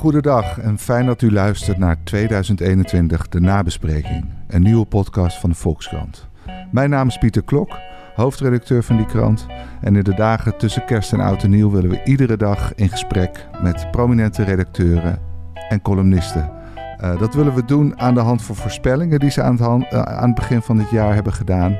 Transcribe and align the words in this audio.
Goedendag 0.00 0.58
en 0.58 0.78
fijn 0.78 1.06
dat 1.06 1.22
u 1.22 1.32
luistert 1.32 1.78
naar 1.78 1.96
2021, 2.04 3.28
de 3.28 3.40
nabespreking. 3.40 4.24
Een 4.48 4.62
nieuwe 4.62 4.84
podcast 4.84 5.38
van 5.38 5.50
de 5.50 5.56
Volkskrant. 5.56 6.28
Mijn 6.70 6.90
naam 6.90 7.08
is 7.08 7.18
Pieter 7.18 7.44
Klok, 7.44 7.78
hoofdredacteur 8.14 8.82
van 8.82 8.96
die 8.96 9.06
krant. 9.06 9.46
En 9.80 9.96
in 9.96 10.02
de 10.02 10.14
dagen 10.14 10.56
tussen 10.58 10.84
kerst 10.84 11.12
en 11.12 11.20
oud 11.20 11.42
en 11.42 11.50
nieuw 11.50 11.70
willen 11.70 11.90
we 11.90 12.02
iedere 12.04 12.36
dag 12.36 12.74
in 12.74 12.88
gesprek 12.88 13.46
met 13.62 13.90
prominente 13.90 14.42
redacteuren 14.42 15.18
en 15.68 15.82
columnisten. 15.82 16.50
Uh, 17.00 17.18
dat 17.18 17.34
willen 17.34 17.54
we 17.54 17.64
doen 17.64 17.98
aan 17.98 18.14
de 18.14 18.20
hand 18.20 18.42
van 18.42 18.54
voorspellingen 18.54 19.18
die 19.18 19.30
ze 19.30 19.42
aan 19.42 19.52
het, 19.52 19.92
uh, 19.92 20.02
aan 20.02 20.26
het 20.26 20.34
begin 20.34 20.62
van 20.62 20.76
dit 20.76 20.90
jaar 20.90 21.14
hebben 21.14 21.32
gedaan. 21.32 21.78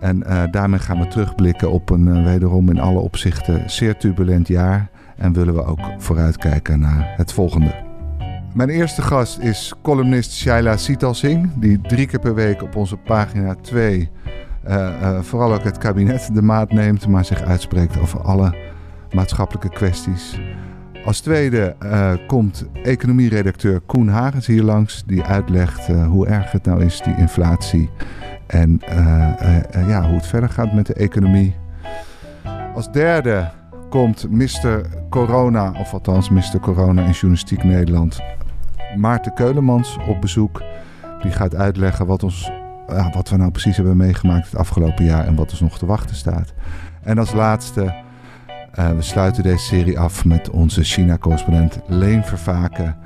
En 0.00 0.22
uh, 0.26 0.42
daarmee 0.50 0.80
gaan 0.80 0.98
we 0.98 1.08
terugblikken 1.08 1.70
op 1.70 1.90
een 1.90 2.24
wederom 2.24 2.68
in 2.68 2.80
alle 2.80 3.00
opzichten 3.00 3.70
zeer 3.70 3.96
turbulent 3.96 4.48
jaar 4.48 4.90
en 5.20 5.32
willen 5.32 5.54
we 5.54 5.64
ook 5.64 5.80
vooruitkijken 5.98 6.80
naar 6.80 7.14
het 7.16 7.32
volgende. 7.32 7.74
Mijn 8.54 8.68
eerste 8.68 9.02
gast 9.02 9.38
is 9.38 9.74
columnist 9.82 10.32
Shaila 10.32 10.76
Sital 10.76 11.14
Singh, 11.14 11.48
die 11.56 11.80
drie 11.80 12.06
keer 12.06 12.18
per 12.18 12.34
week 12.34 12.62
op 12.62 12.76
onze 12.76 12.96
pagina 12.96 13.54
2 13.54 14.10
uh, 14.68 14.72
uh, 15.02 15.20
vooral 15.20 15.52
ook 15.52 15.64
het 15.64 15.78
kabinet 15.78 16.30
de 16.32 16.42
maat 16.42 16.72
neemt, 16.72 17.06
maar 17.06 17.24
zich 17.24 17.42
uitspreekt 17.42 18.00
over 18.00 18.20
alle 18.20 18.54
maatschappelijke 19.10 19.68
kwesties. 19.68 20.40
Als 21.04 21.20
tweede 21.20 21.76
uh, 21.82 22.12
komt 22.26 22.66
economieredacteur 22.82 23.80
Koen 23.80 24.08
Hagens 24.08 24.46
hier 24.46 24.62
langs, 24.62 25.04
die 25.06 25.22
uitlegt 25.22 25.86
hoe 25.86 26.26
erg 26.26 26.52
het 26.52 26.64
nou 26.64 26.84
is, 26.84 27.00
die 27.00 27.16
inflatie. 27.16 27.90
En 28.46 28.80
ja, 29.86 30.06
hoe 30.06 30.16
het 30.16 30.26
verder 30.26 30.48
gaat 30.48 30.72
met 30.72 30.86
de 30.86 30.94
economie. 30.94 31.54
Als 32.74 32.92
derde 32.92 33.50
komt 33.90 34.30
Mr. 34.30 34.80
Corona, 35.08 35.72
of 35.78 35.92
althans 35.92 36.28
Mr. 36.28 36.60
Corona 36.60 37.02
in 37.02 37.10
Journalistiek 37.10 37.64
Nederland, 37.64 38.20
Maarten 38.96 39.34
Keulemans 39.34 39.96
op 40.08 40.20
bezoek. 40.20 40.62
Die 41.22 41.32
gaat 41.32 41.54
uitleggen 41.54 42.06
wat, 42.06 42.22
ons, 42.22 42.50
ja, 42.88 43.10
wat 43.14 43.28
we 43.28 43.36
nou 43.36 43.50
precies 43.50 43.76
hebben 43.76 43.96
meegemaakt 43.96 44.50
het 44.50 44.56
afgelopen 44.56 45.04
jaar 45.04 45.26
en 45.26 45.34
wat 45.34 45.50
ons 45.50 45.60
nog 45.60 45.78
te 45.78 45.86
wachten 45.86 46.16
staat. 46.16 46.52
En 47.02 47.18
als 47.18 47.32
laatste, 47.32 47.94
uh, 48.78 48.90
we 48.90 49.02
sluiten 49.02 49.42
deze 49.42 49.64
serie 49.64 49.98
af 49.98 50.24
met 50.24 50.50
onze 50.50 50.84
China-correspondent 50.84 51.80
Leen 51.86 52.24
Vervaken. 52.24 52.96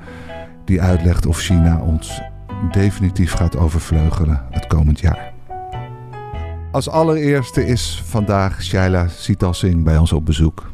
Die 0.65 0.81
uitlegt 0.81 1.25
of 1.25 1.39
China 1.39 1.81
ons 1.81 2.21
definitief 2.71 3.33
gaat 3.33 3.57
overvleugelen 3.57 4.41
het 4.51 4.67
komend 4.67 4.99
jaar. 4.99 5.33
Als 6.71 6.89
allereerste 6.89 7.65
is 7.65 8.01
vandaag 8.05 8.63
Shaila 8.63 9.07
Sital 9.07 9.53
Singh 9.53 9.83
bij 9.83 9.97
ons 9.97 10.11
op 10.11 10.25
bezoek. 10.25 10.73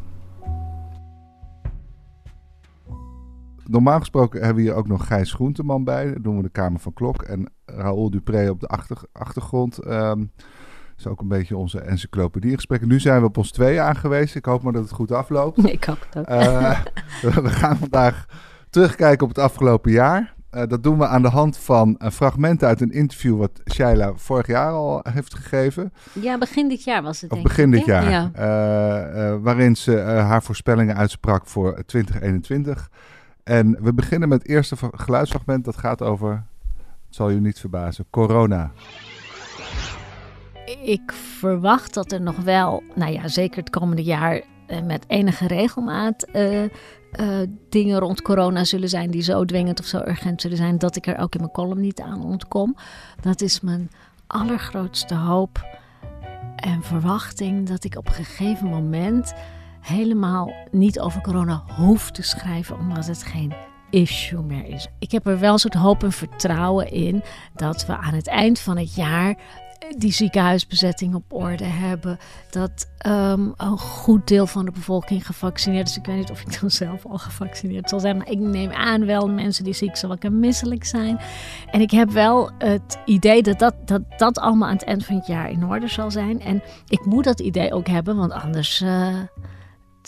Normaal 3.72 4.00
gesproken 4.00 4.40
hebben 4.40 4.64
we 4.64 4.70
hier 4.70 4.78
ook 4.78 4.88
nog 4.88 5.08
Gijs 5.08 5.34
Groenteman 5.34 5.84
bij. 5.84 6.14
Dat 6.14 6.24
doen 6.24 6.38
we 6.38 6.44
de 6.44 6.50
Kamer 6.50 6.80
van 6.80 6.94
Klok. 6.94 7.22
En 7.22 7.50
Raoul 7.66 8.10
Dupré 8.10 8.50
op 8.50 8.60
de 8.60 8.68
achter, 8.68 8.98
achtergrond. 9.12 9.86
Um, 9.86 10.32
is 10.98 11.08
ook 11.08 11.22
een 11.22 11.28
beetje 11.28 11.58
onze 11.58 11.80
encyclopediegesprekken. 11.80 12.88
Nu 12.88 13.00
zijn 13.00 13.20
we 13.20 13.28
op 13.28 13.38
ons 13.38 13.52
twee 13.52 13.82
aangewezen. 13.82 14.38
Ik 14.38 14.46
hoop 14.46 14.64
maar 14.64 14.74
dat 14.74 14.84
het 14.84 14.92
goed 14.92 15.12
afloopt. 15.12 15.58
Nee, 15.58 15.72
ik 15.82 15.84
hoop 15.84 16.08
het 16.10 16.18
ook. 16.18 16.30
Uh, 16.30 16.80
we 17.44 17.50
gaan 17.50 17.78
vandaag 17.78 18.26
terugkijken 18.70 19.24
op 19.24 19.30
het 19.30 19.44
afgelopen 19.44 19.92
jaar. 19.92 20.34
Uh, 20.52 20.64
dat 20.68 20.84
doen 20.84 20.98
we 20.98 21.08
aan 21.08 21.22
de 21.22 21.30
hand 21.30 21.58
van 21.58 21.96
een 21.98 22.12
fragment 22.12 22.64
uit 22.64 22.82
een 22.82 22.92
interview 22.92 23.38
wat 23.38 23.62
Shaila 23.74 24.14
vorig 24.16 24.48
jaar 24.48 24.72
al 24.72 25.00
heeft 25.10 25.36
gegeven. 25.36 25.94
Ja, 26.14 26.38
begin 26.38 26.70
dit 26.70 26.84
jaar 26.84 27.02
was 27.02 27.22
het. 27.22 27.32
Of 27.32 27.42
begin 27.42 27.72
dit 27.72 27.86
jaar. 27.86 28.10
Ja. 28.10 28.32
Uh, 28.36 29.36
waarin 29.42 29.76
ze 29.76 29.98
haar 30.00 30.44
voorspellingen 30.44 30.96
uitsprak 30.96 31.48
voor 31.48 31.86
2021. 31.86 32.90
En 33.52 33.78
we 33.82 33.94
beginnen 33.94 34.30
met 34.30 34.42
het 34.42 34.52
eerste 34.52 34.76
geluidsfragment. 34.92 35.66
Dat 35.66 35.78
gaat 35.78 36.02
over, 36.02 36.32
het 37.06 37.16
zal 37.16 37.32
u 37.32 37.40
niet 37.40 37.60
verbazen, 37.60 38.06
corona. 38.10 38.72
Ik 40.84 41.12
verwacht 41.12 41.94
dat 41.94 42.12
er 42.12 42.22
nog 42.22 42.36
wel, 42.36 42.84
nou 42.96 43.12
ja, 43.12 43.28
zeker 43.28 43.58
het 43.58 43.70
komende 43.70 44.04
jaar 44.04 44.42
eh, 44.68 44.82
met 44.82 45.04
enige 45.08 45.48
regelmaat 45.48 46.28
uh, 46.34 46.64
uh, 46.64 46.70
dingen 47.70 48.00
rond 48.00 48.22
corona 48.22 48.64
zullen 48.64 48.90
zijn 48.90 49.12
die 49.12 49.22
zo 49.22 49.46
dwingend 49.46 49.80
of 49.80 49.86
zo 49.86 49.98
urgent 49.98 50.42
zullen 50.42 50.58
zijn 50.58 50.78
dat 50.78 50.96
ik 50.96 51.08
er 51.08 51.18
ook 51.18 51.34
in 51.34 51.40
mijn 51.40 51.54
column 51.54 51.82
niet 51.82 52.02
aan 52.02 52.24
ontkom. 52.24 52.76
Dat 53.22 53.42
is 53.42 53.62
mijn 53.62 53.92
allergrootste 54.28 55.16
hoop 55.16 55.66
en 56.56 56.84
verwachting 56.84 57.68
dat 57.68 57.84
ik 57.84 57.98
op 57.98 58.08
een 58.08 58.14
gegeven 58.14 58.68
moment 58.68 59.34
helemaal 59.82 60.54
niet 60.72 61.00
over 61.00 61.22
corona 61.22 61.64
hoeft 61.78 62.14
te 62.14 62.22
schrijven, 62.22 62.78
omdat 62.78 63.08
het 63.08 63.24
geen 63.24 63.54
issue 63.90 64.42
meer 64.42 64.66
is. 64.66 64.88
Ik 65.00 65.12
heb 65.12 65.28
er 65.28 65.40
wel 65.40 65.58
zo'n 65.58 65.82
hoop 65.82 66.04
en 66.04 66.12
vertrouwen 66.12 66.92
in 66.92 67.24
dat 67.56 67.86
we 67.86 67.98
aan 67.98 68.14
het 68.14 68.28
eind 68.28 68.60
van 68.60 68.78
het 68.78 68.96
jaar 68.96 69.36
die 69.98 70.12
ziekenhuisbezetting 70.12 71.16
op 71.16 71.34
orde 71.34 71.64
hebben. 71.64 72.18
Dat 72.50 72.90
um, 73.08 73.54
een 73.58 73.78
goed 73.78 74.28
deel 74.28 74.48
van 74.48 74.66
de 74.66 74.72
bevolking 74.72 75.26
gevaccineerd 75.26 75.90
is. 75.90 75.98
Ik 75.98 76.06
weet 76.06 76.18
niet 76.18 76.32
of 76.32 76.42
ik 76.42 76.60
dan 76.62 76.72
zelf 76.72 77.06
al 77.06 77.18
gevaccineerd 77.18 77.90
zal 77.90 78.00
zijn. 78.00 78.18
Maar 78.18 78.30
ik 78.30 78.40
neem 78.40 78.72
aan 78.72 79.06
wel 79.06 79.30
mensen 79.30 79.64
die 79.64 79.74
ziek 79.74 79.96
zijn 79.96 80.20
en 80.20 80.40
misselijk 80.40 80.84
zijn. 80.84 81.20
En 81.72 81.82
ik 81.82 81.92
heb 81.92 82.12
wel 82.12 82.52
het 82.58 82.98
idee 83.06 83.44
dat 83.44 83.60
dat, 83.60 83.76
dat 83.86 84.02
dat 84.18 84.40
allemaal 84.40 84.68
aan 84.68 84.76
het 84.76 84.84
eind 84.84 85.06
van 85.06 85.16
het 85.16 85.28
jaar 85.28 85.50
in 85.50 85.66
orde 85.66 85.88
zal 85.88 86.12
zijn. 86.12 86.42
En 86.42 86.62
ik 86.88 87.06
moet 87.06 87.24
dat 87.24 87.40
idee 87.40 87.74
ook 87.74 87.88
hebben, 87.88 88.16
want 88.16 88.32
anders... 88.32 88.82
Uh, 88.82 89.08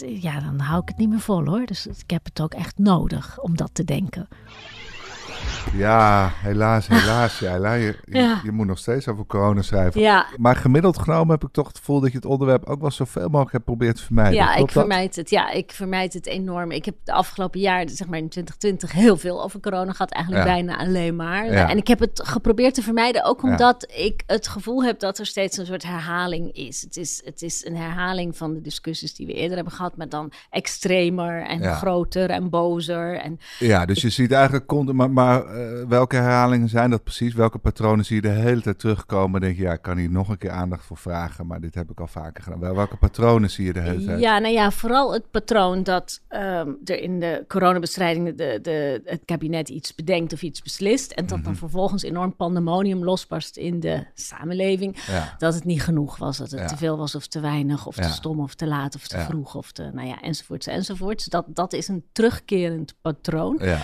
ja, 0.06 0.40
dan 0.40 0.60
hou 0.60 0.82
ik 0.82 0.88
het 0.88 0.98
niet 0.98 1.10
meer 1.10 1.20
vol 1.20 1.46
hoor. 1.46 1.66
Dus 1.66 1.88
ik 1.88 2.10
heb 2.10 2.26
het 2.26 2.42
ook 2.42 2.54
echt 2.54 2.78
nodig 2.78 3.40
om 3.40 3.58
dat 3.58 3.70
te 3.74 3.84
denken. 3.84 4.28
Ja, 5.76 6.32
helaas, 6.36 6.88
helaas. 6.88 7.40
Ja, 7.40 7.74
je, 7.74 7.96
je, 8.06 8.40
je, 8.44 8.52
moet 8.52 8.68
nog 8.68 8.78
steeds 8.78 9.08
over 9.08 9.26
corona 9.26 9.62
schrijven. 9.62 10.02
Ja. 10.02 10.26
Maar 10.38 10.56
gemiddeld 10.56 11.00
genomen 11.00 11.30
heb 11.30 11.44
ik 11.44 11.52
toch 11.52 11.68
het 11.68 11.78
gevoel 11.78 12.00
dat 12.00 12.12
je 12.12 12.16
het 12.16 12.26
onderwerp 12.26 12.66
ook 12.66 12.82
wel 12.82 12.92
zoveel 12.92 13.28
mogelijk 13.28 13.52
hebt 13.52 13.66
proberen 13.66 13.96
te 13.96 14.04
vermijden. 14.04 14.34
Ja, 14.34 14.56
ik 14.56 14.72
vermijd 14.72 15.16
het. 15.16 15.30
Ja, 15.30 15.52
ik 15.52 15.72
vermijd 15.72 16.14
het 16.14 16.26
enorm. 16.26 16.72
Ik 16.72 16.86
heb 16.86 16.96
de 17.04 17.12
afgelopen 17.12 17.60
jaar, 17.60 17.90
zeg 17.90 18.08
maar 18.08 18.20
in 18.20 18.30
2020, 18.30 18.92
heel 18.92 19.18
veel 19.18 19.44
over 19.44 19.60
corona 19.60 19.92
gehad. 19.92 20.12
Eigenlijk 20.12 20.46
bijna 20.46 20.78
alleen 20.78 21.16
maar. 21.16 21.46
En 21.46 21.78
ik 21.78 21.88
heb 21.88 22.00
het 22.00 22.22
geprobeerd 22.24 22.74
te 22.74 22.82
vermijden, 22.82 23.24
ook 23.24 23.44
omdat 23.44 23.92
ik 23.96 24.24
het 24.26 24.48
gevoel 24.48 24.84
heb 24.84 25.00
dat 25.00 25.20
er 25.20 25.26
steeds 25.26 25.58
een 25.58 25.66
soort 25.66 25.84
herhaling 25.84 26.52
is. 26.52 26.82
Het 26.82 26.98
is, 26.98 27.22
het 27.26 27.42
is 27.42 27.66
een 27.66 27.78
herhaling 27.78 28.38
van 28.38 28.54
de 28.54 28.62
discussies 28.62 29.16
die 29.16 29.28
we 29.28 29.34
eerder 29.34 29.56
hebben 29.56 29.74
gehad, 29.74 29.98
maar 29.98 30.10
dan 30.10 30.32
extremer 30.50 31.46
en 31.46 31.64
groter 31.64 32.30
en 32.30 32.50
bozer. 32.50 33.16
En 33.16 33.40
ja, 33.60 33.86
dus 33.86 34.02
je 34.02 34.10
ziet 34.10 34.32
eigenlijk, 34.32 34.94
maar, 34.94 35.12
maar 35.12 35.56
uh, 35.56 35.63
welke 35.88 36.16
herhalingen 36.16 36.70
zijn 36.70 36.90
dat 36.90 37.04
precies? 37.04 37.34
Welke 37.34 37.58
patronen 37.58 38.06
zie 38.06 38.16
je 38.16 38.22
de 38.22 38.28
hele 38.28 38.62
tijd 38.62 38.80
terugkomen? 38.80 39.42
Denk 39.42 39.56
je, 39.56 39.62
ja, 39.62 39.74
ik 39.74 39.82
kan 39.82 39.98
hier 39.98 40.10
nog 40.10 40.30
een 40.30 40.38
keer 40.38 40.52
aandacht 40.52 40.86
voor 40.86 40.98
vragen, 40.98 41.48
maar 41.48 41.62
dit 41.62 41.76
heb 41.76 41.92
ik 41.92 42.00
al 42.00 42.08
vaker 42.08 42.44
gedaan. 42.44 42.76
Welke 42.76 42.98
patronen 42.98 43.50
zie 43.50 43.66
je 43.66 43.74
de 43.74 43.80
hele 43.80 44.06
tijd? 44.06 44.20
Ja, 44.20 44.40
nou 44.40 44.54
ja, 44.54 44.72
vooral 44.72 45.14
het 45.14 45.32
patroon 45.32 45.84
dat 45.84 46.22
um, 46.30 46.78
er 46.86 47.00
in 47.00 47.20
de 47.20 47.46
coronabestrijding 47.48 48.36
de, 48.36 48.60
de, 48.62 49.02
het 49.06 49.22
kabinet 49.26 49.70
iets 49.70 49.96
bedenkt 49.96 50.34
of 50.34 50.42
iets 50.42 50.62
beslist. 50.62 51.12
En 51.12 51.26
dat 51.26 51.44
dan 51.44 51.52
mhm. 51.52 51.60
vervolgens 51.60 52.04
enorm 52.04 52.36
pandemonium 52.36 53.04
losbarst 53.04 53.58
in 53.58 53.80
de 53.80 54.06
samenleving. 54.14 54.98
Ja. 55.08 55.36
Dat 55.38 55.54
het 55.54 55.64
niet 55.64 55.82
genoeg 55.82 56.18
was, 56.18 56.38
dat 56.38 56.52
het 56.52 56.60
ja. 56.60 56.66
te 56.68 56.78
veel 56.78 56.98
was 56.98 57.16
of 57.16 57.28
te 57.28 57.40
weinig, 57.40 57.86
of 57.86 57.96
te 57.96 58.10
stom 58.10 58.40
of 58.40 58.56
te 58.56 58.68
laat 58.68 58.96
of 58.96 59.08
te 59.08 59.20
vroeg, 59.20 59.56
of 59.56 59.72
te, 59.72 59.90
nou 59.94 60.08
ja, 60.08 60.22
enzovoorts, 60.22 60.68
enzovoorts. 60.68 61.26
Dat, 61.26 61.46
dat 61.48 61.74
is 61.74 61.88
een 61.88 62.04
terugkerend 62.12 62.96
patroon. 63.02 63.60
Ja. 63.62 63.82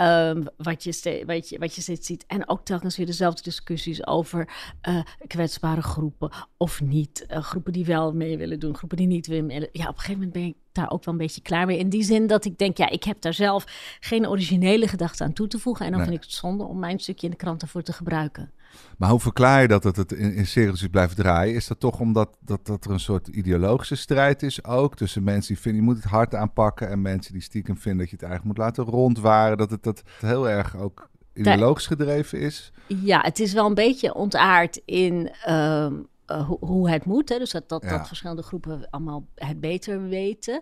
Um, 0.00 0.46
wat, 0.56 0.84
je 0.84 0.92
steeds, 0.92 1.24
wat, 1.24 1.48
je, 1.48 1.58
wat 1.58 1.74
je 1.74 1.80
steeds 1.80 2.06
ziet. 2.06 2.24
En 2.26 2.48
ook 2.48 2.64
telkens 2.64 2.96
weer 2.96 3.06
dezelfde 3.06 3.42
discussies 3.42 4.06
over 4.06 4.48
uh, 4.88 5.02
kwetsbare 5.26 5.82
groepen 5.82 6.30
of 6.56 6.80
niet. 6.80 7.26
Uh, 7.30 7.42
groepen 7.42 7.72
die 7.72 7.84
wel 7.84 8.12
mee 8.12 8.38
willen 8.38 8.60
doen, 8.60 8.76
groepen 8.76 8.96
die 8.96 9.06
niet 9.06 9.26
willen. 9.26 9.50
Ja, 9.50 9.60
op 9.62 9.72
een 9.72 10.00
gegeven 10.00 10.12
moment 10.12 10.32
ben 10.32 10.44
ik 10.44 10.56
daar 10.74 10.90
ook 10.90 11.04
wel 11.04 11.14
een 11.14 11.20
beetje 11.20 11.42
klaar 11.42 11.66
mee. 11.66 11.78
In 11.78 11.88
die 11.88 12.02
zin 12.02 12.26
dat 12.26 12.44
ik 12.44 12.58
denk, 12.58 12.76
ja, 12.76 12.88
ik 12.90 13.04
heb 13.04 13.20
daar 13.20 13.34
zelf 13.34 13.64
geen 14.00 14.28
originele 14.28 14.88
gedachte 14.88 15.24
aan 15.24 15.32
toe 15.32 15.48
te 15.48 15.58
voegen. 15.58 15.84
En 15.84 15.90
dan 15.90 16.00
Nee. 16.00 16.08
vind 16.10 16.22
ik 16.22 16.28
het 16.30 16.38
zonde 16.38 16.64
om 16.64 16.78
mijn 16.78 16.98
stukje 16.98 17.26
in 17.26 17.32
de 17.32 17.38
krant 17.38 17.62
ervoor 17.62 17.82
te 17.82 17.92
gebruiken. 17.92 18.50
Maar 18.98 19.10
hoe 19.10 19.20
verklaar 19.20 19.62
je 19.62 19.68
dat 19.68 19.84
het, 19.84 19.96
het 19.96 20.12
in, 20.12 20.34
in 20.34 20.90
blijven 20.90 21.16
draaien? 21.16 21.54
Is 21.54 21.66
dat 21.66 21.80
toch 21.80 22.00
omdat 22.00 22.36
dat, 22.40 22.66
dat 22.66 22.84
er 22.84 22.90
een 22.90 23.00
soort 23.00 23.28
ideologische 23.28 23.96
strijd 23.96 24.42
is 24.42 24.64
ook? 24.64 24.96
Tussen 24.96 25.22
mensen 25.24 25.54
die 25.54 25.62
vinden 25.62 25.82
je 25.82 25.86
moet 25.88 25.96
het 26.02 26.10
hard 26.10 26.34
aanpakken... 26.34 26.88
en 26.88 27.02
mensen 27.02 27.32
die 27.32 27.42
stiekem 27.42 27.76
vinden 27.78 28.00
dat 28.00 28.10
je 28.10 28.16
het 28.16 28.24
eigenlijk 28.24 28.56
moet 28.56 28.66
laten 28.66 28.84
rondwaren. 28.84 29.56
Dat 29.56 29.70
het 29.70 29.82
dat 29.82 30.02
heel 30.20 30.48
erg 30.48 30.76
ook 30.76 31.08
ideologisch 31.34 31.86
gedreven 31.86 32.40
is. 32.40 32.72
Ja, 32.86 33.20
het 33.20 33.38
is 33.40 33.52
wel 33.52 33.66
een 33.66 33.74
beetje 33.74 34.14
ontaard 34.14 34.80
in 34.84 35.30
ehm, 35.44 35.94
eh, 36.26 36.46
hoe, 36.46 36.58
hoe 36.60 36.90
het 36.90 37.04
moet. 37.04 37.28
Hè? 37.28 37.38
Dus 37.38 37.50
dat, 37.50 37.68
dat, 37.68 37.82
Ja. 37.82 37.98
dat 37.98 38.06
verschillende 38.06 38.42
groepen 38.42 38.86
allemaal 38.90 39.26
het 39.34 39.60
beter 39.60 40.02
weten. 40.08 40.60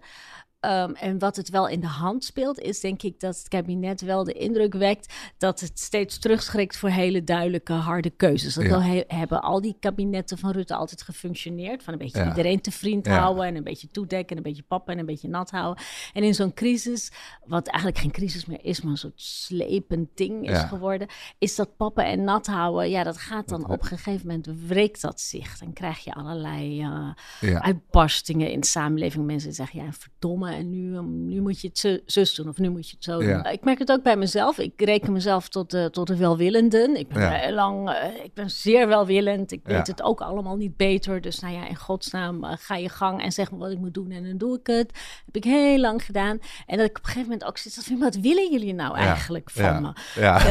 Ehm, 0.63 0.93
en 0.93 1.19
wat 1.19 1.37
het 1.37 1.49
wel 1.51 1.69
in 1.69 1.81
de 1.81 1.87
hand 1.87 2.25
speelt, 2.25 2.59
is 2.59 2.81
denk 2.81 3.03
ik 3.03 3.21
dat 3.21 3.37
het 3.39 3.49
kabinet 3.49 4.01
wel 4.01 4.25
de 4.25 4.33
indruk 4.33 4.75
wekt 4.75 5.15
dat 5.39 5.61
het 5.61 5.79
steeds 5.81 6.19
terugschrikt 6.19 6.77
voor 6.77 6.89
hele 6.89 7.25
duidelijke, 7.25 7.73
harde 7.73 8.11
keuzes. 8.11 8.55
Dat 8.55 8.65
Ja. 8.65 8.71
wel 8.71 8.83
he- 8.83 9.05
hebben 9.07 9.43
al 9.43 9.61
die 9.61 9.77
kabinetten 9.81 10.39
van 10.39 10.51
Rutte 10.51 10.75
altijd 10.75 11.03
gefunctioneerd. 11.03 11.83
Van 11.83 11.93
een 11.93 11.99
beetje 11.99 12.19
Ja. 12.19 12.29
iedereen 12.29 12.61
te 12.61 12.71
vriend 12.71 13.07
Ja. 13.07 13.19
houden 13.19 13.45
en 13.45 13.57
een 13.57 13.65
beetje 13.65 13.89
toedekken 13.89 14.31
en 14.31 14.37
een 14.37 14.43
beetje 14.43 14.63
pappen 14.69 14.93
en 14.93 14.99
een 14.99 15.07
beetje 15.07 15.29
nat 15.29 15.51
houden. 15.51 15.85
En 16.13 16.23
in 16.23 16.35
zo'n 16.35 16.55
crisis, 16.55 17.11
wat 17.45 17.67
eigenlijk 17.67 17.99
geen 17.99 18.11
crisis 18.11 18.47
meer 18.47 18.65
is, 18.65 18.81
maar 18.83 18.93
een 18.93 18.99
soort 18.99 19.21
slepend 19.23 20.09
ding 20.15 20.51
is 20.51 20.59
geworden, 20.59 21.09
is 21.39 21.55
dat 21.55 21.77
pappen 21.77 22.05
en 22.05 22.25
nat 22.25 22.47
houden. 22.47 22.91
Ja, 22.91 23.03
dat 23.03 23.19
gaat 23.19 23.49
dan 23.49 23.61
Dat- 23.61 23.71
op 23.71 23.81
een 23.81 23.87
gegeven 23.89 24.27
moment 24.27 24.49
wreekt 24.67 25.01
dat 25.01 25.21
zich. 25.21 25.59
Dan 25.59 25.73
krijg 25.73 25.99
je 26.05 26.15
allerlei 26.15 26.81
eh, 26.83 27.57
uitbarstingen 27.61 28.51
in 28.51 28.61
de 28.61 28.67
samenleving. 28.67 29.25
Mensen 29.27 29.53
zeggen, 29.53 29.85
ja, 29.85 29.93
verdomme, 29.93 30.51
en 30.57 30.71
nu, 30.71 30.97
um, 30.97 31.29
nu 31.29 31.41
moet 31.41 31.61
je 31.61 31.69
het 31.73 32.03
zus 32.07 32.35
doen 32.35 32.49
of 32.49 32.59
nu 32.59 32.71
moet 32.71 32.89
je 32.89 32.95
het 32.97 33.05
zo 33.05 33.23
Ja. 33.23 33.43
doen. 33.43 33.53
Ik 33.53 33.65
merk 33.65 33.79
het 33.79 33.91
ook 33.93 34.03
bij 34.03 34.17
mezelf. 34.17 34.59
Ik 34.59 34.73
reken 34.77 35.13
mezelf 35.13 35.49
tot 35.49 35.71
de, 35.71 35.89
tot 35.91 36.07
de 36.07 36.17
welwillenden. 36.17 36.97
Ik 36.97 37.09
ben 37.09 37.23
Ja. 37.23 37.31
heel 37.31 37.55
lang, 37.55 37.91
eh, 37.91 38.25
ik 38.25 38.35
ben 38.35 38.51
zeer 38.51 38.89
welwillend. 38.89 39.53
Ik 39.53 39.61
weet 39.65 39.87
het 39.87 40.03
ook 40.03 40.21
allemaal 40.21 40.57
niet 40.57 40.77
beter. 40.77 41.21
Dus 41.21 41.39
nou 41.41 41.55
ja, 41.55 41.69
in 41.69 41.77
godsnaam, 41.77 42.45
eh, 42.45 42.53
ga 42.59 42.77
je 42.77 42.89
gang 42.89 43.23
en 43.23 43.33
zeg 43.33 43.51
me 43.51 43.57
wat 43.59 43.71
ik 43.71 43.79
moet 43.79 43.95
doen 43.95 44.11
en 44.11 44.25
dan 44.25 44.39
doe 44.39 44.59
ik 44.59 44.67
het. 44.67 44.91
heb 45.27 45.37
ik 45.37 45.45
heel 45.45 45.79
lang 45.79 46.05
gedaan. 46.05 46.39
En 46.67 46.77
dat 46.77 46.87
ik 46.87 46.97
op 46.99 47.05
een 47.05 47.11
gegeven 47.11 47.23
moment 47.31 47.45
ook 47.45 47.59
zit, 47.59 47.99
wat 47.99 48.15
willen 48.17 48.51
jullie 48.53 48.75
nou 48.75 48.97
eigenlijk 48.97 49.51
van 49.51 49.83
me? 49.83 49.93
Ja. 50.21 50.43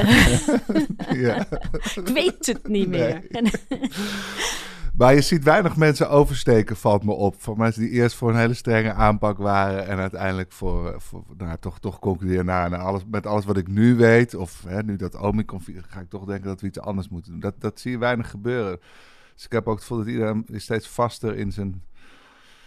ja. 1.28 1.46
Ik 1.96 2.08
weet 2.14 2.46
het 2.46 2.68
niet 2.68 2.88
meer. 2.88 3.22
Maar 5.02 5.14
je 5.14 5.22
ziet 5.22 5.44
weinig 5.44 5.76
mensen 5.76 6.10
oversteken, 6.10 6.76
valt 6.76 7.04
me 7.04 7.12
op. 7.12 7.42
Van 7.42 7.58
mensen 7.58 7.82
die 7.82 7.90
eerst 7.90 8.16
voor 8.16 8.30
een 8.30 8.38
hele 8.38 8.54
strenge 8.54 8.94
aanpak 8.94 9.38
waren... 9.38 9.88
en 9.88 9.98
uiteindelijk 9.98 10.52
voor, 10.52 10.96
voor 10.98 11.24
nou, 11.38 11.58
toch, 11.60 11.80
toch 11.80 12.00
concluderen... 12.00 12.46
Nou, 12.46 12.70
nou, 12.70 12.84
alles, 12.84 13.02
met 13.12 13.26
alles 13.26 13.46
wat 13.46 13.58
ik 13.58 13.68
nu 13.68 13.96
weet... 13.96 14.36
of 14.36 14.64
hè, 14.68 14.84
nu 14.84 14.96
dat 14.96 15.16
Omicron... 15.16 15.62
ga 15.88 16.00
ik 16.00 16.10
toch 16.10 16.26
denken 16.26 16.48
dat 16.48 16.62
we 16.62 16.68
iets 16.68 16.80
anders 16.80 17.10
moeten 17.10 17.32
doen. 17.32 17.40
Dat, 17.40 17.54
dat 17.58 17.80
zie 17.80 17.92
je 17.92 17.98
weinig 17.98 18.30
gebeuren. 18.30 18.80
Dus 19.36 19.46
ik 19.46 19.52
heb 19.52 19.68
ook 19.68 19.74
het 19.74 19.82
gevoel 19.82 19.98
dat 19.98 20.08
iedereen 20.08 20.46
steeds 20.54 20.88
vaster 20.88 21.36
in 21.36 21.52
zijn 21.52 21.84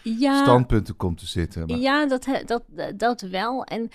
ja, 0.03 0.43
standpunten 0.43 0.97
komt 0.97 1.19
te 1.19 1.27
zitten. 1.27 1.67
Maar, 1.67 1.79
Ja, 1.79 2.07
dat, 2.07 2.29
dat, 2.47 2.63
dat 2.97 3.21
wel. 3.21 3.65
En 3.65 3.89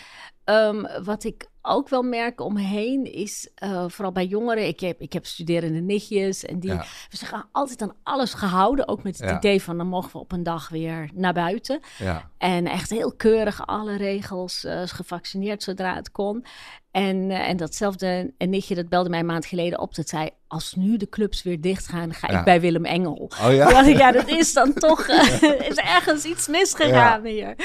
ehm, 0.49 1.03
wat 1.03 1.23
ik 1.23 1.47
ook 1.61 1.89
wel 1.89 2.01
merk 2.01 2.41
om 2.41 2.53
me 2.53 2.61
heen 2.61 3.13
is, 3.13 3.49
eh, 3.55 3.83
vooral 3.87 4.11
bij 4.11 4.25
jongeren, 4.25 4.67
ik 4.67 4.79
heb, 4.79 5.01
ik 5.01 5.13
heb 5.13 5.25
studerende 5.25 5.79
nichtjes 5.79 6.45
en 6.45 6.59
die 6.59 6.71
Ja. 6.71 6.85
we 7.09 7.17
zijn 7.17 7.43
altijd 7.51 7.81
aan 7.81 7.93
alles 8.03 8.33
gehouden. 8.33 8.87
Ook 8.87 9.03
met 9.03 9.17
het 9.19 9.29
Ja. 9.29 9.37
idee 9.37 9.61
van 9.61 9.77
dan 9.77 9.87
mogen 9.87 10.11
we 10.11 10.17
op 10.17 10.31
een 10.31 10.43
dag 10.43 10.69
weer 10.69 11.09
naar 11.13 11.33
buiten. 11.33 11.79
ja, 11.97 12.29
En 12.37 12.67
echt 12.67 12.89
heel 12.89 13.13
keurig 13.13 13.67
alle 13.67 13.97
regels, 13.97 14.63
eh, 14.63 14.81
gevaccineerd 14.85 15.63
zodra 15.63 15.95
het 15.95 16.11
kon. 16.11 16.45
En, 16.91 17.31
eh, 17.31 17.49
en 17.49 17.57
datzelfde 17.57 18.33
een 18.37 18.49
nichtje, 18.49 18.75
dat 18.75 18.89
belde 18.89 19.09
mij 19.09 19.19
een 19.19 19.25
maand 19.25 19.45
geleden 19.45 19.79
op. 19.79 19.95
Dat 19.95 20.09
zei, 20.09 20.29
als 20.47 20.73
nu 20.73 20.97
de 20.97 21.09
clubs 21.09 21.43
weer 21.43 21.61
dicht 21.61 21.87
gaan, 21.87 22.13
ga 22.13 22.31
Ja. 22.31 22.39
ik 22.39 22.45
bij 22.45 22.61
Willem 22.61 22.85
Engel. 22.85 23.31
Oh 23.43 23.53
ja? 23.53 23.81
ja, 23.81 24.11
dat 24.11 24.27
is 24.27 24.53
dan 24.53 24.73
toch, 24.73 25.07
is 25.69 25.75
ergens 25.75 26.23
iets 26.23 26.47
misgegaan 26.47 27.25
hier. 27.25 27.55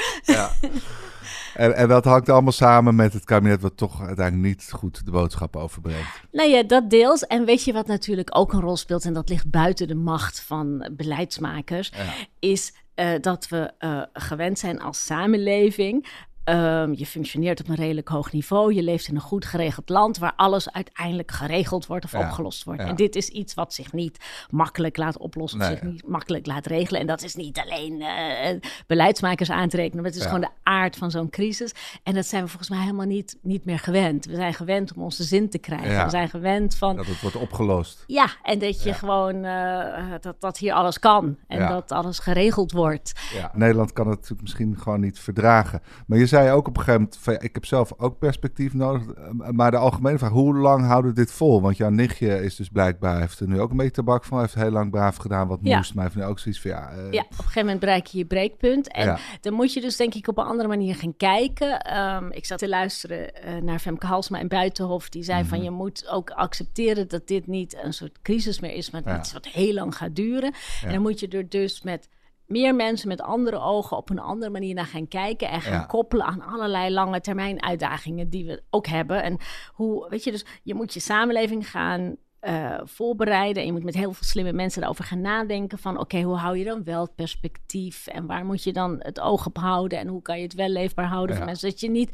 En, 1.55 1.75
en 1.75 1.87
dat 1.87 2.05
hangt 2.05 2.29
allemaal 2.29 2.51
samen 2.51 2.95
met 2.95 3.13
het 3.13 3.23
kabinet... 3.23 3.61
wat 3.61 3.77
toch 3.77 4.01
uiteindelijk 4.01 4.47
niet 4.47 4.71
goed 4.71 5.05
de 5.05 5.11
boodschap 5.11 5.55
overbrengt. 5.55 6.21
Nou 6.31 6.49
ja, 6.49 6.63
dat 6.63 6.89
deels. 6.89 7.27
En 7.27 7.45
weet 7.45 7.63
je 7.63 7.73
wat 7.73 7.87
natuurlijk 7.87 8.37
ook 8.37 8.53
een 8.53 8.61
rol 8.61 8.77
speelt, 8.77 9.05
en 9.05 9.13
dat 9.13 9.29
ligt 9.29 9.49
buiten 9.49 9.87
de 9.87 9.95
macht 9.95 10.41
van 10.41 10.89
beleidsmakers, 10.91 11.91
Ja. 11.95 12.03
is 12.39 12.73
eh, 12.95 13.09
dat 13.21 13.47
we 13.47 13.71
eh, 13.77 14.01
gewend 14.13 14.59
zijn 14.59 14.81
als 14.81 15.05
samenleving. 15.05 16.07
Ehm, 16.45 16.93
je 16.93 17.05
functioneert 17.05 17.59
op 17.59 17.67
een 17.69 17.75
redelijk 17.75 18.07
hoog 18.07 18.31
niveau. 18.31 18.73
Je 18.73 18.83
leeft 18.83 19.07
in 19.07 19.15
een 19.15 19.21
goed 19.21 19.45
geregeld 19.45 19.89
land 19.89 20.17
waar 20.17 20.33
alles 20.35 20.71
uiteindelijk 20.71 21.31
geregeld 21.31 21.85
wordt 21.85 22.05
of 22.05 22.11
Ja, 22.11 22.19
opgelost 22.19 22.63
wordt. 22.63 22.81
ja. 22.81 22.87
En 22.87 22.95
dit 22.95 23.15
is 23.15 23.27
iets 23.29 23.53
wat 23.53 23.73
zich 23.73 23.93
niet 23.93 24.17
makkelijk 24.49 24.97
laat 24.97 25.17
oplossen, 25.17 25.59
Nee. 25.59 25.69
zich 25.69 25.81
niet 25.81 26.07
makkelijk 26.07 26.45
laat 26.45 26.65
regelen. 26.65 27.01
En 27.01 27.07
dat 27.07 27.23
is 27.23 27.35
niet 27.35 27.59
alleen 27.59 28.01
eh, 28.01 28.59
beleidsmakers 28.87 29.49
aan 29.51 29.69
te 29.69 29.75
rekenen, 29.75 30.01
maar 30.03 30.11
het 30.11 30.19
is 30.19 30.25
gewoon 30.25 30.41
de 30.41 30.49
aard 30.63 30.95
van 30.95 31.11
zo'n 31.11 31.29
crisis. 31.29 31.71
En 32.03 32.13
dat 32.13 32.25
zijn 32.25 32.41
we 32.43 32.47
volgens 32.49 32.69
mij 32.69 32.79
helemaal 32.79 33.05
niet, 33.05 33.37
niet 33.41 33.65
meer 33.65 33.79
gewend. 33.79 34.25
We 34.25 34.35
zijn 34.35 34.53
gewend 34.53 34.93
om 34.93 35.01
onze 35.03 35.23
zin 35.23 35.49
te 35.49 35.57
krijgen. 35.57 36.03
We 36.03 36.09
zijn 36.09 36.29
gewend 36.29 36.75
van 36.75 36.95
Dat 36.95 37.05
het 37.05 37.21
wordt 37.21 37.35
opgelost. 37.35 38.03
ja, 38.07 38.27
en 38.43 38.59
dat 38.59 38.83
je 38.83 38.93
gewoon 38.93 39.43
eh, 39.43 40.03
dat, 40.21 40.41
dat 40.41 40.57
hier 40.57 40.73
alles 40.73 40.99
kan 40.99 41.37
en 41.47 41.67
dat 41.67 41.91
alles 41.91 42.19
geregeld 42.19 42.71
wordt. 42.71 43.13
Ja, 43.33 43.51
Nederland 43.53 43.93
kan 43.93 44.05
het 44.07 44.15
natuurlijk 44.15 44.41
misschien 44.41 44.77
gewoon 44.79 44.99
niet 44.99 45.19
verdragen. 45.19 45.81
Maar 46.07 46.17
je 46.17 46.25
zei 46.35 46.51
ook 46.51 46.67
op 46.67 46.77
een 46.77 46.83
gegeven 46.83 47.01
moment, 47.01 47.17
van, 47.21 47.33
ik 47.39 47.53
heb 47.53 47.65
zelf 47.65 47.93
ook 47.97 48.17
perspectief 48.19 48.73
nodig. 48.73 49.07
Eh, 49.13 49.49
Maar 49.49 49.71
de 49.71 49.77
algemene 49.77 50.17
vraag, 50.17 50.31
hoe 50.31 50.55
lang 50.55 50.85
houden 50.85 51.11
we 51.13 51.17
dit 51.17 51.31
vol? 51.31 51.61
Want 51.61 51.77
jouw 51.77 51.89
nichtje 51.89 52.43
is 52.43 52.55
dus 52.55 52.69
blijkbaar, 52.69 53.19
heeft 53.19 53.39
er 53.39 53.47
nu 53.47 53.59
ook 53.59 53.71
een 53.71 53.77
beetje 53.77 53.91
tabak 53.91 54.23
van. 54.25 54.39
Heeft 54.39 54.53
heel 54.55 54.69
lang 54.71 54.91
braaf 54.91 55.15
gedaan 55.15 55.47
wat 55.47 55.59
Ja. 55.61 55.77
moest. 55.77 55.93
Maar 55.93 56.03
heeft 56.03 56.15
nu 56.15 56.23
ook 56.23 56.39
zoiets 56.39 56.61
van, 56.61 56.71
ja... 56.71 56.89
eh, 56.91 57.11
Ja, 57.11 57.21
op 57.21 57.29
een 57.31 57.35
gegeven 57.37 57.61
moment 57.61 57.79
bereik 57.79 58.05
je 58.07 58.17
je 58.17 58.25
breekpunt. 58.25 58.91
En 58.91 59.05
Ja. 59.05 59.17
dan 59.41 59.53
moet 59.53 59.73
je 59.73 59.81
dus 59.81 59.95
denk 59.95 60.13
ik 60.13 60.27
op 60.27 60.37
een 60.37 60.45
andere 60.45 60.67
manier 60.69 60.95
gaan 60.95 61.17
kijken. 61.17 61.79
Ehm, 61.81 62.27
ik 62.31 62.45
zat 62.45 62.57
te 62.59 62.69
luisteren 62.69 63.33
eh, 63.35 63.55
naar 63.61 63.79
Femke 63.79 64.05
Halsma 64.05 64.39
in 64.39 64.47
Buitenhof. 64.47 65.09
Die 65.09 65.23
zei 65.23 65.39
Mhm. 65.39 65.49
van 65.49 65.63
je 65.63 65.71
moet 65.71 66.07
ook 66.09 66.29
accepteren 66.29 67.07
dat 67.07 67.27
dit 67.27 67.47
niet 67.47 67.77
een 67.83 67.93
soort 67.93 68.19
crisis 68.21 68.59
meer 68.59 68.73
is. 68.73 68.91
Maar 68.91 69.01
Ja. 69.05 69.17
iets 69.19 69.33
wat 69.33 69.45
heel 69.45 69.73
lang 69.73 69.95
gaat 69.97 70.15
duren. 70.15 70.53
En 70.85 70.91
dan 70.93 71.01
moet 71.01 71.19
je 71.19 71.27
er 71.27 71.49
dus 71.49 71.81
met 71.81 72.09
meer 72.47 72.75
mensen 72.75 73.07
met 73.07 73.21
andere 73.21 73.59
ogen 73.59 73.97
op 73.97 74.09
een 74.09 74.19
andere 74.19 74.51
manier 74.51 74.73
naar 74.73 74.85
gaan 74.85 75.07
kijken. 75.07 75.49
En 75.49 75.61
gaan 75.61 75.73
Ja. 75.73 75.85
koppelen 75.85 76.25
aan 76.25 76.41
allerlei 76.41 76.93
lange 76.93 77.21
termijn 77.21 77.63
uitdagingen 77.63 78.29
die 78.29 78.45
we 78.45 78.63
ook 78.69 78.87
hebben. 78.87 79.23
En 79.23 79.37
hoe, 79.73 80.09
weet 80.09 80.23
je, 80.23 80.31
dus 80.31 80.45
je 80.63 80.73
moet 80.75 80.93
je 80.93 80.99
samenleving 80.99 81.69
gaan 81.69 82.15
eh, 82.45 82.79
voorbereiden. 82.83 83.61
En 83.61 83.67
je 83.67 83.73
moet 83.73 83.83
met 83.83 83.93
heel 83.95 84.13
veel 84.13 84.27
slimme 84.27 84.53
mensen 84.53 84.83
erover 84.83 85.03
gaan 85.03 85.21
nadenken. 85.21 85.77
Van 85.77 85.99
oké, 85.99 86.21
hoe 86.21 86.35
hou 86.35 86.57
je 86.57 86.63
dan 86.63 86.83
wel 86.83 87.01
het 87.01 87.15
perspectief? 87.15 88.07
En 88.07 88.25
waar 88.25 88.45
moet 88.45 88.63
je 88.63 88.73
dan 88.73 88.95
het 88.99 89.19
oog 89.19 89.45
op 89.45 89.57
houden? 89.57 89.99
En 89.99 90.07
hoe 90.07 90.21
kan 90.21 90.37
je 90.37 90.43
het 90.43 90.53
wel 90.53 90.69
leefbaar 90.69 91.05
houden 91.05 91.29
Ja. 91.31 91.35
voor 91.37 91.45
mensen? 91.45 91.69
Dat 91.69 91.79
je 91.79 91.89
niet. 91.89 92.09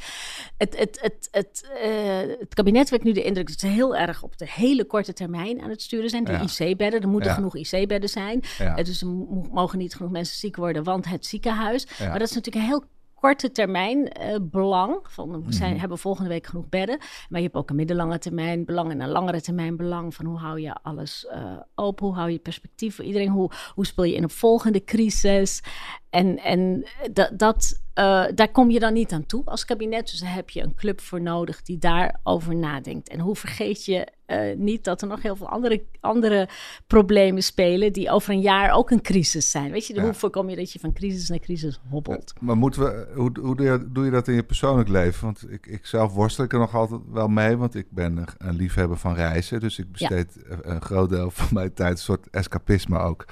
Het, 0.57 0.77
het, 0.79 0.99
het, 1.01 1.27
het, 1.31 1.69
eh, 1.81 2.39
het 2.39 2.53
kabinet 2.53 2.89
wekt 2.89 3.03
nu 3.03 3.11
de 3.11 3.23
indruk 3.23 3.47
dat 3.47 3.59
ze 3.59 3.67
heel 3.67 3.95
erg 3.95 4.23
op 4.23 4.37
de 4.37 4.47
hele 4.49 4.85
korte 4.85 5.13
termijn 5.13 5.61
aan 5.61 5.69
het 5.69 5.81
sturen 5.81 6.09
zijn. 6.09 6.23
De 6.23 6.31
Ja. 6.31 6.41
IC-bedden. 6.41 7.01
Er 7.01 7.07
moeten 7.07 7.29
Ja. 7.29 7.35
genoeg 7.35 7.55
IC-bedden 7.55 8.09
zijn. 8.09 8.41
Ja. 8.57 8.75
Eh, 8.77 8.85
dus 8.85 9.01
er 9.01 9.07
mo- 9.07 9.47
mogen 9.51 9.77
niet 9.77 9.95
genoeg 9.95 10.11
mensen 10.11 10.37
ziek 10.37 10.55
worden, 10.55 10.83
want 10.83 11.05
het 11.09 11.25
ziekenhuis. 11.25 11.87
Maar 11.99 12.19
dat 12.19 12.29
is 12.29 12.35
natuurlijk 12.35 12.55
een 12.65 12.69
heel 12.71 12.83
korte 13.21 13.51
termijn 13.51 14.07
eh, 14.07 14.35
belang. 14.41 14.97
Van, 15.03 15.31
we 15.31 15.37
Mhm. 15.37 15.51
zijn, 15.51 15.79
hebben 15.79 15.97
volgende 15.97 16.29
week 16.29 16.47
genoeg 16.47 16.69
bedden. 16.69 16.97
Maar 17.29 17.39
je 17.39 17.45
hebt 17.45 17.57
ook 17.57 17.69
een 17.69 17.75
middellange 17.75 18.17
termijn 18.19 18.65
belang 18.65 18.91
en 18.91 19.01
een 19.01 19.09
langere 19.09 19.41
termijn 19.41 19.77
belang. 19.77 20.15
Van 20.15 20.25
hoe 20.25 20.37
hou 20.37 20.59
je 20.59 20.73
alles 20.81 21.25
eh, 21.27 21.57
open? 21.75 22.05
Hoe 22.05 22.15
hou 22.15 22.29
je 22.31 22.39
perspectief 22.39 22.95
voor 22.95 23.05
iedereen? 23.05 23.29
Hoe, 23.29 23.51
hoe 23.73 23.85
speel 23.85 24.03
je 24.03 24.15
in 24.15 24.23
op 24.23 24.31
volgende 24.31 24.83
crisis? 24.83 25.63
En, 26.09 26.37
en 26.37 26.85
dat, 27.13 27.31
dat, 27.39 27.80
eh, 27.93 28.23
daar 28.35 28.51
kom 28.51 28.69
je 28.69 28.79
dan 28.79 28.93
niet 28.93 29.11
aan 29.11 29.25
toe 29.25 29.45
als 29.45 29.65
kabinet. 29.65 30.09
Dus 30.11 30.19
daar 30.19 30.33
heb 30.33 30.49
je 30.49 30.61
een 30.63 30.75
club 30.75 31.01
voor 31.01 31.21
nodig 31.21 31.61
die 31.61 31.77
daarover 31.77 32.55
nadenkt. 32.55 33.09
En 33.09 33.19
hoe 33.19 33.35
vergeet 33.35 33.85
je 33.85 34.07
eh, 34.25 34.55
niet 34.57 34.83
dat 34.83 35.01
er 35.01 35.07
nog 35.07 35.21
heel 35.21 35.35
veel 35.35 35.49
andere, 35.49 35.83
andere 35.99 36.49
problemen 36.87 37.43
spelen... 37.43 37.93
die 37.93 38.09
over 38.11 38.33
een 38.33 38.41
jaar 38.41 38.71
ook 38.71 38.91
een 38.91 39.01
crisis 39.01 39.51
zijn. 39.51 39.71
Weet 39.71 39.87
je, 39.87 39.93
Ja. 39.93 40.01
hoe 40.03 40.13
voorkom 40.13 40.49
je 40.49 40.55
dat 40.55 40.71
je 40.71 40.79
van 40.79 40.93
crisis 40.93 41.29
naar 41.29 41.39
crisis 41.39 41.79
hobbelt? 41.89 42.33
Maar 42.39 42.57
moeten 42.57 42.81
we, 42.81 43.07
hoe, 43.15 43.31
hoe 43.41 43.55
doe, 43.55 43.65
je, 43.65 43.87
doe 43.91 44.05
je 44.05 44.11
dat 44.11 44.27
in 44.27 44.33
je 44.33 44.43
persoonlijk 44.43 44.89
leven? 44.89 45.23
Want 45.23 45.51
ik, 45.51 45.65
ik 45.67 45.85
zelf 45.85 46.13
worstel 46.13 46.45
ik 46.45 46.53
er 46.53 46.59
nog 46.59 46.75
altijd 46.75 47.01
wel 47.11 47.27
mee, 47.27 47.57
want 47.57 47.75
ik 47.75 47.85
ben 47.89 48.25
een, 48.37 48.55
liefhebber 48.55 48.97
van 48.97 49.13
reizen. 49.13 49.59
Dus 49.59 49.79
ik 49.79 49.91
besteed 49.91 50.37
een- 50.43 50.71
een 50.71 50.81
groot 50.81 51.09
deel 51.09 51.31
van 51.31 51.47
mijn 51.51 51.73
tijd, 51.73 51.91
een 51.91 51.97
soort 51.97 52.29
escapisme 52.29 52.99
ook. 52.99 53.25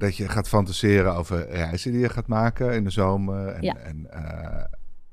Dat 0.00 0.16
je 0.16 0.28
gaat 0.28 0.48
fantaseren 0.48 1.14
over 1.14 1.48
reizen 1.48 1.92
die 1.92 2.00
je 2.00 2.08
gaat 2.08 2.26
maken 2.26 2.72
in 2.74 2.84
de 2.84 2.90
zomer. 2.90 3.48
En, 3.48 3.62
Ja. 3.62 3.74
en, 3.76 4.10
eh, 4.10 4.64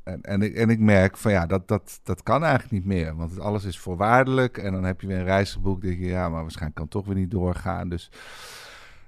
en, 0.04 0.22
en, 0.22 0.42
ik, 0.42 0.56
en 0.56 0.70
ik 0.70 0.80
merk 0.80 1.18
van 1.18 1.32
ja, 1.32 1.46
dat, 1.46 1.68
dat, 1.68 2.00
dat 2.04 2.24
kan 2.24 2.44
eigenlijk 2.44 2.72
niet 2.72 2.86
meer. 2.86 3.16
Want 3.16 3.40
alles 3.40 3.64
is 3.64 3.80
voorwaardelijk. 3.80 4.58
En 4.58 4.72
dan 4.72 4.84
heb 4.84 5.02
je 5.02 5.08
weer 5.08 5.18
een 5.18 5.24
reis 5.24 5.52
geboekt. 5.54 5.82
denk 5.82 6.00
je, 6.00 6.06
ja, 6.06 6.30
maar 6.30 6.42
waarschijnlijk 6.42 6.76
kan 6.76 6.84
het 6.84 6.94
toch 6.94 7.06
weer 7.06 7.16
niet 7.16 7.32
doorgaan. 7.32 7.90
Dus, 7.90 8.12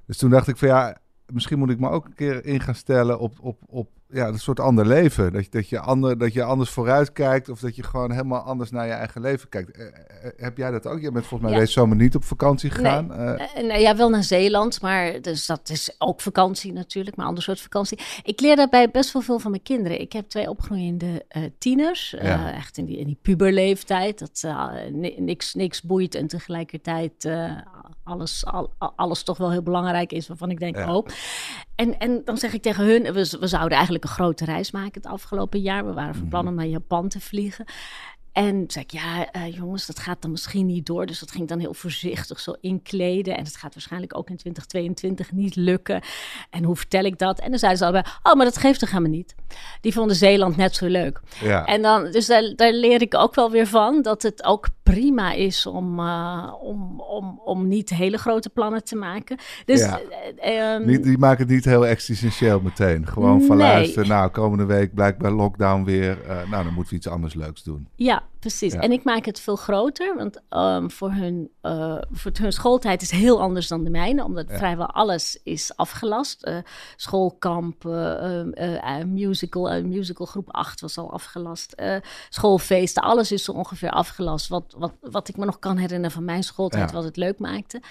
dus 0.05 0.17
toen 0.17 0.29
dacht 0.29 0.47
ik 0.47 0.57
van 0.57 0.67
ja, 0.67 0.97
misschien 1.25 1.59
moet 1.59 1.69
ik 1.69 1.79
me 1.79 1.89
ook 1.89 2.05
een 2.05 2.13
keer 2.15 2.45
in 2.45 2.59
gaan 2.59 2.75
stellen 2.75 3.19
op, 3.19 3.33
op, 3.39 3.59
op 3.65 3.89
ja, 4.11 4.27
een 4.27 4.39
soort 4.39 4.59
ander 4.59 4.85
leven. 4.87 5.33
Dat, 5.33 5.43
je- 5.43 5.49
dat, 5.51 5.69
je 5.69 5.79
ander, 5.79 6.17
dat 6.17 6.33
je 6.33 6.43
anders 6.43 6.69
vooruit 6.69 7.11
kijkt 7.11 7.49
of 7.49 7.59
dat 7.59 7.75
je 7.75 7.83
gewoon 7.83 8.11
helemaal 8.11 8.41
anders 8.41 8.71
naar 8.71 8.85
je 8.85 8.91
eigen 8.91 9.21
leven 9.21 9.49
kijkt. 9.49 9.71
Eh, 9.71 9.85
eh, 9.87 9.93
heb 10.37 10.57
jij 10.57 10.71
dat 10.71 10.87
ook? 10.87 11.01
Je 11.01 11.11
bent 11.11 11.25
volgens 11.25 11.41
mij 11.49 11.51
Ja. 11.59 11.65
deze 11.65 11.71
zomer 11.79 11.95
niet 11.97 12.15
op 12.15 12.23
vakantie 12.23 12.69
gegaan. 12.69 13.13
Eh, 13.13 13.29
Eh, 13.57 13.63
nou 13.67 13.79
ja, 13.79 13.95
wel 13.95 14.09
naar 14.09 14.23
Zeeland, 14.23 14.81
maar 14.81 15.21
dus 15.21 15.45
dat 15.45 15.69
is 15.69 15.95
ook 15.97 16.21
vakantie 16.21 16.73
natuurlijk, 16.73 17.15
maar 17.15 17.25
ander 17.25 17.43
soort 17.43 17.61
vakantie. 17.61 17.99
Ik 18.23 18.39
leer 18.41 18.55
daarbij 18.55 18.89
best 18.91 19.13
wel 19.13 19.21
veel 19.21 19.39
van 19.39 19.51
mijn 19.51 19.63
kinderen. 19.63 20.01
Ik 20.01 20.13
heb 20.13 20.29
twee 20.29 20.49
opgroeiende 20.49 21.25
eh, 21.27 21.43
tieners, 21.57 22.13
eh, 22.15 22.55
echt 22.55 22.77
in 22.77 22.85
die, 22.85 22.97
in 22.97 23.05
die 23.05 23.19
puberleeftijd, 23.21 24.19
dat 24.19 24.41
eh, 24.45 24.67
ni- 24.91 25.15
niks, 25.17 25.53
niks 25.53 25.81
boeit 25.81 26.15
en 26.15 26.27
tegelijkertijd 26.27 27.25
eh, 27.25 27.51
alles, 28.03 28.45
al, 28.45 28.73
al- 28.77 28.93
alles 28.95 29.23
toch 29.23 29.37
wel 29.37 29.51
heel 29.51 29.63
belangrijk 29.63 30.11
is, 30.11 30.27
waarvan 30.27 30.49
ik 30.51 30.59
denk, 30.59 30.75
Ja. 30.75 30.95
oh. 30.95 31.05
En, 31.75 31.99
en 31.99 32.21
dan 32.25 32.37
zeg 32.37 32.53
ik 32.53 32.61
tegen 32.61 32.85
hun, 32.85 33.01
we, 33.03 33.37
we 33.39 33.47
zouden 33.47 33.71
eigenlijk 33.77 33.98
een 34.03 34.09
grote 34.09 34.45
reis 34.45 34.71
maken 34.71 35.01
het 35.01 35.11
afgelopen 35.11 35.61
jaar. 35.61 35.85
We 35.85 35.93
waren 35.93 36.15
van 36.15 36.27
plan 36.27 36.47
om 36.47 36.55
naar 36.55 36.65
Japan 36.65 37.07
te 37.07 37.19
vliegen. 37.19 37.65
En 38.31 38.63
zei 38.67 38.85
ik, 38.85 38.91
ja, 38.91 39.31
eh, 39.31 39.55
jongens, 39.55 39.85
dat 39.85 39.99
gaat 39.99 40.21
dan 40.21 40.31
misschien 40.31 40.65
niet 40.65 40.85
door. 40.85 41.05
Dus 41.05 41.19
dat 41.19 41.31
ging 41.31 41.47
dan 41.47 41.59
heel 41.59 41.73
voorzichtig 41.73 42.39
zo 42.39 42.55
inkleden. 42.61 43.37
En 43.37 43.43
het 43.43 43.55
gaat 43.55 43.73
waarschijnlijk 43.73 44.17
ook 44.17 44.29
in 44.29 44.37
2022 44.37 45.31
niet 45.31 45.55
lukken. 45.55 46.01
En 46.49 46.63
hoe 46.63 46.75
vertel 46.75 47.03
ik 47.03 47.17
dat? 47.17 47.39
En 47.39 47.49
dan 47.49 47.59
zeiden 47.59 47.79
ze 47.79 47.85
allebei, 47.85 48.13
oh, 48.23 48.33
maar 48.33 48.45
dat 48.45 48.57
geeft 48.57 48.79
toch 48.79 48.89
helemaal 48.89 49.11
niet. 49.11 49.35
Die 49.81 49.93
vonden 49.93 50.15
Zeeland 50.15 50.57
net 50.57 50.75
zo 50.75 50.85
leuk. 50.85 51.21
ja. 51.41 51.65
En 51.65 51.81
dan, 51.81 52.11
dus 52.11 52.25
daar, 52.25 52.53
daar 52.55 52.73
leer 52.73 53.01
ik 53.01 53.15
ook 53.15 53.35
wel 53.35 53.51
weer 53.51 53.67
van 53.67 54.01
dat 54.01 54.21
het 54.21 54.43
ook 54.43 54.67
prima 54.93 55.31
is 55.31 55.65
om, 55.65 55.99
eh, 55.99 56.53
om, 56.61 57.01
om, 57.01 57.41
om 57.45 57.67
niet 57.67 57.89
hele 57.89 58.17
grote 58.17 58.49
plannen 58.49 58.83
te 58.83 58.95
maken. 58.95 59.37
Dus 59.65 59.79
Ja. 59.79 59.99
eh, 60.37 60.73
ehm, 60.73 61.01
die 61.01 61.17
maken 61.17 61.43
het 61.43 61.53
niet 61.53 61.65
heel 61.65 61.85
existentieel 61.87 62.59
meteen. 62.59 63.07
Gewoon 63.07 63.41
van 63.41 63.57
Nee. 63.57 63.67
luisteren, 63.67 64.07
nou, 64.07 64.29
komende 64.29 64.65
week 64.65 64.93
blijkbaar 64.93 65.31
lockdown 65.31 65.83
weer. 65.83 66.21
Eh, 66.27 66.49
nou, 66.49 66.63
dan 66.63 66.73
moeten 66.73 66.89
we 66.93 66.95
iets 66.99 67.07
anders 67.07 67.33
leuks 67.33 67.63
doen. 67.63 67.87
Ja, 67.95 68.23
precies. 68.39 68.73
Ja. 68.73 68.79
En 68.79 68.91
ik 68.91 69.03
maak 69.03 69.25
het 69.25 69.39
veel 69.39 69.55
groter, 69.55 70.15
want 70.15 70.41
ehm, 70.49 70.89
voor, 70.89 71.11
hun, 71.11 71.49
voor 72.11 72.31
hun 72.41 72.51
schooltijd 72.53 73.01
is 73.01 73.11
heel 73.11 73.41
anders 73.41 73.67
dan 73.67 73.83
de 73.83 73.89
mijne, 73.89 74.23
omdat 74.23 74.45
vrijwel 74.49 74.87
alles 74.89 75.39
is 75.43 75.75
afgelast. 75.75 76.51
Schoolkamp, 76.95 77.85
eh, 77.85 79.03
musical, 79.05 79.83
musical 79.83 80.25
groep 80.25 80.51
8 80.51 80.81
was 80.81 80.97
al 80.97 81.11
afgelast. 81.13 81.75
Schoolfeesten, 82.29 83.03
alles 83.03 83.31
is 83.31 83.43
zo 83.43 83.51
ongeveer 83.51 83.89
afgelast. 83.89 84.47
Wat, 84.47 84.75
wat, 84.79 84.93
wat 85.01 85.27
ik 85.27 85.37
me 85.37 85.45
nog 85.45 85.59
kan 85.59 85.77
herinneren 85.77 86.11
van 86.11 86.25
mijn 86.25 86.43
schooltijd, 86.43 86.89
Ja. 86.89 86.95
wat 86.95 87.03
het 87.03 87.17
leuk 87.17 87.39
maakte. 87.39 87.81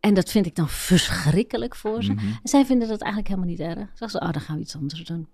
En 0.00 0.14
dat 0.14 0.30
vind 0.30 0.46
ik 0.46 0.54
dan 0.54 0.68
verschrikkelijk 0.68 1.74
voor 1.76 2.02
ze. 2.02 2.12
Mhm. 2.12 2.26
En 2.26 2.38
zij 2.48 2.64
vinden 2.66 2.88
dat 2.88 3.00
eigenlijk 3.00 3.28
helemaal 3.34 3.50
niet 3.50 3.60
erg. 3.60 3.88
Zeggen 3.94 4.10
ze, 4.10 4.20
oh, 4.20 4.32
dan 4.32 4.40
gaan 4.42 4.56
we 4.56 4.62
iets 4.62 4.76
anders 4.76 5.04
doen. 5.04 5.28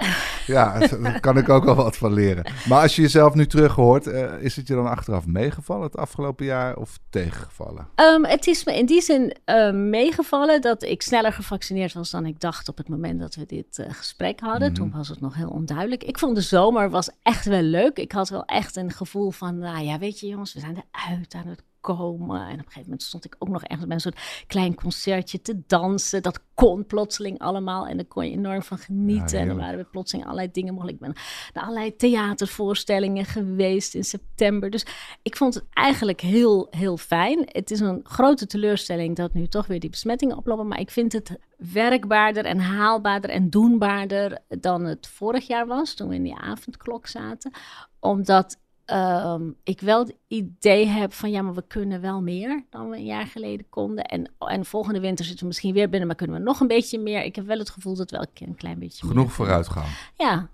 Ja, 0.46 0.78
daar 0.78 1.20
kan 1.20 1.38
ik 1.38 1.48
ook 1.48 1.64
wel 1.64 1.74
wat 1.74 1.96
van 1.96 2.12
leren. 2.12 2.52
Maar 2.68 2.82
als 2.82 2.96
je 2.96 3.02
jezelf 3.02 3.34
nu 3.34 3.46
terug 3.46 3.74
hoort, 3.74 4.06
eh, 4.06 4.42
is 4.42 4.56
het 4.56 4.66
je 4.66 4.74
dan 4.74 4.86
achteraf 4.86 5.26
meegevallen 5.26 5.82
het 5.82 5.96
afgelopen 5.96 6.46
jaar 6.46 6.76
of 6.76 6.98
tegengevallen? 7.10 7.88
Ehm, 7.94 8.24
het 8.24 8.46
is 8.46 8.64
me 8.64 8.78
in 8.78 8.86
die 8.86 9.00
zin 9.00 9.36
eh, 9.44 9.72
meegevallen 9.72 10.60
dat 10.60 10.82
ik 10.82 11.02
sneller 11.02 11.32
gevaccineerd 11.32 11.92
was 11.92 12.10
dan 12.10 12.26
ik 12.26 12.40
dacht 12.40 12.68
op 12.68 12.76
het 12.76 12.88
moment 12.88 13.20
dat 13.20 13.34
we 13.34 13.46
dit 13.46 13.78
eh, 13.78 13.92
gesprek 13.92 14.40
hadden. 14.40 14.72
Toen 14.72 14.90
was 14.90 15.08
het 15.08 15.20
nog 15.20 15.34
heel 15.34 15.50
onduidelijk. 15.50 16.04
Ik 16.04 16.18
vond 16.18 16.34
de 16.34 16.40
zomer 16.40 16.90
was 16.90 17.10
echt 17.22 17.44
wel 17.44 17.62
leuk. 17.62 17.98
Ik 17.98 18.12
had 18.12 18.28
wel 18.28 18.44
echt 18.44 18.76
een 18.76 18.90
gevoel 18.90 19.30
van, 19.30 19.58
nou 19.58 19.84
ja, 19.84 19.98
weet 19.98 20.20
je 20.20 20.26
jongens, 20.26 20.54
we 20.54 20.60
zijn 20.60 20.84
eruit 20.92 21.34
aan 21.34 21.46
het 21.46 21.62
komen. 21.80 22.40
En 22.40 22.52
op 22.52 22.58
een 22.58 22.64
gegeven 22.64 22.82
moment 22.82 23.02
stond 23.02 23.24
ik 23.24 23.36
ook 23.38 23.48
nog 23.48 23.62
echt 23.62 23.86
bij 23.86 23.94
een 23.94 24.00
soort 24.00 24.44
klein 24.46 24.74
concertje 24.74 25.40
te 25.40 25.62
dansen. 25.66 26.22
Dat 26.22 26.40
kon 26.54 26.86
plotseling 26.86 27.38
allemaal 27.38 27.86
en 27.86 27.96
daar 27.96 28.06
kon 28.06 28.26
je 28.26 28.32
enorm 28.32 28.62
van 28.62 28.78
genieten. 28.78 29.26
en 29.26 29.32
er 29.32 29.38
heerlijk. 29.38 29.60
waren 29.60 29.78
we 29.78 29.84
plotseling 29.84 30.26
allerlei 30.26 30.50
dingen 30.52 30.74
mogelijk. 30.74 30.96
Ik 30.96 31.02
ben 31.02 31.14
naar 31.52 31.64
allerlei 31.64 31.96
theatervoorstellingen 31.96 33.24
geweest 33.24 33.94
in 33.94 34.04
september. 34.04 34.70
Dus 34.70 34.86
ik 35.22 35.36
vond 35.36 35.54
het 35.54 35.64
eigenlijk 35.70 36.20
heel, 36.20 36.66
heel 36.70 36.96
fijn. 36.96 37.48
Het 37.52 37.70
is 37.70 37.80
een 37.80 38.00
grote 38.02 38.46
teleurstelling 38.46 39.16
dat 39.16 39.34
nu 39.34 39.46
toch 39.46 39.66
weer 39.66 39.80
die 39.80 39.90
besmettingen 39.90 40.36
oplopen. 40.36 40.68
Maar 40.68 40.80
ik 40.80 40.90
vind 40.90 41.12
het 41.12 41.38
werkbaarder 41.56 42.44
en 42.44 42.58
haalbaarder 42.58 43.30
en 43.30 43.50
doenbaarder 43.50 44.38
dan 44.48 44.84
het 44.84 45.06
vorig 45.06 45.46
jaar 45.46 45.66
was. 45.66 45.94
Toen 45.94 46.08
we 46.08 46.14
in 46.14 46.22
die 46.22 46.36
avondklok 46.36 47.06
zaten. 47.06 47.52
Omdat 47.98 48.58
ehm, 48.90 49.42
ik 49.64 49.80
wel 49.80 49.98
het 49.98 50.14
idee 50.28 50.86
heb 50.86 51.12
van 51.12 51.30
ja, 51.30 51.42
maar 51.42 51.54
we 51.54 51.64
kunnen 51.66 52.00
wel 52.00 52.22
meer 52.22 52.64
dan 52.70 52.90
we 52.90 52.96
een 52.96 53.04
jaar 53.04 53.26
geleden 53.26 53.66
konden. 53.68 54.04
En, 54.04 54.30
en 54.38 54.64
volgende 54.64 55.00
winter 55.00 55.24
zitten 55.24 55.42
we 55.42 55.46
misschien 55.46 55.74
weer 55.74 55.88
binnen, 55.88 56.06
maar 56.06 56.16
kunnen 56.16 56.36
we 56.36 56.42
nog 56.42 56.60
een 56.60 56.66
beetje 56.66 56.98
meer. 56.98 57.22
Ik 57.24 57.36
heb 57.36 57.46
wel 57.46 57.58
het 57.58 57.70
gevoel 57.70 57.96
dat 57.96 58.10
we 58.10 58.16
elke 58.16 58.30
keer 58.32 58.48
een 58.48 58.54
klein 58.54 58.78
beetje 58.78 58.98
Genoeg 58.98 59.14
kunnen. 59.14 59.32
vooruitgang. 59.32 59.86
Ja, 60.16 60.48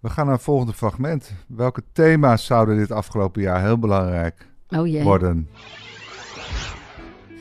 We 0.00 0.08
gaan 0.10 0.24
naar 0.26 0.34
het 0.34 0.44
volgende 0.44 0.72
fragment. 0.72 1.32
Welke 1.46 1.82
thema's 1.92 2.44
zouden 2.44 2.76
dit 2.76 2.90
afgelopen 2.90 3.42
jaar 3.42 3.60
heel 3.62 3.78
belangrijk 3.78 4.48
oh 4.68 4.86
jee. 4.86 5.02
worden? 5.02 5.48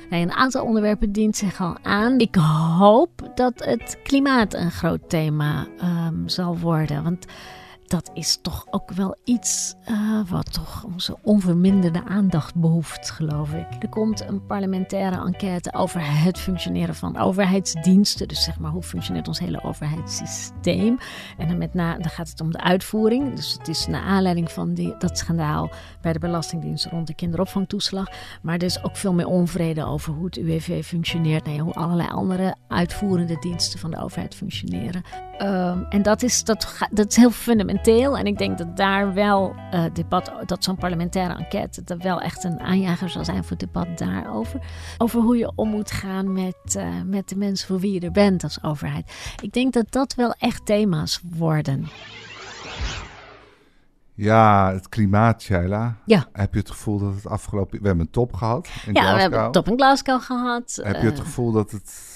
Nee, 0.10 0.22
een 0.22 0.32
aantal 0.32 0.66
onderwerpen 0.66 1.12
dient 1.12 1.38
zich 1.38 1.62
al 1.62 1.78
aan. 1.82 2.20
Ik 2.20 2.36
hoop 2.78 3.32
dat 3.36 3.66
het 3.66 3.98
klimaat 4.04 4.54
een 4.54 4.72
groot 4.72 5.10
thema 5.10 5.68
ehm, 5.78 6.28
zal 6.28 6.58
worden. 6.58 7.04
Want 7.04 7.26
dat 7.92 8.12
is 8.14 8.40
toch 8.42 8.66
ook 8.70 8.92
wel 8.92 9.16
iets 9.24 9.76
eh, 9.86 10.22
wat 10.30 10.54
toch 10.54 10.84
onze 10.84 11.18
onverminderde 11.24 12.04
aandacht 12.04 12.56
behoeft, 12.56 13.12
geloof 13.12 13.54
ik. 13.54 13.84
Er 13.84 13.90
komt 13.90 14.22
een 14.22 14.46
parlementaire 14.46 15.26
enquête 15.26 15.74
over 15.74 16.02
het 16.24 16.40
functioneren 16.40 16.96
van 16.96 17.18
overheidsdiensten. 17.18 18.28
Dus 18.28 18.44
zeg 18.44 18.60
maar, 18.60 18.72
hoe 18.72 18.84
functioneert 18.84 19.28
ons 19.28 19.40
hele 19.40 19.64
overheidssysteem? 19.64 20.98
En 21.38 21.48
dan, 21.48 21.58
met 21.58 21.74
na, 21.74 21.98
dan 21.98 22.10
gaat 22.10 22.30
het 22.30 22.42
om 22.42 22.52
de 22.52 22.62
uitvoering. 22.62 23.36
Dus 23.36 23.54
het 23.54 23.68
is 23.68 23.88
naar 23.88 24.04
aanleiding 24.04 24.52
van 24.52 24.74
die, 24.74 24.96
dat 24.98 25.18
schandaal 25.18 25.70
bij 26.02 26.14
de 26.14 26.20
Belastingdienst 26.20 26.86
rond 26.86 27.08
de 27.08 27.16
kinderopvangtoeslag. 27.16 28.08
Maar 28.42 28.56
er 28.56 28.64
is 28.64 28.84
ook 28.84 28.96
veel 28.98 29.14
meer 29.14 29.28
onvrede 29.28 29.86
over 29.86 30.14
hoe 30.14 30.26
het 30.26 30.38
UWV 30.38 30.86
functioneert. 30.86 31.46
Nou 31.46 31.58
ja, 31.58 31.64
hoe 31.64 31.74
allerlei 31.74 32.10
andere 32.10 32.56
uitvoerende 32.68 33.38
diensten 33.40 33.80
van 33.80 33.92
de 33.92 34.00
overheid 34.02 34.36
functioneren. 34.36 35.04
Ehm, 35.42 35.84
en 35.90 36.02
dat 36.02 36.24
is, 36.24 36.44
dat, 36.44 36.78
dat 36.92 37.10
is 37.10 37.16
heel 37.16 37.32
fundamenteel. 37.32 38.18
En 38.18 38.26
ik 38.26 38.38
denk 38.38 38.58
dat 38.58 38.78
daar 38.78 39.14
wel 39.14 39.56
eh, 39.72 39.84
debat, 39.94 40.32
dat 40.46 40.64
zo'n 40.64 40.76
parlementaire 40.76 41.34
enquête, 41.38 41.84
dat 41.84 42.02
wel 42.04 42.22
echt 42.22 42.44
een 42.44 42.60
aanjager 42.60 43.10
zal 43.10 43.26
zijn 43.26 43.44
voor 43.44 43.58
het 43.58 43.60
debat 43.60 43.98
daarover. 43.98 44.60
Over 44.98 45.22
hoe 45.22 45.38
je 45.38 45.52
om 45.56 45.70
moet 45.70 45.92
gaan 45.92 46.34
met, 46.34 46.76
eh, 46.76 46.88
met 47.06 47.30
de 47.30 47.36
mensen 47.36 47.68
voor 47.68 47.80
wie 47.80 47.94
je 47.94 48.00
er 48.00 48.12
bent 48.12 48.44
als 48.44 48.64
overheid. 48.64 49.12
Ik 49.42 49.52
denk 49.54 49.74
dat 49.74 49.86
dat 49.90 50.16
wel 50.16 50.34
echt 50.38 50.66
thema's 50.66 51.22
worden. 51.36 51.88
Ja, 54.14 54.72
het 54.74 54.90
klimaat, 54.90 55.42
Shaila. 55.42 55.96
Ja. 56.06 56.26
Heb 56.32 56.54
je 56.54 56.60
het 56.60 56.70
gevoel 56.72 57.00
dat 57.00 57.16
het 57.16 57.28
afgelopen... 57.28 57.82
We 57.82 57.88
hebben 57.88 58.06
een 58.06 58.12
top 58.12 58.34
gehad 58.34 58.70
in 58.86 58.94
Ja, 58.94 59.16
we 59.16 59.22
hebben 59.22 59.52
top 59.52 59.68
in 59.68 59.76
Glasgow 59.76 60.22
gehad. 60.22 60.80
Heb 60.84 61.02
je 61.02 61.06
het 61.08 61.18
Eh, 61.20 61.24
gevoel 61.24 61.52
dat 61.52 61.72
het 61.72 62.11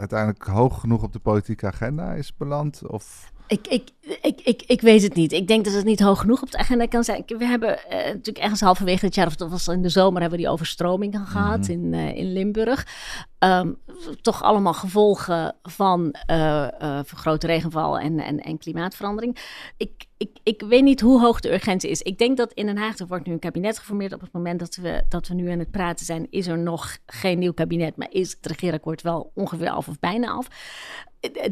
uiteindelijk 0.00 0.44
hoog 0.44 0.80
genoeg 0.80 1.02
op 1.02 1.12
de 1.12 1.18
politieke 1.18 1.66
agenda 1.66 2.12
is 2.12 2.36
beland? 2.36 2.86
Of... 2.86 3.32
Ik, 3.46 3.66
ik, 3.66 3.90
ik, 4.22 4.40
ik, 4.40 4.62
ik 4.66 4.80
weet 4.80 5.02
het 5.02 5.14
niet. 5.14 5.32
Ik 5.32 5.46
denk 5.46 5.64
dat 5.64 5.74
het 5.74 5.84
niet 5.84 6.00
hoog 6.00 6.20
genoeg 6.20 6.42
op 6.42 6.50
de 6.50 6.58
agenda 6.58 6.86
kan 6.86 7.04
zijn. 7.04 7.22
We 7.26 7.44
hebben 7.44 7.88
eh, 7.88 7.96
natuurlijk 7.98 8.38
ergens 8.38 8.60
halverwege 8.60 9.04
het 9.04 9.14
jaar, 9.14 9.26
of 9.26 9.36
dat 9.36 9.50
was 9.50 9.68
in 9.68 9.82
de 9.82 9.88
zomer, 9.88 10.20
hebben 10.20 10.38
we 10.38 10.44
die 10.44 10.52
overstromingen 10.52 11.26
gehad 11.26 11.68
in, 11.68 11.94
eh, 11.94 12.16
in 12.16 12.32
Limburg. 12.32 12.86
Ehm, 13.40 13.72
toch 14.20 14.42
allemaal 14.42 14.74
gevolgen 14.74 15.54
van 15.62 16.14
eh, 16.26 16.82
eh, 16.82 17.04
vergrote 17.04 17.46
regenval 17.46 17.98
en, 17.98 18.18
en, 18.18 18.38
en 18.38 18.58
klimaatverandering. 18.58 19.38
Ik, 19.76 20.06
ik, 20.16 20.30
ik 20.42 20.62
weet 20.68 20.82
niet 20.82 21.00
hoe 21.00 21.20
hoog 21.20 21.40
de 21.40 21.52
urgentie 21.52 21.90
is. 21.90 22.02
Ik 22.02 22.18
denk 22.18 22.36
dat 22.36 22.52
in 22.52 22.66
Den 22.66 22.76
Haag, 22.76 22.98
er 22.98 23.06
wordt 23.06 23.26
nu 23.26 23.32
een 23.32 23.38
kabinet 23.38 23.78
geformeerd. 23.78 24.12
Op 24.12 24.20
het 24.20 24.32
moment 24.32 24.60
dat 24.60 24.76
we, 24.76 25.02
dat 25.08 25.28
we 25.28 25.34
nu 25.34 25.50
aan 25.50 25.58
het 25.58 25.70
praten 25.70 26.06
zijn, 26.06 26.26
is 26.30 26.46
er 26.46 26.58
nog 26.58 26.98
geen 27.06 27.38
nieuw 27.38 27.52
kabinet. 27.52 27.96
Maar 27.96 28.10
is 28.10 28.30
het 28.30 28.46
regeerakkoord 28.46 29.02
wel 29.02 29.30
ongeveer 29.34 29.70
af 29.70 29.88
of 29.88 29.98
bijna 29.98 30.30
af. 30.30 30.46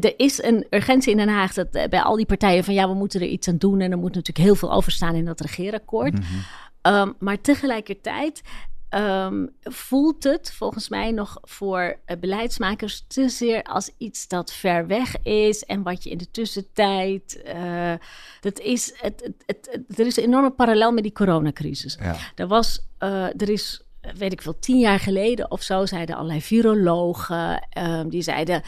Er 0.01 0.19
is 0.19 0.43
een 0.43 0.65
urgentie 0.69 1.11
in 1.11 1.17
Den 1.17 1.29
Haag 1.29 1.53
dat 1.53 1.75
eh, 1.75 1.87
bij 1.87 2.01
al 2.01 2.15
die 2.15 2.25
partijen 2.25 2.63
van 2.63 2.73
ja, 2.73 2.87
we 2.87 2.95
moeten 2.95 3.21
er 3.21 3.27
iets 3.27 3.47
aan 3.47 3.57
doen. 3.57 3.79
En 3.79 3.91
er 3.91 3.97
moet 3.97 4.15
natuurlijk 4.15 4.45
heel 4.45 4.55
veel 4.55 4.73
over 4.73 4.91
staan 4.91 5.15
in 5.15 5.25
dat 5.25 5.39
regeerakkoord. 5.39 6.17
Um, 6.81 7.15
maar 7.19 7.41
tegelijkertijd 7.41 8.41
um, 8.95 9.55
voelt 9.61 10.23
het 10.23 10.51
volgens 10.51 10.89
mij 10.89 11.11
nog 11.11 11.37
voor 11.41 11.99
uh, 12.05 12.17
beleidsmakers 12.19 13.05
te 13.07 13.29
zeer 13.29 13.63
als 13.63 13.91
iets 13.97 14.27
dat 14.27 14.53
ver 14.53 14.87
weg 14.87 15.21
is 15.23 15.63
en 15.63 15.83
wat 15.83 16.03
je 16.03 16.09
in 16.09 16.17
de 16.17 16.31
tussentijd. 16.31 17.41
Uh, 17.45 17.93
dat 18.39 18.59
is, 18.59 18.93
het, 18.95 19.31
het, 19.45 19.69
het, 19.71 19.99
er 19.99 20.05
is 20.05 20.17
een 20.17 20.23
enorme 20.23 20.51
parallel 20.51 20.91
met 20.91 21.03
die 21.03 21.11
coronacrisis. 21.11 21.97
Ja. 22.01 22.15
Er 22.35 22.47
was, 22.47 22.85
uh, 22.99 23.23
er 23.23 23.49
is 23.49 23.83
weet 24.17 24.31
ik 24.31 24.41
veel, 24.41 24.59
tien 24.59 24.79
jaar 24.79 24.99
geleden 24.99 25.51
of 25.51 25.61
zo 25.61 25.85
zeiden 25.85 26.15
allerlei 26.15 26.41
virologen, 26.41 27.67
um, 27.77 28.09
die 28.09 28.21
zeiden 28.21 28.61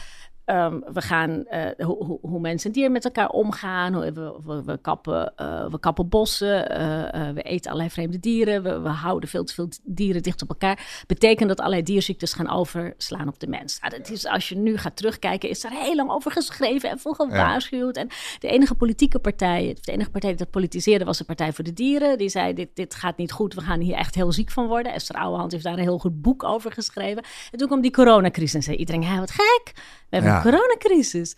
Ehm, 0.44 0.80
we 0.92 1.02
gaan 1.02 1.44
uh, 1.50 1.86
hoe, 1.86 2.18
hoe 2.22 2.40
mensen 2.40 2.66
en 2.66 2.72
dieren 2.72 2.92
met 2.92 3.04
elkaar 3.04 3.28
omgaan. 3.28 4.00
We, 4.00 4.40
we, 4.44 4.62
we 4.64 4.78
kappen, 4.80 5.32
uh, 5.36 5.66
we 5.70 5.80
kappen 5.80 6.08
bossen. 6.08 6.72
Uh, 6.72 7.30
we 7.34 7.42
eten 7.42 7.70
allerlei 7.70 7.90
vreemde 7.90 8.20
dieren. 8.20 8.62
We, 8.62 8.80
we, 8.80 8.88
houden 8.88 9.28
veel 9.28 9.44
te 9.44 9.54
veel 9.54 9.68
dieren 9.82 10.22
dicht 10.22 10.42
op 10.42 10.48
elkaar. 10.48 11.04
Betekent 11.06 11.48
dat 11.48 11.58
allerlei 11.58 11.82
dierziektes 11.82 12.32
gaan 12.32 12.50
overslaan 12.50 13.28
op 13.28 13.40
de 13.40 13.46
mens. 13.46 13.80
Nou, 13.80 13.96
dat 13.98 14.10
is, 14.10 14.26
als 14.26 14.48
je 14.48 14.56
nu 14.56 14.76
gaat 14.76 14.96
terugkijken, 14.96 15.48
is 15.48 15.60
daar 15.60 15.72
heel 15.72 15.94
lang 15.94 16.10
over 16.10 16.30
geschreven 16.30 16.90
en 16.90 16.98
voor 16.98 17.14
gewaarschuwd. 17.14 17.96
Ja. 17.96 18.02
En 18.02 18.08
de 18.38 18.48
enige 18.48 18.74
politieke 18.74 19.18
partij, 19.18 19.76
de 19.80 19.92
enige 19.92 20.10
partij 20.10 20.30
die 20.30 20.38
dat 20.38 20.50
politiseerde, 20.50 21.04
was 21.04 21.18
de 21.18 21.24
Partij 21.24 21.52
voor 21.52 21.64
de 21.64 21.72
Dieren. 21.72 22.18
Die 22.18 22.28
zei: 22.28 22.54
dit, 22.54 22.68
dit 22.74 22.94
gaat 22.94 23.16
niet 23.16 23.32
goed. 23.32 23.54
We 23.54 23.60
gaan 23.60 23.80
hier 23.80 23.96
echt 23.96 24.14
heel 24.14 24.32
ziek 24.32 24.50
van 24.50 24.66
worden. 24.66 24.92
Esther 24.92 25.16
Ouwehand 25.16 25.52
heeft 25.52 25.64
daar 25.64 25.72
een 25.72 25.78
heel 25.78 25.98
goed 25.98 26.22
boek 26.22 26.44
over 26.44 26.72
geschreven. 26.72 27.22
En 27.50 27.58
toen 27.58 27.66
kwam 27.66 27.80
die 27.80 27.90
coronacrisis 27.90 28.54
en 28.54 28.62
zei 28.62 28.76
iedereen: 28.76 29.04
hé, 29.04 29.18
wat 29.18 29.30
gek. 29.30 29.72
We 30.12 30.18
hebben 30.18 30.36
een 30.36 30.42
coronacrisis. 30.42 31.36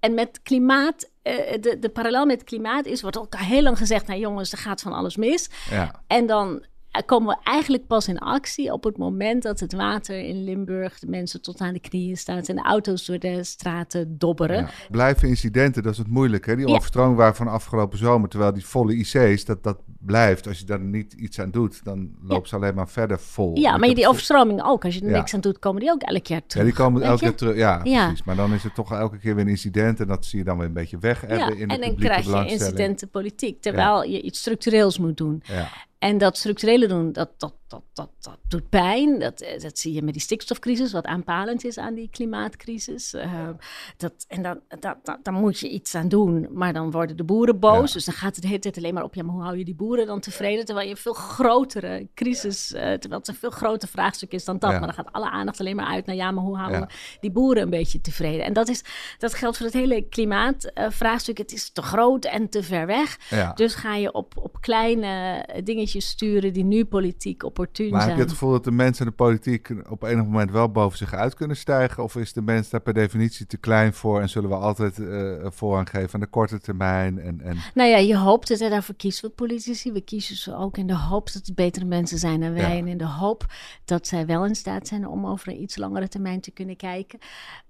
En 0.00 0.14
met 0.14 0.40
klimaat, 0.42 1.10
uh, 1.22 1.34
de, 1.60 1.76
de 1.80 1.88
parallel 1.88 2.26
met 2.26 2.44
klimaat 2.44 2.86
is, 2.86 3.02
wordt 3.02 3.18
ook 3.18 3.34
al 3.34 3.44
heel 3.44 3.62
lang 3.62 3.78
gezegd, 3.78 4.06
nou 4.06 4.20
jongens, 4.20 4.52
er 4.52 4.58
gaat 4.58 4.80
van 4.80 4.92
alles 4.92 5.16
mis. 5.16 5.50
Ja. 5.70 6.02
En 6.06 6.26
dan 6.26 6.64
komen 7.06 7.28
we 7.28 7.50
eigenlijk 7.50 7.86
pas 7.86 8.08
in 8.08 8.18
actie 8.18 8.72
op 8.72 8.84
het 8.84 8.96
moment 8.96 9.42
dat 9.42 9.60
het 9.60 9.72
water 9.72 10.18
in 10.18 10.44
Limburg 10.44 10.98
de 10.98 11.06
mensen 11.06 11.42
tot 11.42 11.60
aan 11.60 11.72
de 11.72 11.80
knieën 11.80 12.16
staat 12.16 12.48
en 12.48 12.56
de 12.56 12.62
auto's 12.62 13.04
door 13.04 13.18
de 13.18 13.44
straten 13.44 14.18
dobberen. 14.18 14.56
Ja. 14.56 14.70
Blijven 14.90 15.28
incidenten, 15.28 15.82
dat 15.82 15.92
is 15.92 15.98
het 15.98 16.06
moeilijk. 16.06 16.46
Hè? 16.46 16.56
Die 16.56 16.66
overstroming 16.66 17.16
waren 17.16 17.34
van 17.34 17.48
afgelopen 17.48 17.98
zomer, 17.98 18.28
terwijl 18.28 18.52
die 18.52 18.66
volle 18.66 18.94
IC's, 18.94 19.44
dat, 19.44 19.62
dat 19.62 19.78
blijft. 19.98 20.46
Als 20.46 20.58
je 20.58 20.64
daar 20.64 20.80
niet 20.80 21.12
iets 21.12 21.40
aan 21.40 21.50
doet, 21.50 21.84
dan 21.84 22.10
loopt 22.22 22.48
ze 22.48 22.54
alleen 22.54 22.74
maar 22.74 22.88
verder 22.88 23.20
vol. 23.20 23.58
Ja, 23.58 23.76
maar 23.76 23.94
die 23.94 24.08
overstroming 24.08 24.62
ook. 24.62 24.84
Als 24.84 24.94
je 24.94 25.00
er 25.00 25.10
niks 25.10 25.34
aan 25.34 25.40
doet, 25.40 25.58
komen 25.58 25.80
die 25.80 25.90
ook 25.90 26.02
elk 26.02 26.26
jaar 26.26 26.46
terug. 26.46 26.66
Ja, 26.66 26.70
die 26.70 26.84
komen 26.84 27.02
elke 27.02 27.20
keer 27.20 27.34
terug. 27.34 27.56
Ja, 27.56 27.78
precies. 27.78 28.22
Maar 28.22 28.36
dan 28.36 28.52
is 28.52 28.62
het 28.62 28.74
toch 28.74 28.92
elke 28.92 29.18
keer 29.18 29.34
weer 29.34 29.44
een 29.44 29.50
incident 29.50 30.00
en 30.00 30.06
dat 30.06 30.24
zie 30.24 30.38
je 30.38 30.44
dan 30.44 30.56
weer 30.56 30.66
een 30.66 30.72
beetje 30.72 30.98
weg 30.98 31.28
ja, 31.28 31.50
in 31.50 31.68
En 31.68 31.80
dan 31.80 31.96
krijg 31.96 32.24
je 32.24 32.50
incidentenpolitiek, 32.50 33.60
terwijl 33.60 34.02
je 34.02 34.22
iets 34.22 34.38
structureels 34.38 34.98
moet 34.98 35.16
doen. 35.16 35.42
Ja. 35.44 35.68
En 36.02 36.18
dat 36.18 36.36
structurele 36.36 36.86
doen, 36.86 37.12
dat, 37.12 37.30
dat, 37.36 37.54
dat, 37.66 37.82
dat, 37.92 38.10
dat 38.20 38.38
doet 38.48 38.68
pijn. 38.68 39.18
Dat, 39.18 39.40
eh, 39.40 39.60
dat 39.60 39.78
zie 39.78 39.92
je 39.92 40.02
met 40.02 40.12
die 40.12 40.22
stikstofcrisis, 40.22 40.92
wat 40.92 41.04
aanpalend 41.04 41.64
is 41.64 41.78
aan 41.78 41.94
die 41.94 42.08
klimaatcrisis. 42.10 43.14
Uh, 43.14 43.48
dat, 43.96 44.12
en 44.28 44.42
dan, 44.42 44.60
dat, 44.80 44.96
dat, 45.02 45.18
dan 45.22 45.34
moet 45.34 45.58
je 45.58 45.68
iets 45.68 45.94
aan 45.94 46.08
doen. 46.08 46.48
Maar 46.50 46.72
dan 46.72 46.90
worden 46.90 47.16
de 47.16 47.24
boeren 47.24 47.58
boos. 47.58 47.92
Dus 47.92 48.04
dan 48.04 48.14
gaat 48.14 48.32
het 48.34 48.42
de 48.42 48.48
hele 48.48 48.60
tijd 48.60 48.76
alleen 48.76 48.94
maar 48.94 49.02
op, 49.02 49.14
ja, 49.14 49.22
maar 49.22 49.34
hoe 49.34 49.42
hou 49.42 49.58
je 49.58 49.64
die 49.64 49.74
boeren 49.74 50.06
dan 50.06 50.20
tevreden? 50.20 50.64
Terwijl 50.64 50.86
je 50.86 50.92
een 50.92 51.00
veel 51.00 51.12
grotere 51.12 52.08
crisis, 52.14 52.72
uh, 52.72 52.80
terwijl 52.80 53.20
het 53.20 53.28
een 53.28 53.34
veel 53.34 53.50
groter 53.50 53.88
vraagstuk 53.88 54.32
is 54.32 54.44
dan 54.44 54.58
dat. 54.58 54.70
Maar 54.70 54.80
dan 54.80 54.94
gaat 54.94 55.12
alle 55.12 55.30
aandacht 55.30 55.60
alleen 55.60 55.76
maar 55.76 55.86
uit 55.86 56.06
naar, 56.06 56.16
ja, 56.16 56.30
maar 56.30 56.44
hoe 56.44 56.56
houden 56.56 56.80
we 56.80 56.86
die 57.20 57.30
boeren 57.30 57.62
een 57.62 57.70
beetje 57.70 58.00
tevreden? 58.00 58.44
En 58.44 58.52
dat, 58.52 58.68
is, 58.68 58.84
dat 59.18 59.34
geldt 59.34 59.56
voor 59.56 59.66
het 59.66 59.74
hele 59.74 60.08
klimaatvraagstuk. 60.08 61.38
het 61.38 61.52
is 61.52 61.70
te 61.70 61.82
groot 61.82 62.24
en 62.24 62.48
te 62.48 62.62
ver 62.62 62.86
weg. 62.86 63.18
Dus 63.54 63.74
ga 63.74 63.94
je 63.94 64.12
op, 64.12 64.36
op 64.36 64.60
kleine 64.60 65.44
dingetjes 65.64 65.90
sturen 66.00 66.52
die 66.52 66.64
nu 66.64 66.84
politiek 66.84 67.42
op 67.42 67.58
maar 67.58 68.06
heb 68.06 68.16
je 68.16 68.22
het 68.22 68.30
gevoel 68.30 68.50
dat 68.50 68.64
de 68.64 68.70
mensen 68.70 69.04
en 69.04 69.10
de 69.10 69.16
politiek 69.16 69.72
op 69.88 70.02
enig 70.02 70.24
moment 70.24 70.50
wel 70.50 70.70
boven 70.70 70.98
zich 70.98 71.14
uit 71.14 71.34
kunnen 71.34 71.56
stijgen? 71.56 72.02
Of 72.02 72.16
is 72.16 72.32
de 72.32 72.42
mens 72.42 72.70
daar 72.70 72.80
per 72.80 72.94
definitie 72.94 73.46
te 73.46 73.56
klein 73.56 73.92
voor 73.92 74.20
en 74.20 74.28
zullen 74.28 74.48
we 74.48 74.56
altijd 74.56 74.98
uh, 74.98 75.46
voorrang 75.50 75.90
geven 75.90 76.14
aan 76.14 76.20
de 76.20 76.26
korte 76.26 76.60
termijn? 76.60 77.18
En, 77.18 77.40
en... 77.40 77.56
Nou 77.74 77.88
ja, 77.88 77.96
je 77.96 78.16
hoopt 78.16 78.48
het 78.48 78.60
en 78.60 78.70
daarvoor 78.70 78.94
kiezen 78.94 79.24
we 79.28 79.34
politici. 79.34 79.92
We 79.92 80.00
kiezen 80.00 80.36
ze 80.36 80.56
ook 80.56 80.76
in 80.76 80.86
de 80.86 80.96
hoop 80.96 81.32
dat 81.32 81.46
het 81.46 81.54
betere 81.54 81.84
mensen 81.84 82.18
zijn 82.18 82.40
dan 82.40 82.52
wij. 82.52 82.78
En 82.78 82.86
in 82.86 82.98
de 82.98 83.06
hoop 83.06 83.46
dat 83.84 84.06
zij 84.06 84.26
wel 84.26 84.44
in 84.44 84.54
staat 84.54 84.88
zijn 84.88 85.08
om 85.08 85.26
over 85.26 85.48
een 85.48 85.62
iets 85.62 85.76
langere 85.76 86.08
termijn 86.08 86.40
te 86.40 86.50
kunnen 86.50 86.76
kijken. 86.76 87.18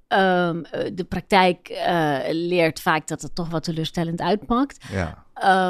Um, 0.08 0.62
de 0.94 1.06
praktijk 1.08 1.68
uh, 1.70 2.18
leert 2.30 2.80
vaak 2.80 3.06
dat 3.06 3.22
het 3.22 3.34
toch 3.34 3.48
wat 3.48 3.62
teleurstellend 3.62 4.20
uitpakt. 4.20 4.84
Ja. 4.90 5.24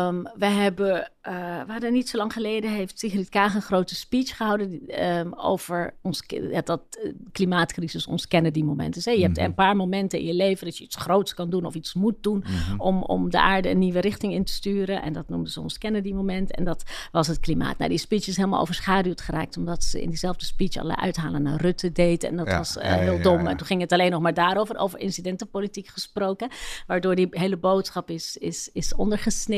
Um, 0.07 0.29
we 0.35 0.47
hebben, 0.47 1.11
uh, 1.29 1.63
we 1.67 1.73
hadden 1.73 1.93
niet 1.93 2.09
zo 2.09 2.17
lang 2.17 2.33
geleden, 2.33 2.71
heeft 2.71 2.99
Sigrid 2.99 3.29
Kaag 3.29 3.55
een 3.55 3.63
grote 3.63 3.95
speech 3.95 4.37
gehouden 4.37 5.03
um, 5.05 5.35
over 5.35 5.95
ons, 6.01 6.23
dat 6.65 6.83
uh, 7.05 7.13
klimaatcrisis, 7.33 8.07
ons 8.07 8.29
kennen 8.29 8.53
die 8.53 8.65
momenten. 8.65 9.03
Dus, 9.03 9.15
je 9.15 9.23
hebt 9.23 9.37
mhm. 9.37 9.45
een 9.45 9.55
paar 9.55 9.77
momenten 9.77 10.19
in 10.19 10.25
je 10.25 10.35
leven 10.35 10.67
dat 10.67 10.79
je 10.79 10.85
iets 10.85 10.97
groots 10.97 11.35
kan 11.35 11.51
doen 11.51 11.65
of 11.65 11.75
iets 11.75 11.95
moet 11.95 12.23
doen 12.23 12.45
mm-hmm. 12.47 12.81
om, 12.81 13.03
om 13.03 13.31
de 13.31 13.41
aarde 13.41 13.71
een 13.71 13.79
nieuwe 13.79 14.01
richting 14.01 14.33
in 14.33 14.45
te 14.45 14.53
sturen. 14.53 15.03
En 15.03 15.13
dat 15.13 15.29
noemden 15.29 15.53
ze 15.53 15.61
ons 15.61 15.79
kennen 15.79 16.03
die 16.03 16.15
moment. 16.15 16.55
En 16.55 16.65
dat 16.65 16.85
was 17.13 17.27
het 17.27 17.41
klimaat. 17.41 17.79
Nou, 17.79 17.91
die 17.91 17.99
speech 17.99 18.27
is 18.27 18.37
helemaal 18.37 18.61
overschaduwd 18.61 19.21
geraakt, 19.21 19.57
omdat 19.57 19.85
ze 19.85 20.03
in 20.03 20.09
diezelfde 20.09 20.45
speech 20.45 20.77
alle 20.77 20.97
uithalen 20.97 21.43
naar 21.43 21.61
Rutte 21.61 21.93
deed. 21.93 22.25
En 22.25 22.37
dat 22.37 22.49
was 22.49 22.77
uh, 22.77 22.83
heel 22.83 23.17
ja, 23.17 23.23
dom. 23.23 23.47
En 23.47 23.57
toen 23.57 23.67
ging 23.67 23.81
het 23.81 23.93
alleen 23.93 24.11
nog 24.11 24.21
maar 24.21 24.35
daarover, 24.35 24.77
over 24.77 24.99
incidentenpolitiek 24.99 25.87
gesproken, 25.87 26.49
waardoor 26.87 27.15
die 27.15 27.27
hele 27.31 27.57
boodschap 27.57 28.11
is, 28.11 28.37
is, 28.37 28.71
is 28.73 28.95
ondergesneden 28.95 29.51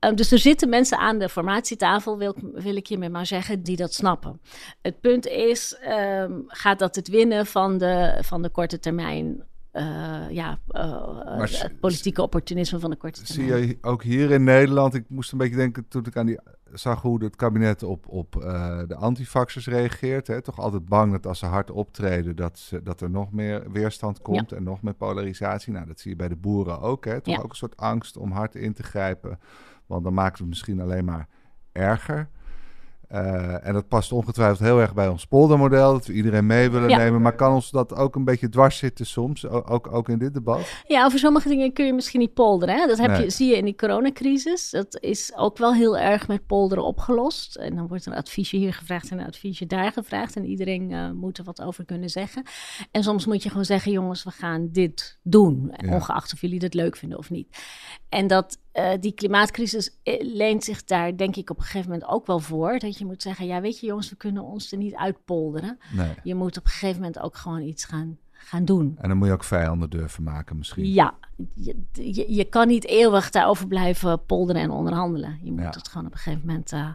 Ehm, 0.00 0.14
dus 0.14 0.32
er 0.32 0.38
zitten 0.38 0.68
mensen 0.68 0.98
aan 0.98 1.18
de 1.18 1.28
formatietafel, 1.28 2.18
wil, 2.18 2.36
wil 2.52 2.76
ik 2.76 2.86
hiermee 2.86 3.10
maar 3.10 3.26
zeggen, 3.26 3.62
die 3.62 3.76
dat 3.76 3.94
snappen. 3.94 4.40
Het 4.82 5.00
punt 5.00 5.26
is, 5.26 5.76
ehm, 5.80 6.32
gaat 6.46 6.78
dat 6.78 6.96
het 6.96 7.08
winnen 7.08 7.46
van 7.46 7.78
de, 7.78 8.18
van 8.20 8.42
de 8.42 8.48
korte 8.48 8.78
termijn 8.78 9.48
uh, 9.72 10.30
ja, 10.30 10.58
uh, 10.70 11.40
het 11.40 11.80
politieke 11.80 12.22
opportunisme 12.22 12.78
van 12.78 12.90
de 12.90 12.96
korte 12.96 13.22
termijn. 13.22 13.58
Zie 13.58 13.68
je 13.68 13.78
ook 13.80 14.02
hier 14.02 14.30
in 14.30 14.44
Nederland, 14.44 14.94
ik 14.94 15.04
moest 15.08 15.32
een 15.32 15.38
beetje 15.38 15.56
denken 15.56 15.88
toen 15.88 16.06
ik 16.06 16.16
aan 16.16 16.26
die 16.26 16.38
zag 16.72 17.02
hoe 17.02 17.24
het 17.24 17.36
kabinet 17.36 17.82
op, 17.82 18.08
op 18.08 18.36
uh, 18.36 18.78
de 18.86 18.94
antifaxers 18.94 19.66
reageert. 19.66 20.26
Hè? 20.26 20.42
Toch 20.42 20.58
altijd 20.58 20.88
bang 20.88 21.12
dat 21.12 21.26
als 21.26 21.38
ze 21.38 21.46
hard 21.46 21.70
optreden, 21.70 22.36
dat, 22.36 22.58
ze, 22.58 22.82
dat 22.82 23.00
er 23.00 23.10
nog 23.10 23.32
meer 23.32 23.72
weerstand 23.72 24.22
komt 24.22 24.52
en 24.52 24.62
nog 24.62 24.82
meer 24.82 24.94
polarisatie. 24.94 25.72
Nou, 25.72 25.86
dat 25.86 26.00
zie 26.00 26.10
je 26.10 26.16
bij 26.16 26.28
de 26.28 26.36
boeren 26.36 26.80
ook. 26.80 27.04
Hè? 27.04 27.20
Toch 27.20 27.42
ook 27.42 27.50
een 27.50 27.56
soort 27.56 27.76
angst 27.76 28.16
om 28.16 28.32
hard 28.32 28.54
in 28.54 28.72
te 28.72 28.82
grijpen. 28.82 29.38
Want 29.90 30.04
dan 30.04 30.14
maken 30.14 30.36
we 30.36 30.40
het 30.40 30.48
misschien 30.48 30.80
alleen 30.80 31.04
maar 31.04 31.28
erger. 31.72 32.28
Uh, 33.12 33.66
en 33.66 33.72
dat 33.72 33.88
past 33.88 34.12
ongetwijfeld 34.12 34.58
heel 34.58 34.80
erg 34.80 34.94
bij 34.94 35.08
ons 35.08 35.26
poldermodel, 35.26 35.92
dat 35.92 36.06
we 36.06 36.12
iedereen 36.12 36.46
mee 36.46 36.70
willen 36.70 36.88
nemen. 36.88 37.22
Maar 37.22 37.34
kan 37.34 37.52
ons 37.52 37.70
dat 37.70 37.94
ook 37.94 38.14
een 38.14 38.24
beetje 38.24 38.48
dwars 38.48 38.76
zitten 38.76 39.06
soms, 39.06 39.46
ook, 39.46 39.92
ook 39.92 40.08
in 40.08 40.18
dit 40.18 40.34
debat? 40.34 40.82
Ja, 40.86 41.04
over 41.04 41.18
sommige 41.18 41.48
dingen 41.48 41.72
kun 41.72 41.86
je 41.86 41.92
misschien 41.92 42.20
niet 42.20 42.34
polderen. 42.34 42.76
Hè? 42.76 42.86
Dat 42.86 42.98
heb 42.98 43.16
je, 43.16 43.30
zie 43.30 43.48
je 43.48 43.56
in 43.56 43.64
die 43.64 43.74
coronacrisis. 43.74 44.70
Dat 44.70 44.98
is 45.00 45.32
ook 45.36 45.58
wel 45.58 45.74
heel 45.74 45.98
erg 45.98 46.28
met 46.28 46.46
polderen 46.46 46.84
opgelost. 46.84 47.56
En 47.56 47.76
dan 47.76 47.88
wordt 47.88 48.06
een 48.06 48.14
adviesje 48.14 48.56
hier 48.56 48.74
gevraagd 48.74 49.10
en 49.10 49.18
een 49.18 49.26
adviesje 49.26 49.66
daar 49.66 49.92
gevraagd. 49.92 50.36
En 50.36 50.44
iedereen 50.44 50.90
uh, 50.90 51.10
moet 51.10 51.38
er 51.38 51.44
wat 51.44 51.62
over 51.62 51.84
kunnen 51.84 52.10
zeggen. 52.10 52.42
En 52.90 53.02
soms 53.02 53.26
moet 53.26 53.42
je 53.42 53.48
gewoon 53.48 53.64
zeggen, 53.64 53.92
jongens, 53.92 54.24
we 54.24 54.30
gaan 54.30 54.68
dit 54.72 55.18
doen. 55.22 55.74
Ongeacht 55.88 56.32
of 56.32 56.40
jullie 56.40 56.58
dat 56.58 56.74
leuk 56.74 56.96
vinden 56.96 57.18
of 57.18 57.30
niet. 57.30 57.58
En 58.08 58.26
dat 58.26 58.58
uh, 58.74 58.90
die 59.00 59.12
klimaatcrisis 59.12 59.98
eh, 60.02 60.34
leent 60.34 60.64
zich 60.64 60.84
daar, 60.84 61.16
denk 61.16 61.36
ik, 61.36 61.50
op 61.50 61.56
een 61.56 61.62
gegeven 61.62 61.90
moment 61.90 62.10
ook 62.10 62.26
wel 62.26 62.38
voor. 62.38 62.78
Dat 62.78 62.98
je 62.98 63.06
moet 63.06 63.22
zeggen: 63.22 63.46
ja, 63.46 63.60
weet 63.60 63.80
je, 63.80 63.86
jongens, 63.86 64.10
we 64.10 64.16
kunnen 64.16 64.42
ons 64.42 64.72
er 64.72 64.78
niet 64.78 64.94
uitpolderen. 64.94 65.78
Nee. 65.92 66.14
Je 66.22 66.34
moet 66.34 66.58
op 66.58 66.64
een 66.64 66.70
gegeven 66.70 66.96
moment 66.96 67.18
ook 67.18 67.36
gewoon 67.36 67.62
iets 67.62 67.84
gaan, 67.84 68.18
gaan 68.32 68.64
doen. 68.64 68.94
En 68.98 69.08
dan 69.08 69.16
moet 69.18 69.26
je 69.26 69.32
ook 69.32 69.44
vijanden 69.44 69.90
durven 69.90 70.22
maken, 70.22 70.58
misschien. 70.58 70.92
Ja, 70.92 71.14
je, 71.54 71.76
je, 71.92 72.32
je 72.34 72.44
kan 72.44 72.68
niet 72.68 72.86
eeuwig 72.86 73.30
daarover 73.30 73.66
blijven 73.66 74.24
polderen 74.24 74.62
en 74.62 74.70
onderhandelen. 74.70 75.38
Je 75.42 75.52
moet 75.52 75.74
het 75.74 75.88
gewoon 75.88 76.06
op 76.06 76.12
een 76.12 76.18
gegeven 76.18 76.46
moment 76.46 76.72
uh, 76.72 76.88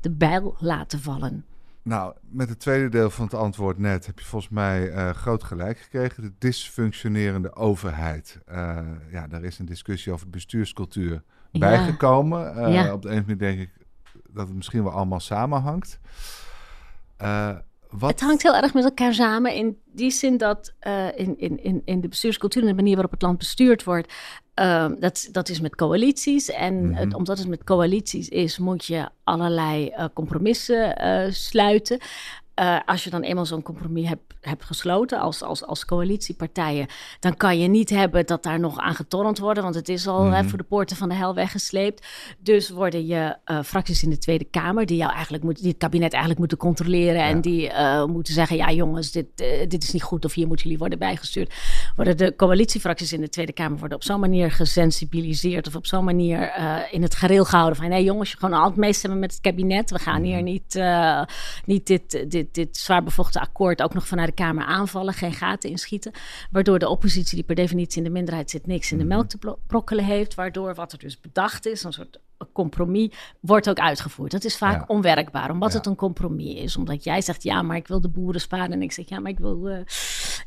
de 0.00 0.10
bijl 0.10 0.56
laten 0.58 1.00
vallen. 1.00 1.44
Nou, 1.88 2.14
met 2.30 2.48
het 2.48 2.60
tweede 2.60 2.88
deel 2.88 3.10
van 3.10 3.24
het 3.24 3.34
antwoord 3.34 3.78
net 3.78 4.06
heb 4.06 4.18
je 4.18 4.24
volgens 4.24 4.52
mij 4.52 4.92
uh, 4.92 5.10
groot 5.10 5.44
gelijk 5.44 5.78
gekregen. 5.78 6.22
De 6.22 6.32
dysfunctionerende 6.38 7.54
overheid. 7.54 8.38
Uh, 8.50 8.78
ja, 9.12 9.26
daar 9.26 9.42
is 9.42 9.58
een 9.58 9.66
discussie 9.66 10.12
over 10.12 10.30
bestuurscultuur 10.30 11.22
ja. 11.50 11.58
bijgekomen. 11.58 12.56
Uh, 12.56 12.72
ja. 12.72 12.92
Op 12.92 13.02
de 13.02 13.08
ene 13.08 13.20
manier 13.20 13.38
denk 13.38 13.60
ik 13.60 13.70
dat 14.28 14.46
het 14.46 14.56
misschien 14.56 14.82
wel 14.82 14.92
allemaal 14.92 15.20
samenhangt. 15.20 15.98
Wat... 17.90 18.10
Het 18.10 18.20
hangt 18.20 18.42
heel 18.42 18.56
erg 18.56 18.74
met 18.74 18.84
elkaar 18.84 19.14
samen 19.14 19.54
in 19.54 19.78
die 19.84 20.10
zin 20.10 20.36
dat 20.36 20.74
in, 21.14 21.38
in, 21.38 21.62
in, 21.62 21.82
in 21.84 22.00
de 22.00 22.08
bestuurscultuur 22.08 22.62
en 22.62 22.68
de 22.68 22.74
manier 22.74 22.94
waarop 22.94 23.12
het 23.12 23.22
land 23.22 23.38
bestuurd 23.38 23.84
wordt, 23.84 24.12
uh, 24.58 24.86
dat, 24.98 25.28
dat 25.32 25.48
is 25.48 25.60
met 25.60 25.76
coalities. 25.76 26.50
En 26.50 26.74
mm 26.74 26.94
-hmm. 26.94 27.14
omdat 27.14 27.38
het 27.38 27.48
met 27.48 27.64
coalities 27.64 28.28
is, 28.28 28.58
moet 28.58 28.84
je 28.84 29.08
allerlei 29.24 29.92
uh, 29.98 30.04
compromissen 30.14 31.04
uh, 31.04 31.32
sluiten. 31.32 31.98
Uh, 32.60 32.78
als 32.86 33.04
je 33.04 33.10
dan 33.10 33.22
eenmaal 33.22 33.46
zo'n 33.46 33.62
compromis 33.62 34.08
hebt, 34.08 34.34
hebt 34.40 34.64
gesloten 34.64 35.20
als, 35.20 35.42
als, 35.42 35.64
als 35.64 35.84
coalitiepartijen, 35.84 36.86
dan 37.20 37.36
kan 37.36 37.58
je 37.58 37.68
niet 37.68 37.90
hebben 37.90 38.26
dat 38.26 38.42
daar 38.42 38.60
nog 38.60 38.78
aan 38.78 38.94
getornd 38.94 39.38
wordt, 39.38 39.60
want 39.60 39.74
het 39.74 39.88
is 39.88 40.06
al 40.06 40.18
mm 40.18 40.24
-hmm. 40.24 40.32
hè, 40.32 40.44
voor 40.44 40.58
de 40.58 40.64
poorten 40.64 40.96
van 40.96 41.08
de 41.08 41.14
hel 41.14 41.34
weggesleept. 41.34 42.06
Dus 42.38 42.70
worden 42.70 43.06
je 43.06 43.36
uh, 43.46 43.62
fracties 43.62 44.02
in 44.02 44.10
de 44.10 44.18
Tweede 44.18 44.44
Kamer, 44.44 44.86
die 44.86 44.96
jou 44.96 45.12
eigenlijk 45.12 45.44
moet, 45.44 45.58
die 45.58 45.68
het 45.68 45.78
kabinet 45.78 46.10
eigenlijk 46.10 46.38
moeten 46.38 46.58
controleren 46.58 47.20
ja. 47.20 47.28
en 47.28 47.40
die 47.40 47.68
uh, 47.68 48.04
moeten 48.04 48.34
zeggen: 48.34 48.56
ja, 48.56 48.70
jongens, 48.70 49.12
dit, 49.12 49.26
dit 49.68 49.82
is 49.82 49.92
niet 49.92 50.02
goed 50.02 50.24
of 50.24 50.34
hier 50.34 50.46
moeten 50.46 50.64
jullie 50.64 50.80
worden 50.80 50.98
bijgestuurd. 50.98 51.54
Worden 51.96 52.16
de 52.16 52.36
coalitiefracties 52.36 53.12
in 53.12 53.20
de 53.20 53.28
Tweede 53.28 53.52
Kamer 53.52 53.78
worden 53.78 53.96
op 53.96 54.04
zo'n 54.04 54.20
manier 54.20 54.50
gesensibiliseerd 54.50 55.66
of 55.66 55.76
op 55.76 55.86
zo'n 55.86 56.04
manier 56.04 56.52
in 56.90 57.02
het 57.02 57.14
gareel 57.14 57.44
gehouden 57.44 57.76
van: 57.76 57.88
nee, 57.88 58.04
jongens, 58.04 58.30
je 58.30 58.36
gewoon 58.36 58.58
altijd 58.58 58.76
meestemmen 58.76 59.18
met 59.18 59.32
het 59.32 59.40
kabinet. 59.40 59.90
We 59.90 59.98
gaan 59.98 60.22
hier 60.22 60.42
mhm. 60.42 60.44
niet, 60.44 60.82
niet 61.64 61.86
dit, 61.86 62.30
dit 62.30 62.47
dit, 62.54 62.66
dit 62.66 62.76
zwaar 62.76 63.02
bevochten 63.02 63.40
akkoord 63.40 63.82
ook 63.82 63.94
nog 63.94 64.06
vanuit 64.06 64.28
de 64.28 64.34
Kamer 64.34 64.64
aanvallen, 64.64 65.14
geen 65.14 65.32
gaten 65.32 65.70
inschieten. 65.70 66.12
Waardoor 66.50 66.78
de 66.78 66.88
oppositie, 66.88 67.34
die 67.34 67.44
per 67.44 67.54
definitie 67.54 67.98
in 67.98 68.04
de 68.04 68.10
minderheid 68.10 68.50
zit, 68.50 68.66
niks 68.66 68.92
in 68.92 68.98
de 68.98 69.04
melk 69.04 69.28
te 69.28 69.56
brokkelen 69.66 70.04
heeft. 70.04 70.34
Waardoor 70.34 70.74
wat 70.74 70.92
er 70.92 70.98
dus 70.98 71.20
bedacht 71.20 71.66
is, 71.66 71.84
een 71.84 71.92
soort 71.92 72.20
compromis 72.52 73.10
wordt 73.40 73.68
ook 73.68 73.78
uitgevoerd. 73.78 74.30
Dat 74.30 74.44
is 74.44 74.56
vaak 74.56 74.90
onwerkbaar, 74.90 75.50
omdat 75.50 75.72
het 75.72 75.86
een 75.86 75.96
compromis 75.96 76.54
is. 76.54 76.76
Omdat 76.76 77.04
jij 77.04 77.20
zegt, 77.20 77.42
ja, 77.42 77.62
maar 77.62 77.76
ik 77.76 77.88
wil 77.88 78.00
de 78.00 78.08
boeren 78.08 78.40
sparen. 78.40 78.72
En 78.72 78.82
ik 78.82 78.92
zeg, 78.92 79.08
ja, 79.08 79.20
maar 79.20 79.30
ik 79.30 79.38
wil, 79.38 79.68
uh, 79.68 79.78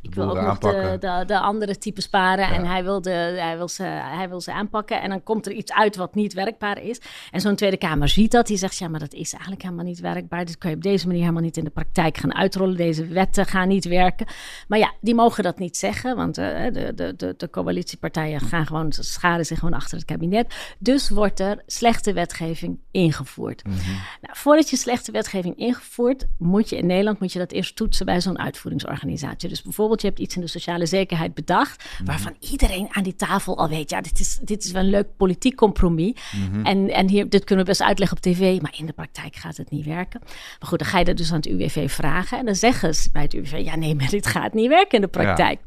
ik 0.01 0.15
wil 0.15 0.30
ook 0.30 0.41
nog 0.41 0.58
de, 0.58 0.97
de, 0.99 1.23
de, 1.25 1.39
andere 1.39 1.77
type 1.77 2.01
sparen. 2.01 2.49
En 2.49 2.65
hij 2.65 2.84
wil, 2.84 3.01
de, 3.01 3.10
hij, 3.39 3.58
wil 3.58 3.67
ze, 3.67 3.84
hij 3.84 4.30
wil 4.30 4.41
ze 4.41 4.54
aanpakken. 4.54 5.01
En 5.01 5.10
dan 5.10 5.23
komt 5.23 5.45
er 5.45 5.51
iets 5.51 5.73
uit 5.73 5.95
wat 5.95 6.15
niet 6.15 6.34
werkbaar 6.34 6.84
is. 6.84 7.01
En 7.32 7.41
zo'n 7.41 7.56
Tweede 7.56 7.77
Kamer 7.77 8.10
ziet 8.10 8.32
dat. 8.32 8.47
Die 8.47 8.58
zegt, 8.58 8.77
ja, 8.77 8.88
maar 8.88 8.99
dat 8.99 9.13
is 9.13 9.32
eigenlijk 9.32 9.62
helemaal 9.62 9.86
niet 9.86 9.99
werkbaar. 9.99 10.45
Dit 10.45 10.58
kun 10.58 10.69
je 10.69 10.75
op 10.75 10.82
deze 10.82 11.06
manier 11.08 11.21
helemaal 11.21 11.43
niet 11.43 11.58
in 11.58 11.63
de 11.63 11.69
praktijk 11.69 12.17
gaan 12.17 12.36
uitrollen. 12.36 12.77
Deze 12.77 13.08
wetten 13.08 13.45
gaan 13.45 13.67
niet 13.67 13.86
werken. 13.86 14.27
Maar 14.67 14.80
ja, 14.80 14.93
die 15.01 15.15
mogen 15.15 15.43
dat 15.43 15.60
niet 15.60 15.77
zeggen. 15.77 16.15
Want 16.15 16.38
uh, 16.38 16.63
de, 16.71 16.91
de, 16.95 17.15
de, 17.15 17.34
de 17.38 17.49
coalitiepartijen 17.49 18.39
gaan 18.39 18.65
gewoon, 18.65 18.91
scharen 18.91 19.45
zich 19.45 19.60
gewoon 19.60 19.73
achter 19.73 19.97
het 19.97 20.06
kabinet. 20.06 20.75
Dus 20.80 21.10
wordt 21.10 21.39
er 21.39 21.63
slechte 21.81 22.13
wetgeving 22.13 22.79
ingevoerd. 22.91 23.63
Mhm. 23.63 23.75
nou, 24.21 24.37
voordat 24.37 24.69
je 24.69 24.75
slechte 24.75 25.11
wetgeving 25.11 25.57
ingevoerd, 25.57 26.25
moet 26.37 26.69
je 26.69 26.77
in 26.77 26.85
Nederland 26.85 27.19
moet 27.19 27.33
je 27.33 27.39
dat 27.39 27.51
eerst 27.51 27.75
toetsen 27.75 28.05
bij 28.05 28.21
zo'n 28.21 28.39
uitvoeringsorganisatie. 28.39 29.49
Dus 29.49 29.61
bijvoorbeeld, 29.61 30.01
je 30.01 30.07
hebt 30.07 30.19
iets 30.19 30.35
in 30.35 30.41
de 30.41 30.47
sociale 30.47 30.85
zekerheid 30.85 31.33
bedacht, 31.33 31.83
mhm. 31.83 32.05
waarvan 32.05 32.35
iedereen 32.39 32.87
aan 32.91 33.03
die 33.03 33.15
tafel 33.15 33.57
al 33.57 33.69
weet, 33.69 33.89
ja, 33.89 34.01
dit 34.01 34.19
is, 34.19 34.39
dit 34.41 34.63
is 34.63 34.71
wel 34.71 34.83
een 34.83 34.89
leuk 34.89 35.07
politiek 35.17 35.55
compromis. 35.55 36.13
Mhm. 36.31 36.65
En, 36.65 36.89
en 36.89 37.09
hier, 37.09 37.29
dit 37.29 37.43
kunnen 37.43 37.65
we 37.65 37.71
best 37.71 37.81
uitleggen 37.81 38.17
op 38.17 38.23
tv, 38.23 38.61
maar 38.61 38.73
in 38.77 38.85
de 38.85 38.93
praktijk 38.93 39.35
gaat 39.35 39.57
het 39.57 39.69
niet 39.69 39.85
werken. 39.85 40.19
Maar 40.59 40.69
goed, 40.69 40.79
dan 40.79 40.87
ga 40.87 40.99
je 40.99 41.05
dat 41.05 41.17
dus 41.17 41.31
aan 41.31 41.37
het 41.37 41.47
UWV 41.47 41.91
vragen. 41.91 42.37
En 42.37 42.45
dan 42.45 42.55
zeggen 42.55 42.95
ze 42.95 43.09
bij 43.11 43.21
het 43.21 43.33
UWV, 43.33 43.61
ja, 43.63 43.75
nee, 43.75 43.95
maar 43.95 44.09
dit 44.09 44.27
gaat 44.27 44.53
niet 44.53 44.69
werken 44.69 44.95
in 44.95 45.01
de 45.01 45.07
praktijk. 45.07 45.59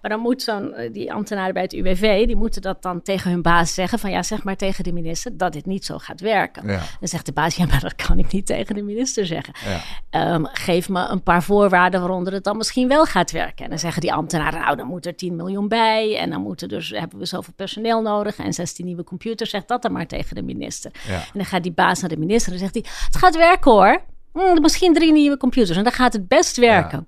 Maar 0.00 0.10
dan 0.10 0.20
moet 0.20 0.42
zo'n, 0.42 0.74
eh, 0.74 0.92
die 0.92 1.12
ambtenaren 1.12 1.54
bij 1.54 1.62
het 1.62 1.72
UWV, 1.72 2.26
die 2.26 2.36
moeten 2.36 2.62
dat 2.62 2.82
dan 2.82 3.02
tegen 3.02 3.30
hun 3.30 3.42
baas 3.42 3.74
zeggen 3.74 3.98
van, 3.98 4.10
ja, 4.10 4.22
zeg 4.22 4.42
maar 4.42 4.56
tegen 4.56 4.84
de 4.84 4.92
minister 4.92 5.36
dat 5.36 5.54
dit 5.58 5.66
niet 5.66 5.84
zo 5.84 5.98
gaat 5.98 6.20
werken. 6.20 6.66
Dan 6.66 7.08
zegt 7.08 7.26
de 7.26 7.32
baas, 7.32 7.56
ja, 7.56 7.66
maar 7.66 7.80
dat 7.80 7.94
kan 7.94 8.18
ik 8.18 8.32
niet 8.32 8.46
tegen 8.46 8.74
de 8.74 8.82
minister 8.82 9.26
zeggen. 9.26 9.54
Ja. 9.64 9.80
Ehm, 10.10 10.44
geef 10.44 10.88
me 10.88 11.08
een 11.08 11.22
paar 11.22 11.42
voorwaarden 11.42 12.00
waaronder 12.00 12.32
het 12.32 12.44
dan 12.44 12.56
misschien 12.56 12.88
wel 12.88 13.04
gaat 13.04 13.30
werken. 13.30 13.64
En 13.64 13.70
dan 13.70 13.78
zeggen 13.78 14.00
die 14.00 14.12
ambtenaren, 14.12 14.60
nou, 14.60 14.76
dan 14.76 14.86
moet 14.86 15.06
er 15.06 15.16
10 15.16 15.36
miljoen 15.36 15.68
bij. 15.68 16.18
En 16.18 16.30
dan 16.30 16.40
moeten 16.40 16.68
dus, 16.68 16.90
hebben 16.90 17.18
we 17.18 17.26
zoveel 17.26 17.52
personeel 17.56 18.02
nodig. 18.02 18.36
En 18.36 18.52
16 18.52 18.84
nieuwe 18.84 19.04
computers, 19.04 19.50
zeg 19.50 19.64
dat 19.64 19.82
dan 19.82 19.92
maar 19.92 20.06
tegen 20.06 20.34
de 20.34 20.42
minister. 20.42 20.90
En 21.08 21.20
dan 21.32 21.44
gaat 21.44 21.62
die 21.62 21.72
baas 21.72 22.00
naar 22.00 22.10
de 22.10 22.18
minister 22.18 22.52
en 22.52 22.58
zegt 22.58 22.74
hij, 22.74 22.84
het 23.04 23.16
gaat 23.16 23.36
werken 23.36 23.70
hoor. 23.70 24.02
Hm, 24.32 24.60
misschien 24.60 24.94
drie 24.94 25.12
nieuwe 25.12 25.36
computers 25.36 25.76
en 25.76 25.82
dan 25.82 25.92
gaat 25.92 26.12
het 26.12 26.28
best 26.28 26.56
werken. 26.56 27.06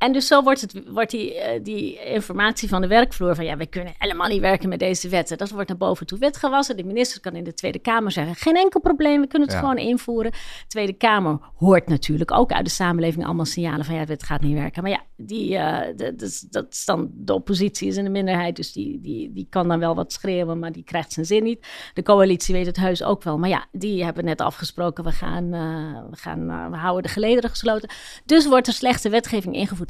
En 0.00 0.12
dus 0.12 0.26
zo 0.26 0.42
wordt, 0.42 0.60
het, 0.60 0.82
wordt 0.88 1.10
die, 1.10 1.34
uh, 1.34 1.42
die 1.62 2.04
informatie 2.04 2.68
van 2.68 2.80
de 2.80 2.86
werkvloer 2.86 3.34
van 3.34 3.44
ja, 3.44 3.56
we 3.56 3.66
kunnen 3.66 3.94
helemaal 3.98 4.28
niet 4.28 4.40
werken 4.40 4.68
met 4.68 4.78
deze 4.78 5.08
wetten. 5.08 5.38
Dat 5.38 5.50
wordt 5.50 5.68
naar 5.68 5.76
boven 5.76 6.06
toe 6.06 6.18
wetgewassen. 6.18 6.76
De 6.76 6.84
minister 6.84 7.20
kan 7.20 7.34
in 7.34 7.44
de 7.44 7.54
Tweede 7.54 7.78
Kamer 7.78 8.12
zeggen, 8.12 8.34
geen 8.34 8.56
enkel 8.56 8.80
probleem, 8.80 9.20
we 9.20 9.26
kunnen 9.26 9.48
het 9.48 9.56
gewoon 9.58 9.78
invoeren. 9.78 10.30
De 10.30 10.38
Tweede 10.68 10.92
Kamer 10.92 11.38
hoort 11.56 11.88
natuurlijk 11.88 12.32
ook 12.32 12.52
uit 12.52 12.64
de 12.64 12.70
samenleving 12.70 13.24
allemaal 13.24 13.44
signalen 13.44 13.84
van 13.84 13.94
ja, 13.94 14.04
het 14.04 14.22
gaat 14.22 14.40
niet 14.40 14.54
werken. 14.54 14.82
Maar 14.82 14.90
ja, 14.90 15.00
die, 15.16 15.52
uh, 15.52 15.80
de, 15.96 16.14
de, 16.14 16.46
dat 16.50 16.66
is 16.70 16.84
dan, 16.84 17.10
de 17.12 17.34
oppositie 17.34 17.88
is 17.88 17.96
in 17.96 18.04
de 18.04 18.10
minderheid, 18.10 18.56
dus 18.56 18.72
die, 18.72 19.00
die, 19.00 19.32
die 19.32 19.46
kan 19.50 19.68
dan 19.68 19.78
wel 19.78 19.94
wat 19.94 20.12
schreeuwen, 20.12 20.58
maar 20.58 20.72
die 20.72 20.84
krijgt 20.84 21.12
zijn 21.12 21.26
zin 21.26 21.42
niet. 21.42 21.66
De 21.94 22.02
coalitie 22.02 22.54
weet 22.54 22.66
het 22.66 22.76
heus 22.76 23.02
ook 23.02 23.22
wel. 23.22 23.38
Maar 23.38 23.48
ja, 23.48 23.66
die 23.72 24.04
hebben 24.04 24.24
net 24.24 24.40
afgesproken, 24.40 25.04
we 25.04 25.12
gaan, 25.12 25.44
uh, 25.44 26.10
we, 26.10 26.16
gaan 26.16 26.70
we 26.70 26.76
houden 26.76 27.02
de 27.02 27.08
gelederen 27.08 27.50
gesloten. 27.50 27.90
Dus 28.24 28.46
wordt 28.46 28.66
er 28.66 28.72
slechte 28.72 29.08
wetgeving 29.08 29.54
ingevoerd 29.54 29.89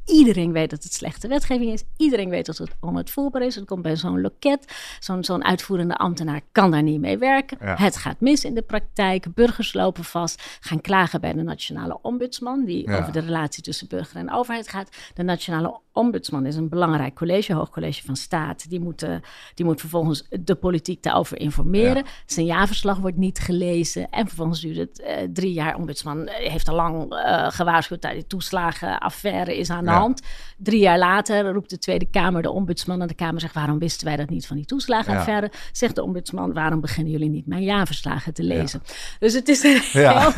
Iedereen 0.05 0.51
weet 0.51 0.69
dat 0.69 0.83
het 0.83 0.93
slechte 0.93 1.27
wetgeving 1.27 1.71
is. 1.71 1.83
Iedereen 1.97 2.29
weet 2.29 2.45
dat 2.45 2.57
het 2.57 2.71
onuitvoerbaar 2.79 3.41
is. 3.41 3.55
Het 3.55 3.65
komt 3.65 3.81
bij 3.81 3.95
zo'n 3.95 4.21
loket. 4.21 4.73
Zo'n 4.99 5.23
zo'n 5.23 5.43
uitvoerende 5.43 5.95
ambtenaar 5.95 6.41
kan 6.51 6.71
daar 6.71 6.83
niet 6.83 6.99
mee 6.99 7.17
werken. 7.17 7.57
Het 7.59 7.97
gaat 7.97 8.19
mis 8.19 8.43
in 8.43 8.53
de 8.53 8.61
praktijk. 8.61 9.33
Burgers 9.33 9.73
lopen 9.73 10.03
vast. 10.03 10.57
Gaan 10.59 10.81
klagen 10.81 11.21
bij 11.21 11.33
de 11.33 11.41
nationale 11.41 11.99
ombudsman. 12.01 12.65
Die 12.65 12.97
over 12.97 13.11
de 13.11 13.19
relatie 13.19 13.63
tussen 13.63 13.87
burger 13.87 14.17
en 14.17 14.31
overheid 14.31 14.67
gaat. 14.67 14.89
De 15.13 15.23
nationale 15.23 15.79
ombudsman 15.91 16.45
is 16.45 16.55
een 16.55 16.69
belangrijk 16.69 17.15
college, 17.15 17.53
hoogcollege 17.53 18.05
van 18.05 18.15
staat. 18.15 18.69
Die 18.69 18.79
moet, 18.79 19.05
die 19.53 19.65
moet 19.65 19.79
vervolgens 19.79 20.27
de 20.29 20.55
politiek 20.55 21.03
daarover 21.03 21.39
informeren. 21.39 22.03
Zijn 22.25 22.45
jaarverslag 22.45 22.97
wordt 22.97 23.17
niet 23.17 23.39
gelezen. 23.39 24.09
En 24.09 24.27
vervolgens 24.27 24.61
duurt 24.61 24.77
het 24.77 24.99
uh, 24.99 25.15
drie 25.33 25.53
jaar. 25.53 25.75
Ombudsman 25.75 26.27
heeft 26.27 26.67
al 26.67 26.75
lang 26.75 27.13
uh, 27.13 27.49
gewaarschuwd 27.49 28.01
dat 28.01 28.11
die 28.11 28.27
toeslagenaffaire 28.27 29.57
is 29.57 29.69
aan 29.69 29.85
de 29.85 29.90
hand. 29.91 30.21
Drie 30.57 30.79
jaar 30.79 30.97
later 30.97 31.51
roept 31.51 31.69
de 31.69 31.77
Tweede 31.77 32.05
Kamer 32.05 32.41
de 32.41 32.51
ombudsman. 32.51 33.01
En 33.01 33.07
de 33.07 33.13
Kamer 33.13 33.41
zegt, 33.41 33.53
waarom 33.53 33.79
wisten 33.79 34.07
wij 34.07 34.15
dat 34.15 34.29
niet 34.29 34.47
van 34.47 34.55
die 34.55 34.65
toeslagenaffaire? 34.65 35.51
Zegt 35.71 35.95
de 35.95 36.03
ombudsman, 36.03 36.53
waarom 36.53 36.81
beginnen 36.81 37.11
jullie 37.11 37.29
niet 37.29 37.47
mijn 37.47 37.63
jaarverslagen 37.63 38.33
te 38.33 38.43
lezen? 38.43 38.83
Dus 39.19 39.33
het 39.33 39.49
is 39.49 39.63
een 39.63 39.81
ja. 40.01 40.33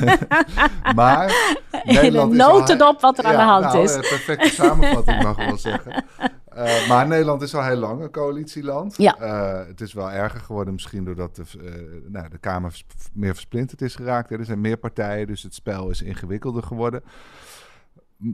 maar 0.96 1.56
Nederland 1.84 2.32
een 2.32 2.38
notendop 2.38 3.02
wat 3.02 3.18
er 3.18 3.26
aan 3.26 3.36
de 3.36 3.42
hand 3.42 3.66
nou, 3.66 3.84
is. 3.84 3.94
Perfecte 3.96 4.50
samenvatting 4.50 5.24
mag 5.24 5.38
ik 5.38 5.48
wel 5.48 5.58
zeggen. 5.74 6.04
Uh, 6.58 6.88
maar 6.88 7.08
Nederland 7.08 7.42
is 7.42 7.56
al 7.56 7.63
heel 7.63 7.76
lang 7.76 8.02
een 8.02 8.12
coalitieland. 8.12 8.98
Ja. 8.98 9.18
Uh, 9.22 9.68
het 9.68 9.82
is 9.82 9.94
wel 9.94 10.12
erger 10.12 10.39
geworden 10.39 10.74
misschien 10.74 11.04
doordat 11.04 11.36
de, 11.36 11.44
uh, 11.62 11.72
nou, 12.08 12.30
de 12.30 12.38
Kamer 12.38 12.82
meer 13.13 13.34
versplinterd 13.34 13.82
is 13.82 13.96
geraakt. 13.96 14.32
Er 14.32 14.46
zijn 14.46 14.62
meer 14.62 14.78
partijen, 14.78 15.28
dus 15.28 15.44
het 15.44 15.54
spel 15.54 15.89
is 15.89 16.02
ingewikkelder 16.02 16.63
geworden. 16.63 17.04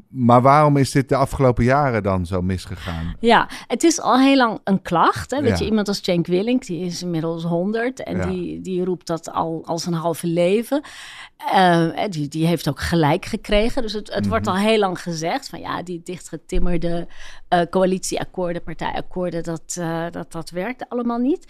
Maar 0.08 0.41
waarom 0.41 0.78
is 0.78 0.91
dit 0.91 1.10
de 1.10 1.15
afgelopen 1.15 1.63
jaren 1.63 2.04
dan 2.04 2.25
zo 2.25 2.41
misgegaan? 2.41 3.15
Ja, 3.19 3.49
het 3.67 3.84
is 3.84 4.02
al 4.02 4.19
heel 4.19 4.36
lang 4.36 4.60
een 4.63 4.82
klacht. 4.82 5.32
Hè? 5.32 5.41
Weet 5.41 5.60
je, 5.60 5.65
iemand 5.65 5.88
als 5.88 6.04
Cenk 6.04 6.28
Willink, 6.28 6.65
die 6.65 6.86
is 6.86 7.04
inmiddels 7.04 7.43
100 7.43 8.04
en 8.04 8.30
die, 8.30 8.62
die 8.62 8.84
roept 8.84 9.08
dat 9.08 9.32
al 9.32 9.62
als 9.65 9.86
een 9.86 9.93
halve 9.93 10.28
leven. 10.28 10.82
Uh, 11.54 11.89
die, 12.10 12.28
die 12.28 12.45
heeft 12.45 12.69
ook 12.69 12.80
gelijk 12.80 13.25
gekregen. 13.25 13.82
Dus 13.82 13.93
het, 13.93 14.13
het 14.13 14.28
wordt 14.28 14.45
mhm. 14.45 14.56
al 14.56 14.62
heel 14.62 14.80
lang 14.80 15.02
gezegd 15.02 15.49
van 15.49 15.60
ja, 15.60 15.84
die 15.84 16.02
dichtgetimmerde 16.04 17.08
uh, 17.54 17.62
coalitieakkoorden, 17.69 18.63
partijakkoorden, 18.63 19.43
dat, 19.43 19.75
uh, 19.80 20.06
dat, 20.12 20.32
dat 20.32 20.49
werkte 20.49 20.89
allemaal 20.89 21.17
niet 21.17 21.47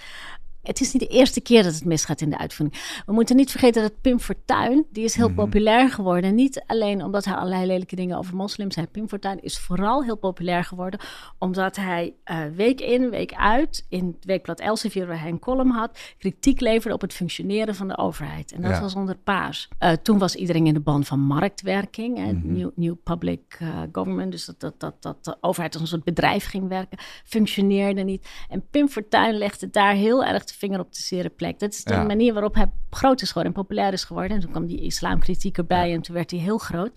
het 0.64 0.82
is 0.82 0.94
niet 0.94 1.02
de 1.02 1.16
eerste 1.16 1.42
keer 1.42 1.64
dat 1.64 1.74
het 1.74 1.86
misgaat 1.86 2.22
in 2.22 2.30
de 2.30 2.38
uitvoering. 2.38 3.02
We 3.06 3.14
moeten 3.14 3.36
niet 3.36 3.52
vergeten 3.52 3.82
dat 3.82 4.02
Pim 4.02 4.20
Fortuyn, 4.20 4.86
die 4.92 5.04
is 5.04 5.16
heel 5.16 5.28
mhm. 5.28 5.36
populair 5.36 5.90
geworden. 5.90 6.36
Niet 6.36 6.64
alleen 6.68 7.04
omdat 7.04 7.26
hij 7.26 7.36
allerlei 7.36 7.66
lelijke 7.66 7.96
dingen 7.96 8.18
over 8.18 8.36
moslims 8.36 8.74
zei. 8.74 8.88
Pim 8.88 9.10
Fortuyn 9.10 9.42
is 9.42 9.60
vooral 9.60 10.04
heel 10.04 10.18
populair 10.18 10.64
geworden 10.64 11.00
omdat 11.38 11.76
hij 11.76 12.14
uh, 12.26 12.38
week 12.56 12.82
in, 12.82 13.10
week 13.10 13.34
uit 13.34 13.86
in 13.90 14.06
het 14.06 14.26
weekblad 14.26 14.60
Elsevier, 14.60 15.08
waar 15.08 15.20
hij 15.20 15.30
een 15.30 15.40
column 15.40 15.72
had, 15.72 16.00
kritiek 16.18 16.60
leverde 16.60 16.96
op 16.96 17.02
het 17.02 17.14
functioneren 17.14 17.76
van 17.76 17.88
de 17.88 17.98
overheid. 17.98 18.52
En 18.52 18.62
dat 18.62 18.80
was 18.80 18.96
onder 18.96 19.18
Paas. 19.18 19.68
Uh, 19.80 19.92
toen 19.92 20.18
was 20.18 20.36
iedereen 20.36 20.66
in 20.66 20.74
de 20.74 20.80
band 20.80 21.08
van 21.08 21.20
marktwerking, 21.20 22.18
en 22.18 22.36
mm 22.36 22.48
new, 22.50 22.70
new, 22.76 22.96
public 23.04 23.60
uh, 23.62 23.82
government, 23.92 24.32
dus 24.32 24.46
dat, 24.46 24.60
dat, 24.60 24.80
dat, 24.80 25.02
dat 25.02 25.24
de 25.26 25.38
overheid 25.42 25.74
als 25.74 25.82
een 25.82 25.88
soort 25.88 26.04
bedrijf 26.04 26.46
ging 26.46 26.68
werken, 26.68 26.98
functioneerde 27.24 28.02
niet. 28.02 28.30
En 28.50 28.68
Pim 28.70 28.88
Fortuyn 28.88 29.38
legde 29.38 29.70
daar 29.70 29.94
heel 29.94 30.26
erg 30.26 30.44
de 30.50 30.58
vinger 30.58 30.80
op 30.80 30.94
de 30.94 31.02
zere 31.02 31.30
plek. 31.30 31.60
Dat 31.60 31.74
is 31.74 31.84
de 31.84 32.04
manier 32.08 32.34
waarop 32.34 32.56
hij 32.56 32.72
groot 32.90 33.22
is 33.22 33.28
geworden 33.28 33.54
en 33.54 33.62
populair 33.62 33.94
is 33.94 34.04
geworden. 34.04 34.32
En 34.32 34.42
toen 34.42 34.52
kwam 34.52 34.66
die 34.66 34.82
islamkritiek 34.82 35.58
erbij 35.58 35.94
en 35.94 36.02
toen 36.02 36.16
werd 36.16 36.32
hij 36.32 36.40
heel 36.40 36.58
groot. 36.58 36.92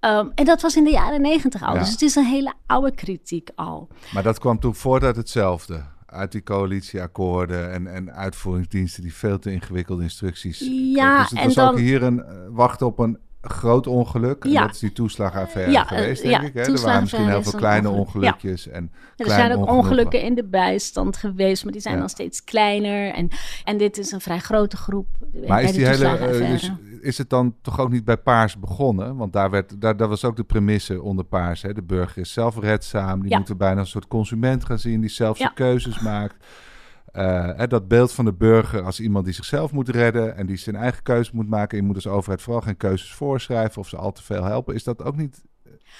Um, 0.00 0.32
en 0.34 0.44
dat 0.44 0.62
was 0.62 0.76
in 0.76 0.84
de 0.84 0.90
jaren 0.90 1.20
negentig 1.20 1.62
al. 1.62 1.78
Dus 1.78 1.90
het 1.90 2.02
is 2.02 2.14
een 2.14 2.24
hele 2.24 2.52
oude 2.66 2.94
kritiek 2.94 3.50
al. 3.54 3.88
Maar 4.12 4.22
dat 4.22 4.38
kwam 4.38 4.58
toen 4.58 4.74
voort 4.74 5.02
uit 5.02 5.16
hetzelfde. 5.16 5.84
Uit 6.06 6.32
die 6.32 6.42
coalitieakkoorden 6.42 7.72
en, 7.72 7.86
en 7.86 8.12
uitvoeringsdiensten 8.14 9.02
die 9.02 9.14
veel 9.14 9.38
te 9.38 9.52
ingewikkelde 9.52 10.02
instructies. 10.02 10.58
Ja, 10.94 11.18
dus 11.18 11.30
het 11.30 11.38
en 11.38 11.44
was 11.44 11.54
dan, 11.54 11.68
ook 11.68 11.78
hier 11.78 12.02
een 12.02 12.18
uh, 12.18 12.24
wachten 12.48 12.86
op 12.86 12.98
een 12.98 13.18
groot 13.42 13.86
ongeluk. 13.86 14.44
En 14.44 14.52
dat 14.52 14.70
is 14.70 14.78
die 14.78 14.92
toeslagaffaire 14.92 15.72
ja, 15.72 15.84
geweest, 15.84 16.22
denk 16.22 16.42
ik. 16.42 16.54
Hè? 16.54 16.60
Er 16.60 16.80
waren 16.80 17.00
misschien 17.00 17.28
heel 17.28 17.42
veel 17.42 17.58
kleine 17.58 17.88
ongelukjes. 17.88 18.68
En 18.68 18.92
er 19.16 19.26
zijn 19.26 19.56
ook 19.56 19.68
ongelukken 19.68 20.22
in 20.22 20.34
de 20.34 20.44
bijstand 20.44 21.16
geweest, 21.16 21.64
maar 21.64 21.72
die 21.72 21.82
zijn 21.82 21.98
dan 21.98 22.08
steeds 22.08 22.44
kleiner. 22.44 23.12
En, 23.12 23.28
en 23.64 23.76
dit 23.76 23.98
is 23.98 24.12
een 24.12 24.20
vrij 24.20 24.38
grote 24.38 24.76
groep. 24.76 25.06
Maar 25.46 25.62
is, 25.62 25.72
die 25.72 25.86
hele, 25.86 26.18
uh, 26.32 26.50
dus 26.50 26.72
is 27.00 27.18
het 27.18 27.30
dan 27.30 27.54
toch 27.62 27.80
ook 27.80 27.90
niet 27.90 28.04
bij 28.04 28.16
Paars 28.16 28.58
begonnen? 28.58 29.16
Want 29.16 29.32
daar, 29.32 29.50
werd, 29.50 29.80
daar, 29.80 29.96
daar 29.96 30.08
was 30.08 30.24
ook 30.24 30.36
de 30.36 30.44
premisse 30.44 31.02
onder 31.02 31.24
Paars. 31.24 31.62
Hè? 31.62 31.72
De 31.72 31.82
burger 31.82 32.22
is 32.22 32.32
zelfredzaam. 32.32 33.22
Die 33.22 33.36
moeten 33.36 33.56
bijna 33.56 33.80
een 33.80 33.86
soort 33.86 34.08
consument 34.08 34.64
gaan 34.64 34.78
zien 34.78 35.00
die 35.00 35.10
zelf 35.10 35.36
zijn 35.36 35.54
keuzes 35.54 36.00
maakt. 36.00 36.34
Uh, 37.12 37.62
dat 37.68 37.88
beeld 37.88 38.12
van 38.12 38.24
de 38.24 38.32
burger 38.32 38.82
als 38.82 39.00
iemand 39.00 39.24
die 39.24 39.34
zichzelf 39.34 39.72
moet 39.72 39.88
redden 39.88 40.36
en 40.36 40.46
die 40.46 40.56
zijn 40.56 40.76
eigen 40.76 41.02
keuze 41.02 41.30
moet 41.34 41.48
maken. 41.48 41.76
Je 41.76 41.84
moet 41.84 41.94
als 41.94 42.06
overheid 42.06 42.42
vooral 42.42 42.62
geen 42.62 42.76
keuzes 42.76 43.12
voorschrijven 43.12 43.80
of 43.80 43.88
ze 43.88 43.96
al 43.96 44.12
te 44.12 44.22
veel 44.22 44.44
helpen. 44.44 44.74
Is 44.74 44.84
dat 44.84 45.04
ook 45.04 45.16
niet 45.16 45.42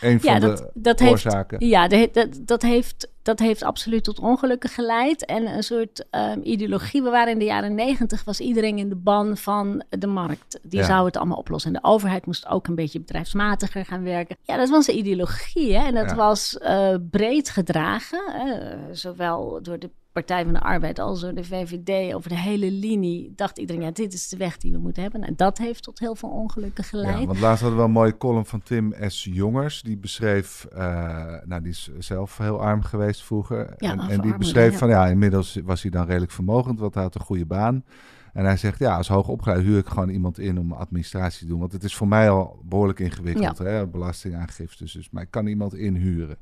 een 0.00 0.20
van 0.20 0.40
dat, 0.40 0.58
de 0.58 0.70
dat 0.74 1.00
oorzaken? 1.02 1.58
Heeft, 1.58 1.72
ja, 1.72 1.88
dat, 1.88 2.38
dat 2.40 2.62
heeft 2.62 3.10
dat 3.22 3.38
heeft 3.38 3.62
absoluut 3.62 4.04
tot 4.04 4.18
ongelukken 4.18 4.70
geleid. 4.70 5.24
En 5.24 5.46
een 5.46 5.62
soort 5.62 6.06
um, 6.10 6.40
ideologie. 6.42 7.02
We 7.02 7.10
waren 7.10 7.32
in 7.32 7.38
de 7.38 7.44
jaren 7.44 7.74
negentig, 7.74 8.24
was 8.24 8.40
iedereen 8.40 8.78
in 8.78 8.88
de 8.88 8.96
ban 8.96 9.36
van 9.36 9.84
de 9.88 10.06
markt. 10.06 10.60
Die 10.62 10.84
zou 10.84 11.06
het 11.06 11.16
allemaal 11.16 11.38
oplossen. 11.38 11.74
En 11.74 11.80
de 11.82 11.88
overheid 11.88 12.26
moest 12.26 12.46
ook 12.46 12.66
een 12.66 12.74
beetje 12.74 13.00
bedrijfsmatiger 13.00 13.84
gaan 13.84 14.02
werken. 14.02 14.36
Ja, 14.42 14.56
dat 14.56 14.68
was 14.68 14.88
een 14.88 14.96
ideologie. 14.96 15.76
Hè? 15.76 15.86
En 15.86 15.94
dat 15.94 16.12
was 16.12 16.58
uh, 16.62 16.94
breed 17.10 17.50
gedragen. 17.50 18.20
Zowel 18.92 19.62
door 19.62 19.78
de 19.78 19.90
Partij 20.12 20.44
van 20.44 20.52
de 20.52 20.60
Arbeid 20.60 20.96
door 20.96 21.34
de 21.34 21.44
VVD 21.44 22.14
over 22.14 22.28
de 22.28 22.38
hele 22.38 22.70
linie 22.70 23.32
dacht 23.36 23.58
iedereen, 23.58 23.82
ja, 23.82 23.90
dit 23.90 24.12
is 24.12 24.28
de 24.28 24.36
weg 24.36 24.56
die 24.56 24.72
we 24.72 24.78
moeten 24.78 25.02
hebben. 25.02 25.22
En 25.22 25.36
dat 25.36 25.58
heeft 25.58 25.82
tot 25.82 25.98
heel 25.98 26.14
veel 26.14 26.28
ongelukken 26.28 26.84
geleid. 26.84 27.18
Ja, 27.18 27.26
want 27.26 27.40
laatst 27.40 27.62
hadden 27.62 27.78
we 27.78 27.84
een 27.84 27.90
mooie 27.90 28.16
column 28.16 28.46
van 28.46 28.62
Tim 28.62 28.94
S. 29.06 29.24
Jongers. 29.24 29.82
Die 29.82 29.96
beschreef, 29.96 30.66
uh, 30.74 30.78
nou 31.44 31.62
die 31.62 31.70
is 31.70 31.90
zelf 31.98 32.38
heel 32.38 32.60
arm 32.60 32.82
geweest 32.82 33.22
vroeger. 33.22 33.74
Ja, 33.76 33.92
en, 33.92 34.00
en 34.00 34.20
die 34.20 34.38
beschreef 34.38 34.78
van, 34.78 34.88
ja, 34.88 35.06
inmiddels 35.06 35.58
was 35.64 35.82
hij 35.82 35.90
dan 35.90 36.06
redelijk 36.06 36.32
vermogend, 36.32 36.78
want 36.78 36.94
hij 36.94 37.02
had 37.02 37.14
een 37.14 37.20
goede 37.20 37.46
baan. 37.46 37.84
En 38.32 38.44
hij 38.44 38.56
zegt, 38.56 38.78
ja, 38.78 38.96
als 38.96 39.08
hoogopgeleid 39.08 39.62
huur 39.62 39.78
ik 39.78 39.86
gewoon 39.86 40.08
iemand 40.08 40.38
in 40.38 40.58
om 40.58 40.72
administratie 40.72 41.38
te 41.38 41.46
doen. 41.46 41.60
Want 41.60 41.72
het 41.72 41.84
is 41.84 41.94
voor 41.94 42.08
mij 42.08 42.30
al 42.30 42.62
behoorlijk 42.64 43.00
ingewikkeld, 43.00 43.58
ja. 43.58 43.64
hè, 43.64 43.86
belastingaangifte. 43.86 44.84
Dus, 44.84 45.08
maar 45.10 45.22
ik 45.22 45.30
kan 45.30 45.46
iemand 45.46 45.74
inhuren. 45.74 46.36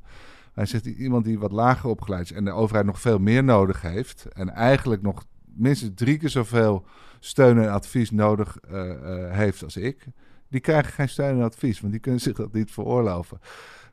Hij 0.61 0.69
zegt 0.69 0.85
iemand 0.85 1.25
die 1.25 1.39
wat 1.39 1.51
lager 1.51 1.89
opgeleid 1.89 2.23
is 2.23 2.31
en 2.31 2.45
de 2.45 2.51
overheid 2.51 2.85
nog 2.85 3.01
veel 3.01 3.19
meer 3.19 3.43
nodig 3.43 3.81
heeft. 3.81 4.25
En 4.25 4.49
eigenlijk 4.49 5.01
nog 5.01 5.25
minstens 5.43 5.91
drie 5.95 6.17
keer 6.17 6.29
zoveel 6.29 6.85
steun 7.19 7.61
en 7.61 7.71
advies 7.71 8.11
nodig 8.11 8.57
uh, 8.71 8.85
uh, 8.85 9.31
heeft 9.31 9.63
als 9.63 9.77
ik. 9.77 10.05
Die 10.47 10.59
krijgen 10.59 10.93
geen 10.93 11.09
steun 11.09 11.37
en 11.37 11.43
advies, 11.43 11.79
want 11.79 11.91
die 11.91 12.01
kunnen 12.01 12.21
zich 12.27 12.35
dat 12.35 12.53
niet 12.53 12.71
veroorloven. 12.71 13.39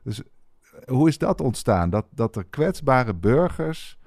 Dus 0.03 0.21
eh, 0.21 0.27
hoe 0.87 1.07
is 1.07 1.17
dat 1.17 1.41
ontstaan? 1.41 1.89
Dat, 1.89 2.05
dat 2.11 2.35
er 2.35 2.45
kwetsbare 2.45 3.13
burgers. 3.13 3.97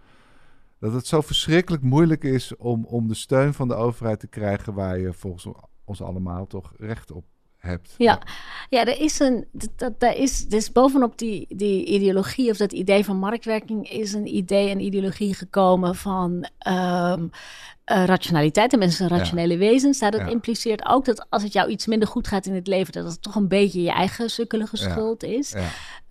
Dat 0.79 0.93
het 0.93 1.07
zo 1.07 1.21
verschrikkelijk 1.21 1.83
moeilijk 1.83 2.25
is 2.25 2.57
om, 2.57 2.85
om 2.85 3.09
de 3.09 3.15
steun 3.15 3.55
van 3.55 3.69
de 3.69 3.75
overheid 3.75 4.21
te 4.21 4.29
krijgen 4.29 4.75
waar 4.75 4.99
je 4.99 5.13
volgens 5.13 5.49
ons 5.85 6.03
allemaal 6.03 6.47
toch 6.47 6.73
recht 6.77 7.11
op 7.11 7.25
hebt. 7.63 7.95
Ja, 7.99 8.19
ja 8.69 8.85
er 8.85 9.01
is 9.01 9.19
een. 9.19 9.47
Dat, 9.77 10.01
dat, 10.01 10.15
is, 10.15 10.47
dus 10.47 10.73
bovenop 10.73 11.19
die, 11.19 11.47
die 11.49 11.85
ideologie 11.85 12.51
of 12.51 12.57
dat 12.57 12.73
idee 12.73 13.05
van 13.05 13.17
marktwerking 13.17 13.91
is 13.91 14.13
een 14.13 14.35
idee 14.35 14.71
en 14.71 14.81
ideologie 14.81 15.35
gekomen 15.35 15.95
van. 15.95 16.47
Um, 16.69 17.31
uh, 17.87 18.05
rationaliteit. 18.05 18.73
En 18.73 18.79
mensen 18.79 19.09
zijn 19.09 19.19
rationele 19.19 19.57
wezens. 19.57 20.01
Nou, 20.01 20.13
dat 20.13 20.31
impliceert 20.31 20.87
ook 20.87 21.05
dat 21.05 21.27
als 21.31 21.43
het 21.43 21.53
jou 21.53 21.71
iets 21.71 21.87
minder 21.87 22.09
goed 22.09 22.29
gaat 22.29 22.47
in 22.47 22.55
het 22.55 22.67
leven, 22.67 22.93
dat 22.93 23.05
het 23.05 23.23
toch 23.23 23.35
een 23.35 23.49
beetje 23.49 23.83
je 23.83 23.91
eigen 23.91 24.31
sukkelige 24.31 24.77
schuld 24.77 25.23
is. 25.23 25.55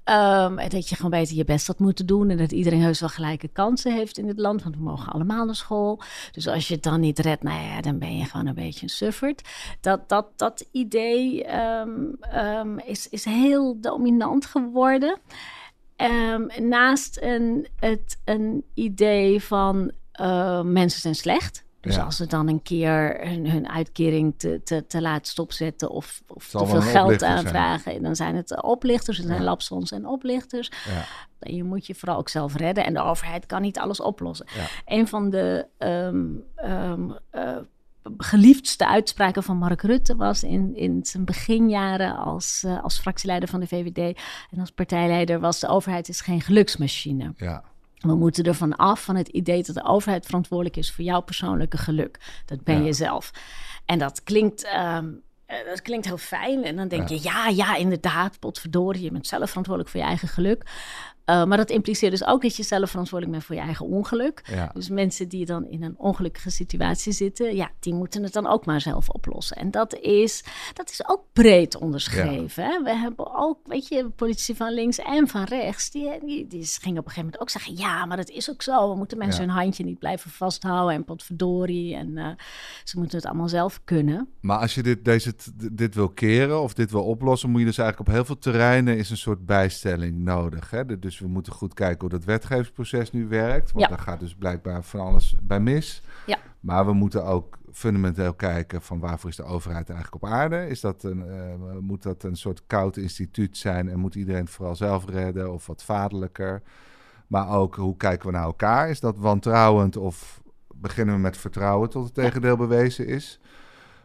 Um, 0.06 0.70
dat 0.70 0.90
je 0.90 0.96
gewoon 0.96 1.12
beter 1.12 1.36
je 1.36 1.44
best 1.44 1.68
had 1.68 1.80
moeten 1.80 2.06
doen. 2.06 2.30
En 2.30 2.38
dat 2.38 2.52
iedereen 2.52 2.82
heus 2.82 3.00
wel 3.00 3.10
gelijke 3.10 3.48
kansen 3.48 3.94
heeft 3.94 4.18
in 4.18 4.28
het 4.28 4.40
land. 4.40 4.64
Want 4.64 4.76
we 4.76 4.82
mogen 4.82 5.14
allemaal 5.14 5.46
naar 5.46 5.56
school. 5.56 6.02
Dus 6.32 6.48
als 6.48 6.68
je 6.68 6.74
het 6.74 6.84
dan 6.84 7.00
niet 7.00 7.20
redt, 7.20 7.44
nou 7.44 7.64
ja, 7.64 7.82
dan 7.82 8.00
ben 8.00 8.18
je 8.18 8.26
gewoon 8.26 8.46
een 8.46 8.54
beetje 8.54 8.84
een 8.84 8.90
sufferd. 8.90 9.42
Dat, 9.82 10.10
dat, 10.10 10.28
dat 10.36 10.68
idee 10.72 11.56
um, 11.56 12.18
um, 12.36 12.80
is, 12.80 13.10
is 13.10 13.26
heel 13.26 13.80
dominant 13.80 14.46
geworden. 14.46 15.20
naast 16.60 17.18
een, 17.22 17.68
het, 17.80 18.20
een 18.26 18.64
idee 18.74 19.44
van 19.44 19.92
uh, 20.22 20.62
mensen 20.62 21.02
zijn 21.02 21.16
slecht. 21.16 21.66
Dus 21.82 21.98
als 22.00 22.16
ze 22.16 22.28
dan 22.28 22.48
een 22.48 22.62
keer 22.62 23.28
hun, 23.28 23.50
hun 23.50 23.70
uitkering 23.70 24.34
te, 24.38 24.62
te, 24.64 24.86
te 24.88 25.02
laat 25.02 25.28
stopzetten 25.28 25.90
of, 25.90 26.22
of 26.28 26.50
te 26.50 26.66
veel 26.66 26.82
geld 26.82 27.24
aanvragen, 27.24 28.04
dan 28.04 28.16
zijn 28.16 28.36
het 28.36 28.62
oplichters, 28.62 29.18
er 29.18 29.26
zijn 29.26 29.44
lapsons 29.44 29.92
en 29.92 30.06
oplichters. 30.06 30.72
Ja. 30.86 31.06
Je 31.52 31.64
moet 31.64 31.88
je 31.88 31.96
vooral 31.96 32.18
ook 32.18 32.30
zelf 32.30 32.56
redden 32.56 32.86
en 32.86 32.94
de 32.94 33.02
overheid 33.02 33.46
kan 33.46 33.62
niet 33.62 33.80
alles 33.80 34.02
oplossen. 34.02 34.46
Een 34.86 35.08
van 35.08 35.30
de 35.30 35.68
um, 35.78 36.44
um, 36.66 37.18
uh, 37.34 37.58
geliefdste 38.18 38.88
uitspraken 38.88 39.44
van 39.44 39.58
Mark 39.58 39.82
Rutte 39.82 40.16
was 40.16 40.44
in, 40.44 40.76
in 40.76 41.06
zijn 41.06 41.26
beginjaren 41.26 42.16
als, 42.16 42.64
uh, 42.66 42.84
als 42.84 43.00
fractieleider 43.00 43.50
van 43.50 43.60
de 43.60 43.68
VVD 43.68 44.20
en 44.52 44.60
als 44.60 44.72
partijleider 44.72 45.40
was 45.40 45.60
de 45.60 45.68
overheid 45.68 46.10
is 46.10 46.22
geen 46.22 46.42
geluksmachine. 46.42 47.34
Ja. 47.36 47.64
We 48.02 48.16
moeten 48.16 48.44
ervan 48.44 48.76
af 48.76 49.04
van 49.04 49.16
het 49.16 49.28
idee 49.28 49.64
dat 49.64 49.76
de 49.76 49.84
overheid 49.84 50.26
verantwoordelijk 50.26 50.78
is 50.78 50.92
voor 50.92 51.04
jouw 51.04 51.22
persoonlijke 51.22 51.78
geluk. 51.78 52.20
Dat 52.46 52.64
ben 52.64 52.84
je 52.84 52.94
zelf. 52.94 53.32
En 53.86 54.00
dat 54.00 54.24
klinkt, 54.24 54.68
um, 54.78 55.22
dat 55.66 55.82
klinkt 55.82 56.06
heel 56.06 56.18
fijn. 56.18 56.64
En 56.64 56.76
dan 56.76 56.88
denk 56.88 57.10
je, 57.10 57.20
ja, 57.22 57.48
ja, 57.48 57.76
inderdaad, 57.76 58.40
potverdorie, 58.40 59.04
je 59.04 59.12
bent 59.12 59.28
zelf 59.28 59.48
verantwoordelijk 59.48 59.94
voor 59.94 60.02
je 60.02 60.08
eigen 60.08 60.28
geluk. 60.28 60.64
Uh, 61.26 61.44
maar 61.44 61.58
dat 61.58 61.70
impliceert 61.70 62.12
dus 62.12 62.26
ook 62.26 62.42
dat 62.42 62.56
je 62.56 62.64
zelf 62.64 62.90
verantwoordelijk 62.90 63.38
bent 63.38 63.48
voor 63.48 63.56
je 63.56 63.62
eigen 63.62 63.86
ongeluk. 63.86 64.44
Ja. 64.46 64.72
Dus 64.74 64.90
mensen 64.90 65.30
die 65.30 65.46
dan 65.46 65.68
in 65.68 65.84
een 65.84 65.98
ongelukkige 65.98 66.50
situatie 66.50 67.12
zitten, 67.12 67.56
ja, 67.56 67.72
die 67.80 67.94
moeten 67.94 68.24
het 68.24 68.34
dan 68.34 68.48
ook 68.48 68.66
maar 68.66 68.82
zelf 68.82 69.10
oplossen. 69.10 69.58
En 69.58 69.72
dat 69.72 69.96
is, 69.96 70.44
dat 70.74 70.90
is 70.90 71.08
ook 71.08 71.24
breed 71.34 71.78
onderschreven. 71.78 72.64
Ja. 72.64 72.84
We 72.84 72.96
hebben 72.96 73.36
ook, 73.36 73.58
weet 73.66 73.88
je, 73.88 74.10
politici 74.10 74.56
van 74.56 74.74
links 74.74 75.00
en 75.00 75.28
van 75.28 75.44
rechts, 75.44 75.92
die, 75.92 76.20
die, 76.26 76.48
die 76.48 76.66
gingen 76.66 77.00
op 77.00 77.06
een 77.06 77.12
gegeven 77.12 77.24
moment 77.24 77.42
ook 77.42 77.50
zeggen: 77.50 77.78
ja, 77.78 78.06
maar 78.06 78.18
dat 78.18 78.30
is 78.30 78.50
ook 78.50 78.62
zo. 78.62 78.90
We 78.90 78.98
moeten 78.98 79.18
mensen 79.18 79.44
hun 79.44 79.56
handje 79.56 79.84
niet 79.84 80.00
blijven 80.00 80.32
vasthouden 80.32 80.96
en 80.96 81.04
potverdorie. 81.04 81.96
En 81.96 82.18
uh, 82.18 82.28
ze 82.84 83.00
moeten 83.00 83.18
het 83.18 83.28
allemaal 83.28 83.50
zelf 83.50 83.82
kunnen. 83.84 84.30
Maar 84.42 84.58
als 84.58 84.76
je 84.76 84.84
dit, 84.84 85.06
deze, 85.06 85.34
dit 85.72 85.96
wil 85.96 86.10
keren 86.10 86.62
of 86.62 86.74
dit 86.74 86.92
wil 86.92 87.04
oplossen, 87.04 87.50
moet 87.50 87.60
je 87.60 87.66
dus 87.66 87.78
eigenlijk 87.78 88.10
op 88.10 88.16
heel 88.16 88.26
veel 88.26 88.38
terreinen 88.38 88.98
is 88.98 89.10
een 89.10 89.18
soort 89.18 89.46
bijstelling 89.46 90.18
nodig. 90.18 90.70
Hè? 90.70 91.00
Dus 91.00 91.21
we 91.22 91.28
moeten 91.28 91.54
goed 91.54 91.74
kijken 91.74 92.00
hoe 92.00 92.10
dat 92.10 92.24
wetgevingsproces 92.24 93.12
nu 93.12 93.28
werkt. 93.28 93.72
Want 93.72 93.86
ja. 93.86 93.96
daar 93.96 94.06
gaat 94.06 94.20
dus 94.20 94.36
blijkbaar 94.36 94.84
van 94.84 95.00
alles 95.00 95.36
bij 95.42 95.60
mis. 95.60 96.04
Ja. 96.26 96.38
Maar 96.60 96.86
we 96.86 96.94
moeten 96.94 97.26
ook 97.26 97.58
fundamenteel 97.72 98.34
kijken 98.34 98.82
van 98.82 99.00
waarvoor 99.00 99.30
is 99.30 99.36
de 99.36 99.44
overheid 99.44 99.90
eigenlijk 99.90 100.24
op 100.24 100.30
aarde? 100.30 100.68
Is 100.68 100.82
dat 100.82 101.04
een, 101.04 101.26
uh, 101.28 101.78
moet 101.80 102.04
dat 102.04 102.24
een 102.24 102.36
soort 102.36 102.64
koud 102.68 102.98
instituut 102.98 103.58
zijn 103.58 103.90
en 103.90 104.00
moet 104.00 104.16
iedereen 104.16 104.48
vooral 104.48 104.76
zelf 104.76 105.06
redden 105.10 105.54
of 105.54 105.68
wat 105.68 105.84
vaderlijker? 105.84 106.62
Maar 107.28 107.50
ook 107.50 107.76
hoe 107.76 107.98
kijken 107.98 108.26
we 108.26 108.32
naar 108.34 108.44
elkaar? 108.44 108.90
Is 108.90 109.00
dat 109.00 109.18
wantrouwend 109.18 109.98
of 109.98 110.42
beginnen 110.76 111.16
we 111.16 111.22
met 111.22 111.38
vertrouwen 111.38 111.90
tot 111.90 112.04
het 112.04 112.14
tegendeel 112.14 112.58
bewezen 112.58 113.08
is? 113.08 113.40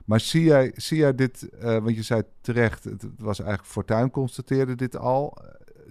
Maar 0.04 0.20
zie 0.20 0.44
jij, 0.44 0.72
zie 0.74 0.98
jij 0.98 1.14
dit, 1.14 1.48
uh, 1.54 1.62
want 1.62 1.94
je 1.94 2.02
zei 2.02 2.22
terecht, 2.40 2.84
het 2.84 3.04
was 3.18 3.38
eigenlijk 3.38 3.68
Fortuin 3.68 4.10
constateerde 4.10 4.74
dit 4.74 4.96
al 4.96 5.38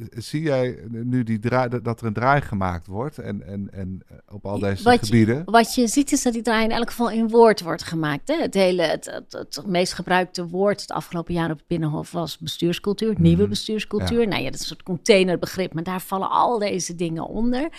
zie 0.09 0.41
jij 0.41 0.79
nu 0.89 1.23
die 1.23 1.39
draai, 1.39 1.81
dat 1.81 2.01
er 2.01 2.07
een 2.07 2.13
draai 2.13 2.41
gemaakt 2.41 2.87
wordt 2.87 3.17
en, 3.17 3.47
en, 3.47 3.69
en 3.71 4.01
eh, 4.07 4.17
op 4.35 4.45
al 4.45 4.59
deze 4.59 4.83
wat 4.83 5.05
gebieden? 5.05 5.35
Je, 5.35 5.51
wat 5.51 5.75
je 5.75 5.87
ziet 5.87 6.11
is 6.11 6.23
dat 6.23 6.33
die 6.33 6.41
draai 6.41 6.63
in 6.63 6.71
elk 6.71 6.89
geval 6.89 7.09
in 7.09 7.29
woord 7.29 7.61
wordt 7.61 7.83
gemaakt. 7.83 8.27
Hè? 8.27 8.35
Het, 8.35 8.53
hele, 8.53 8.81
het, 8.81 9.05
het, 9.05 9.31
het, 9.31 9.65
meest 9.65 9.93
gebruikte 9.93 10.47
woord 10.47 10.81
het 10.81 10.91
afgelopen 10.91 11.33
jaar 11.33 11.51
op 11.51 11.57
het 11.57 11.67
Binnenhof 11.67 12.11
was 12.11 12.37
bestuurscultuur, 12.37 13.09
mm 13.09 13.23
nieuwe 13.25 13.47
bestuurscultuur. 13.47 14.21
Ja. 14.21 14.27
Nou 14.27 14.41
ja, 14.41 14.45
dat 14.45 14.53
is 14.53 14.59
een 14.59 14.65
soort 14.65 14.83
containerbegrip, 14.83 15.73
maar 15.73 15.83
daar 15.83 16.01
vallen 16.01 16.29
al 16.29 16.59
deze 16.59 16.95
dingen 16.95 17.27
onder. 17.27 17.61
Ja. 17.61 17.69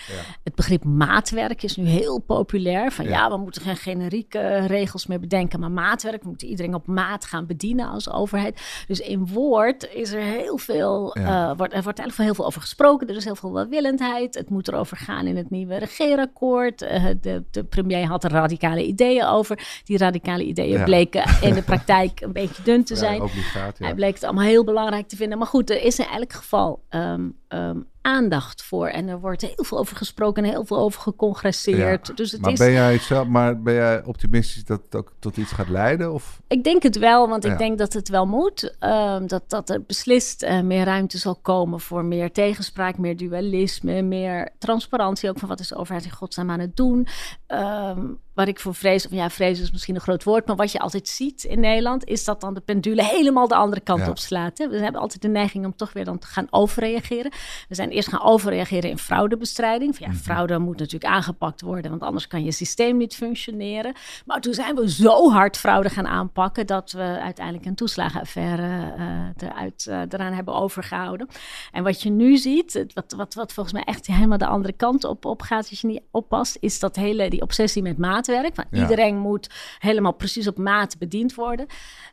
Het 0.45 0.55
begrip 0.55 0.85
maatwerk 0.85 1.63
is 1.63 1.77
nu 1.77 1.85
heel 1.85 2.19
populair. 2.19 2.93
Van 2.93 3.05
ja. 3.05 3.11
ja, 3.11 3.31
we 3.31 3.37
moeten 3.37 3.63
geen 3.63 3.77
generieke 3.77 4.67
regels 4.67 5.07
meer 5.07 5.21
bedenken, 5.21 5.61
maar 5.61 5.71
maatwerk. 5.71 6.23
We 6.23 6.29
moeten 6.29 6.49
iedereen 6.49 6.75
op 6.75 6.87
maat 6.87 7.25
gaan 7.25 7.47
bedienen 7.47 7.89
als 7.89 8.11
overheid. 8.11 8.85
Dus 8.87 9.01
in 9.01 9.27
woord 9.27 9.89
is 9.95 10.13
er 10.13 10.23
heel 10.23 10.59
veel, 10.59 11.19
uh, 11.19 11.53
wordt, 11.57 11.75
er 11.75 11.83
wordt 11.83 11.99
heel 12.14 12.35
veel 12.35 12.47
over 12.47 12.61
gesproken. 12.61 13.09
Er 13.09 13.16
is 13.16 13.25
heel 13.25 13.37
veel 13.37 13.53
welwillendheid. 13.53 14.35
Het 14.35 14.51
moet 14.51 14.69
erover 14.69 14.97
gaan 14.97 15.27
in 15.27 15.37
het 15.37 15.51
nieuwe 15.51 15.77
regeerakkoord. 15.77 16.83
Uh, 16.83 17.05
de, 17.21 17.45
de, 17.51 17.64
premier 17.64 18.07
had 18.07 18.25
er 18.25 18.31
radicale 18.31 18.85
ideeën 18.85 19.25
over. 19.25 19.81
Die 19.85 19.99
radicale 19.99 20.45
ideeën 20.45 20.79
ja. 20.79 20.85
bleken 20.85 21.25
in 21.42 21.55
de 21.55 21.62
praktijk 21.73 22.21
een 22.21 22.33
beetje 22.33 22.62
dun 22.62 22.85
te 22.85 22.97
zijn. 22.97 23.23
Ja, 23.23 23.31
ja. 23.55 23.71
Hij 23.79 23.95
bleek 23.95 24.14
het 24.14 24.25
allemaal 24.25 24.45
heel 24.45 24.64
belangrijk 24.64 25.09
te 25.09 25.16
vinden. 25.16 25.38
Maar 25.38 25.47
goed, 25.47 25.71
er 25.71 25.83
is 25.83 25.99
in 25.99 26.07
elk 26.07 26.33
geval 26.33 26.83
um, 26.90 27.37
um, 27.49 27.87
aandacht 28.01 28.63
voor. 28.63 28.87
En 28.87 29.09
er 29.09 29.21
wordt 29.21 29.43
heel 29.43 29.65
veel 29.65 29.79
over 29.79 29.97
gesproken 29.97 30.45
en 30.45 30.51
heel 30.51 30.65
veel 30.65 30.79
over 30.79 31.01
gecongresseerd. 31.01 32.07
Ja. 32.07 32.15
Dus 32.15 32.33
het 32.33 32.41
maar, 32.41 32.53
is... 32.53 32.59
ben 32.59 32.73
jij 32.73 32.99
zelf, 32.99 33.27
maar 33.27 33.63
ben 33.63 33.75
jij 33.75 34.05
optimistisch 34.05 34.65
dat 34.65 34.83
het 34.85 34.95
ook 34.95 35.13
tot 35.19 35.37
iets 35.37 35.53
gaat 35.53 35.69
leiden? 35.69 36.13
Of? 36.13 36.41
Ik 36.49 36.65
denk 36.65 36.83
het 36.83 36.99
wel, 36.99 37.29
want 37.29 37.45
ja. 37.45 37.53
ik 37.53 37.59
denk 37.59 37.79
dat 37.79 37.93
het 37.93 38.09
wel 38.09 38.27
moet. 38.27 38.77
Um, 38.81 39.27
dat, 39.27 39.43
dat 39.47 39.71
er 39.71 39.83
beslist 39.83 40.43
uh, 40.43 40.61
meer 40.61 40.85
ruimte 40.85 41.19
zal 41.19 41.37
komen 41.37 41.81
voor 41.81 42.05
meer 42.05 42.33
tegenspraak, 42.33 42.99
meer 42.99 43.17
dualisme, 43.17 44.03
meer 44.03 44.51
transparantie 44.59 45.29
ook 45.29 45.39
van 45.39 45.49
wat 45.49 45.61
is 45.61 45.69
de 45.69 45.77
overheid 45.77 46.05
in 46.05 46.11
godsnaam 46.11 46.51
aan 46.51 46.61
het 46.61 46.77
doen. 46.77 47.07
Um, 47.49 48.19
waar 48.37 48.49
ik 48.49 48.61
voor 48.61 48.75
vrees, 48.75 49.07
of 49.07 49.12
ja, 49.12 49.31
vrees 49.31 49.61
is 49.61 49.70
misschien 49.70 49.94
een 49.94 50.01
groot 50.01 50.25
woord, 50.25 50.46
maar 50.46 50.57
wat 50.57 50.72
je 50.72 50.79
altijd 50.79 51.09
ziet 51.09 51.44
in 51.44 51.61
Nederland, 51.61 52.05
is 52.05 52.25
dat 52.25 52.40
dan 52.40 52.55
de 52.55 52.61
pendule 52.61 53.05
helemaal 53.05 53.49
de 53.49 53.55
andere 53.55 53.81
kant 53.81 54.09
op 54.09 54.18
slaat. 54.18 54.59
Hè? 54.59 54.68
We 54.68 54.79
hebben 54.79 55.01
altijd 55.01 55.22
de 55.22 55.29
neiging 55.29 55.64
om 55.64 55.77
toch 55.77 55.92
weer 55.92 56.05
dan 56.05 56.18
te 56.18 56.27
gaan 56.27 56.46
overreageren. 56.51 57.31
We 57.68 57.75
zijn 57.75 57.90
eerst 57.90 58.09
gaan 58.09 58.22
overreageren 58.22 58.90
in 58.90 58.99
fraudebestrijding. 58.99 59.99
Ja, 59.99 60.09
mhm. 60.09 60.16
fraude 60.16 60.59
moet 60.59 60.79
natuurlijk 60.79 61.12
aangepakt 61.12 61.61
worden, 61.61 61.90
want 61.90 62.03
anders 62.03 62.27
kan 62.27 62.44
je 62.44 62.53
systeem 62.53 62.96
niet 62.96 63.14
functioneren. 63.14 63.94
Maar 64.25 64.40
toen 64.40 64.55
zijn 64.55 64.75
we 64.75 64.90
zo 64.90 65.31
hard 65.31 65.57
fraude 65.57 65.88
gaan 65.88 66.07
aanpakken 66.07 66.66
dat 66.66 66.92
we 66.92 67.18
uiteindelijk 67.20 67.66
een 67.66 67.75
toeslagenaffaire 67.75 68.94
uh, 68.99 69.49
eruit, 69.49 69.87
uh, 69.88 70.01
eraan 70.09 70.33
hebben 70.33 70.55
overgehouden. 70.55 71.29
En 71.72 71.83
wat 71.83 72.03
je 72.03 72.11
nu 72.11 72.37
ziet, 72.37 72.85
wat, 72.94 73.14
wat, 73.16 73.35
wat 73.35 73.53
volgens 73.53 73.75
mij 73.75 73.85
echt 73.85 74.07
helemaal 74.07 74.38
de 74.38 74.46
andere 74.46 74.72
kant 74.72 75.05
op, 75.05 75.25
op 75.25 75.42
gaat 75.42 75.70
als 75.70 75.81
je 75.81 75.87
niet 75.87 76.03
oppast, 76.11 76.57
is 76.61 76.79
dat 76.79 76.96
hele 76.96 77.31
die 77.31 77.42
obsessie 77.42 77.83
met 77.83 77.99
maat 77.99 78.26
maatwerk. 78.27 78.57
Want 78.57 78.69
iedereen 78.83 79.19
moet 79.19 79.51
helemaal 79.79 80.12
precies 80.12 80.47
op 80.47 80.59
maat 80.59 80.99
bediend 80.99 81.35
worden. 81.35 81.67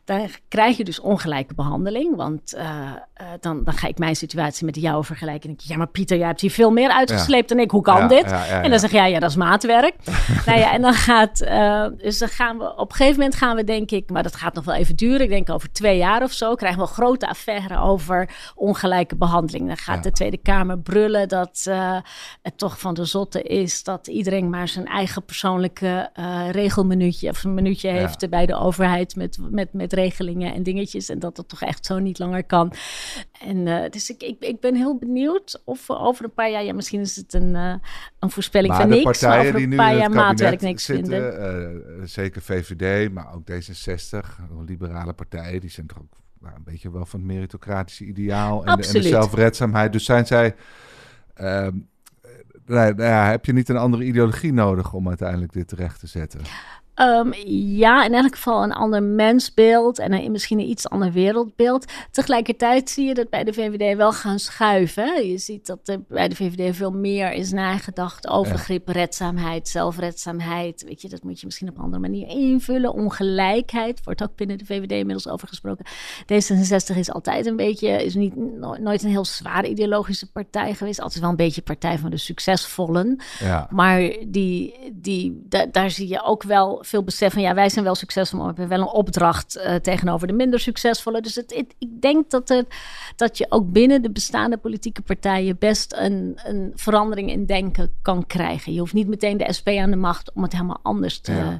Dan 0.05 0.29
krijg 0.47 0.77
je 0.77 0.83
dus 0.83 0.99
ongelijke 0.99 1.53
behandeling. 1.53 2.15
Want 2.15 2.53
uh, 2.57 2.91
dan, 3.39 3.63
dan 3.63 3.73
ga 3.73 3.87
ik 3.87 3.97
mijn 3.97 4.15
situatie 4.15 4.65
met 4.65 4.75
jou 4.75 5.05
vergelijken. 5.05 5.49
En 5.49 5.55
denk 5.55 5.69
ja, 5.69 5.77
maar 5.77 5.87
Pieter, 5.87 6.17
jij 6.17 6.27
hebt 6.27 6.41
hier 6.41 6.51
veel 6.51 6.71
meer 6.71 6.89
uitgesleept 6.89 7.49
dan 7.49 7.59
ik. 7.59 7.71
Hoe 7.71 7.81
kan 7.81 8.07
dit? 8.07 8.25
en 8.25 8.69
dan 8.69 8.79
zeg 8.79 8.91
jij, 8.91 9.11
ja, 9.11 9.19
dat 9.19 9.29
is 9.29 9.35
maatwerk. 9.35 9.95
nou 10.45 10.59
ja, 10.59 10.71
en 10.71 10.81
dan 10.81 10.93
gaat, 10.93 11.41
uh, 11.41 11.85
dus 11.97 12.17
dan 12.17 12.27
gaan 12.27 12.57
we, 12.57 12.75
op 12.75 12.89
een 12.89 12.95
gegeven 12.95 13.19
moment 13.19 13.35
gaan 13.35 13.55
we 13.55 13.63
denk 13.63 13.91
ik, 13.91 14.09
maar 14.09 14.23
dat 14.23 14.35
gaat 14.35 14.53
nog 14.53 14.65
wel 14.65 14.75
even 14.75 14.95
duren. 14.95 15.21
Ik 15.21 15.29
denk 15.29 15.49
over 15.49 15.71
twee 15.71 15.97
jaar 15.97 16.23
of 16.23 16.31
zo, 16.31 16.55
krijgen 16.55 16.79
we 16.81 16.87
een 16.87 16.93
grote 16.93 17.27
affaire 17.27 17.79
over 17.79 18.29
ongelijke 18.55 19.15
behandeling. 19.15 19.67
Dan 19.67 19.77
gaat 19.77 20.03
de 20.03 20.11
Tweede 20.11 20.37
Kamer 20.37 20.79
brullen 20.79 21.27
dat 21.27 21.67
het 22.41 22.57
toch 22.57 22.79
van 22.79 22.93
de 22.93 23.05
zotte 23.05 23.41
is 23.41 23.83
dat 23.83 24.07
iedereen 24.07 24.49
maar 24.49 24.67
zijn 24.67 24.87
eigen 24.87 25.25
persoonlijke 25.25 26.02
uh, 26.19 26.49
regelminuutje 26.51 27.29
of 27.29 27.43
een 27.43 27.53
minuutje 27.53 27.89
heeft 27.89 28.29
bij 28.29 28.45
de 28.45 28.55
overheid 28.55 29.15
met, 29.15 29.37
met, 29.49 29.73
met 29.73 29.93
regelingen 29.93 30.53
en 30.53 30.63
dingetjes. 30.63 31.09
En 31.09 31.19
dat 31.19 31.35
dat 31.35 31.47
toch 31.47 31.61
echt 31.61 31.85
zo 31.85 31.99
niet 31.99 32.19
langer 32.19 32.43
kan. 32.43 32.73
En 33.41 33.57
uh, 33.57 33.89
dus 33.89 34.09
ik, 34.09 34.23
ik, 34.23 34.39
ik 34.39 34.59
ben 34.59 34.75
heel 34.75 34.97
benieuwd 34.97 35.61
of 35.65 35.89
over 35.89 36.25
een 36.25 36.33
paar 36.33 36.51
jaar, 36.51 36.63
ja, 36.63 36.73
misschien 36.73 36.99
is 36.99 37.15
het 37.15 37.33
een, 37.33 37.55
uh, 37.55 37.73
een 38.19 38.29
voorspelling 38.29 38.75
van 38.75 38.89
niks, 38.89 39.21
maar 39.21 39.39
over 39.39 39.55
een 39.55 39.75
paar 39.75 39.95
jaar 39.95 40.11
maatwerk 40.11 40.61
niks 40.61 40.85
zitten, 40.85 41.33
vinden. 41.33 42.09
zeker 42.09 42.41
VVD, 42.41 43.11
maar 43.11 43.33
ook 43.33 43.51
D66, 43.51 44.19
liberale 44.65 45.13
partijen, 45.13 45.61
die 45.61 45.69
zijn 45.69 45.87
toch 45.87 45.99
ook 45.99 46.21
nou, 46.43 46.55
een 46.55 46.63
beetje 46.63 46.91
wel 46.91 47.05
van 47.05 47.19
het 47.19 47.29
meritocratische 47.29 48.05
ideaal 48.05 48.65
en 48.65 48.77
de, 48.77 48.87
en 48.87 48.93
de, 48.93 49.01
zelfredzaamheid. 49.01 49.91
Dus 49.91 50.05
zijn 50.05 50.25
zij. 50.25 50.55
Uh, 51.37 51.67
nou 52.65 53.03
ja, 53.03 53.29
heb 53.29 53.45
je 53.45 53.53
niet 53.53 53.69
een 53.69 53.77
andere 53.77 54.03
ideologie 54.03 54.53
nodig 54.53 54.93
om 54.93 55.07
uiteindelijk 55.07 55.53
dit 55.53 55.67
terecht 55.67 55.99
te 55.99 56.07
zetten? 56.07 56.41
Um, 57.01 57.33
ja, 57.75 58.05
in 58.05 58.13
elk 58.13 58.35
geval 58.35 58.63
een 58.63 58.73
ander 58.73 59.03
mensbeeld 59.03 59.99
en 59.99 60.13
een, 60.13 60.31
misschien 60.31 60.59
een 60.59 60.69
iets 60.69 60.89
ander 60.89 61.11
wereldbeeld. 61.11 61.85
Tegelijkertijd 62.11 62.89
zie 62.89 63.07
je 63.07 63.13
dat 63.13 63.29
bij 63.29 63.43
de 63.43 63.53
VVD 63.53 63.97
wel 63.97 64.13
gaan 64.13 64.39
schuiven. 64.39 65.27
Je 65.27 65.37
ziet 65.37 65.65
dat 65.65 65.79
er 65.87 66.01
bij 66.07 66.27
de 66.27 66.35
VVD 66.35 66.75
veel 66.75 66.91
meer 66.91 67.31
is 67.31 67.51
nagedacht 67.51 68.27
over 68.27 68.57
grip, 68.57 68.87
redzaamheid, 68.87 69.67
zelfredzaamheid. 69.67 70.83
Weet 70.87 71.01
je, 71.01 71.09
dat 71.09 71.23
moet 71.23 71.39
je 71.39 71.45
misschien 71.45 71.69
op 71.69 71.77
een 71.77 71.83
andere 71.83 72.01
manier 72.01 72.27
invullen. 72.27 72.93
Ongelijkheid 72.93 74.03
wordt 74.03 74.23
ook 74.23 74.35
binnen 74.35 74.57
de 74.57 74.65
VVD 74.65 74.91
inmiddels 74.91 75.27
over 75.27 75.47
gesproken. 75.47 75.85
D66 76.33 76.97
is 76.97 77.11
altijd 77.11 77.45
een 77.45 77.55
beetje, 77.55 78.03
is 78.03 78.15
niet, 78.15 78.35
nooit 78.79 79.03
een 79.03 79.09
heel 79.09 79.25
zwaar 79.25 79.65
ideologische 79.65 80.31
partij 80.31 80.73
geweest. 80.73 81.01
Altijd 81.01 81.21
wel 81.21 81.29
een 81.29 81.35
beetje 81.35 81.61
partij 81.61 81.97
van 81.97 82.09
de 82.09 82.17
succesvollen. 82.17 83.21
Ja. 83.39 83.67
Maar 83.69 83.99
die, 84.27 84.91
die, 84.93 85.47
daar 85.71 85.91
zie 85.91 86.07
je 86.07 86.23
ook 86.23 86.43
wel 86.43 86.82
veel 86.85 87.03
besef 87.03 87.33
van 87.33 87.41
ja, 87.41 87.53
wij 87.53 87.69
zijn 87.69 87.85
wel 87.85 87.95
succesvol, 87.95 88.39
maar 88.39 88.53
we 88.53 88.59
hebben 88.59 88.77
wel 88.77 88.87
een 88.87 88.93
opdracht 88.93 89.57
uh, 89.57 89.75
tegenover 89.75 90.27
de 90.27 90.33
minder 90.33 90.59
succesvolle. 90.59 91.21
Dus 91.21 91.35
het, 91.35 91.65
ik 91.77 92.01
denk 92.01 92.29
dat, 92.29 92.49
het, 92.49 92.65
dat 93.15 93.37
je 93.37 93.45
ook 93.49 93.71
binnen 93.71 94.01
de 94.01 94.11
bestaande 94.11 94.57
politieke 94.57 95.01
partijen 95.01 95.57
best 95.59 95.93
een, 95.97 96.39
een 96.43 96.71
verandering 96.75 97.29
in 97.29 97.45
denken 97.45 97.91
kan 98.01 98.27
krijgen. 98.27 98.73
Je 98.73 98.79
hoeft 98.79 98.93
niet 98.93 99.07
meteen 99.07 99.37
de 99.37 99.53
SP 99.57 99.67
aan 99.67 99.91
de 99.91 99.95
macht 99.95 100.31
om 100.33 100.43
het 100.43 100.51
helemaal 100.51 100.79
anders 100.81 101.19
te. 101.19 101.31
Ja. 101.31 101.59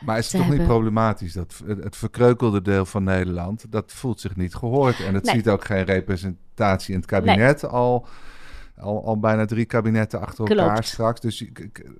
Maar 0.00 0.18
is 0.18 0.32
het 0.32 0.40
toch 0.40 0.50
niet 0.50 0.66
problematisch 0.66 1.32
dat 1.32 1.62
het 1.66 1.96
verkreukelde 1.96 2.62
deel 2.62 2.84
van 2.84 3.04
Nederland, 3.04 3.72
dat 3.72 3.92
voelt 3.92 4.20
zich 4.20 4.36
niet 4.36 4.54
gehoord 4.54 5.00
en 5.00 5.14
het 5.14 5.28
ziet 5.28 5.48
ook 5.48 5.64
geen 5.64 5.84
representatie 5.84 6.94
in 6.94 7.00
het 7.00 7.08
kabinet 7.08 7.64
al 7.64 8.06
al, 8.78 9.04
al 9.04 9.18
bijna 9.18 9.44
drie 9.44 9.64
kabinetten 9.64 10.20
achter 10.20 10.48
elkaar 10.48 10.84
straks. 10.84 11.20
Dus 11.20 11.44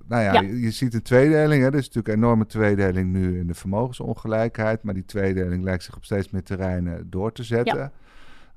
nou 0.07 0.23
ja, 0.23 0.41
Je, 0.41 0.71
ziet 0.71 0.93
een 0.93 1.01
tweedeling. 1.01 1.61
Hè. 1.61 1.67
Er 1.67 1.75
is 1.75 1.85
natuurlijk 1.85 2.07
een 2.07 2.23
enorme 2.23 2.45
tweedeling 2.45 3.11
nu 3.11 3.39
in 3.39 3.47
de 3.47 3.53
vermogensongelijkheid. 3.53 4.83
Maar 4.83 4.93
die 4.93 5.05
tweedeling 5.05 5.63
lijkt 5.63 5.83
zich 5.83 5.95
op 5.95 6.05
steeds 6.05 6.29
meer 6.29 6.43
terreinen 6.43 7.09
door 7.09 7.31
te 7.31 7.43
zetten. 7.43 7.91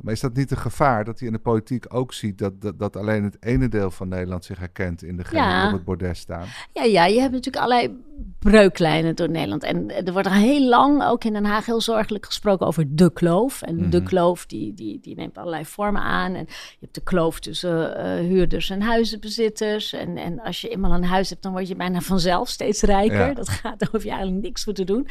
Maar 0.03 0.13
is 0.13 0.21
dat 0.21 0.35
niet 0.35 0.51
een 0.51 0.57
gevaar 0.57 1.05
dat 1.05 1.19
hij 1.19 1.29
in 1.29 1.35
de 1.35 1.41
politiek 1.41 1.95
ook 1.95 2.13
ziet 2.13 2.39
dat, 2.39 2.61
dat, 2.61 2.79
dat 2.79 2.97
alleen 2.97 3.25
het 3.25 3.37
ene 3.41 3.69
deel 3.69 3.91
van 3.91 4.09
Nederland 4.09 4.45
zich 4.45 4.59
herkent 4.59 5.03
in 5.03 5.17
degene 5.17 5.41
ja. 5.41 5.59
die 5.59 5.67
op 5.67 5.73
het 5.73 5.85
bordes 5.85 6.19
staan? 6.19 6.47
Ja, 6.73 6.83
ja, 6.83 7.07
je 7.07 7.21
hebt 7.21 7.33
natuurlijk 7.33 7.65
allerlei 7.65 7.99
breuklijnen 8.39 9.17
door 9.17 9.31
Nederland. 9.31 9.63
En 9.63 10.07
er 10.07 10.13
wordt 10.13 10.29
er 10.29 10.35
heel 10.35 10.69
lang, 10.69 11.05
ook 11.05 11.25
in 11.25 11.33
Den 11.33 11.45
Haag, 11.45 11.67
heel 11.67 11.81
zorgelijk 11.81 12.27
gesproken 12.27 12.67
over 12.67 12.85
de 12.89 13.13
kloof. 13.13 13.63
En 13.63 13.91
de 13.91 13.99
mhm. 13.99 14.07
kloof 14.07 14.47
die, 14.47 14.75
die, 14.75 15.01
die 15.01 15.17
neemt 15.17 15.39
allerlei 15.39 15.65
vormen 15.65 16.03
aan. 16.03 16.35
En 16.35 16.45
je 16.49 16.77
hebt 16.81 16.95
de 16.95 17.03
kloof 17.03 17.41
tussen 17.41 17.97
uh, 17.97 18.29
huurders 18.29 18.71
en 18.71 18.83
huizenbezitters. 18.83 19.93
En, 19.93 20.17
en 20.17 20.41
als 20.41 20.61
je 20.61 20.69
eenmaal 20.69 20.93
een 20.93 21.05
huis 21.05 21.31
hebt, 21.31 21.43
dan 21.43 21.53
word 21.53 21.69
je 21.69 21.77
bijna 21.77 22.01
vanzelf 22.01 22.49
steeds 22.49 22.83
rijker. 22.83 23.35
Dat 23.35 23.49
gaat, 23.49 23.79
daar 23.79 23.89
hoef 23.93 24.03
je 24.03 24.11
eigenlijk 24.11 24.43
niks 24.43 24.65
voor 24.65 24.73
te 24.73 24.85
doen. 24.85 25.09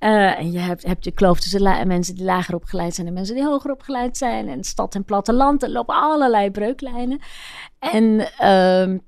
Uh, 0.00 0.38
en 0.38 0.52
je 0.52 0.58
hebt, 0.58 0.86
hebt 0.86 1.04
je 1.04 1.10
kloof 1.10 1.40
tussen 1.40 1.86
mensen 1.86 2.14
die 2.14 2.24
lager 2.24 2.54
opgeleid 2.54 2.94
zijn 2.94 3.06
en 3.06 3.12
mensen 3.12 3.34
die 3.34 3.44
hoger 3.44 3.70
opgeleid 3.70 4.16
zijn. 4.16 4.48
En 4.48 4.64
stad 4.64 4.94
en 4.94 5.04
platteland. 5.04 5.62
Er 5.62 5.70
lopen 5.70 5.94
allerlei 5.94 6.50
breuklijnen. 6.50 7.20
En 7.78 8.28
um, 8.48 9.00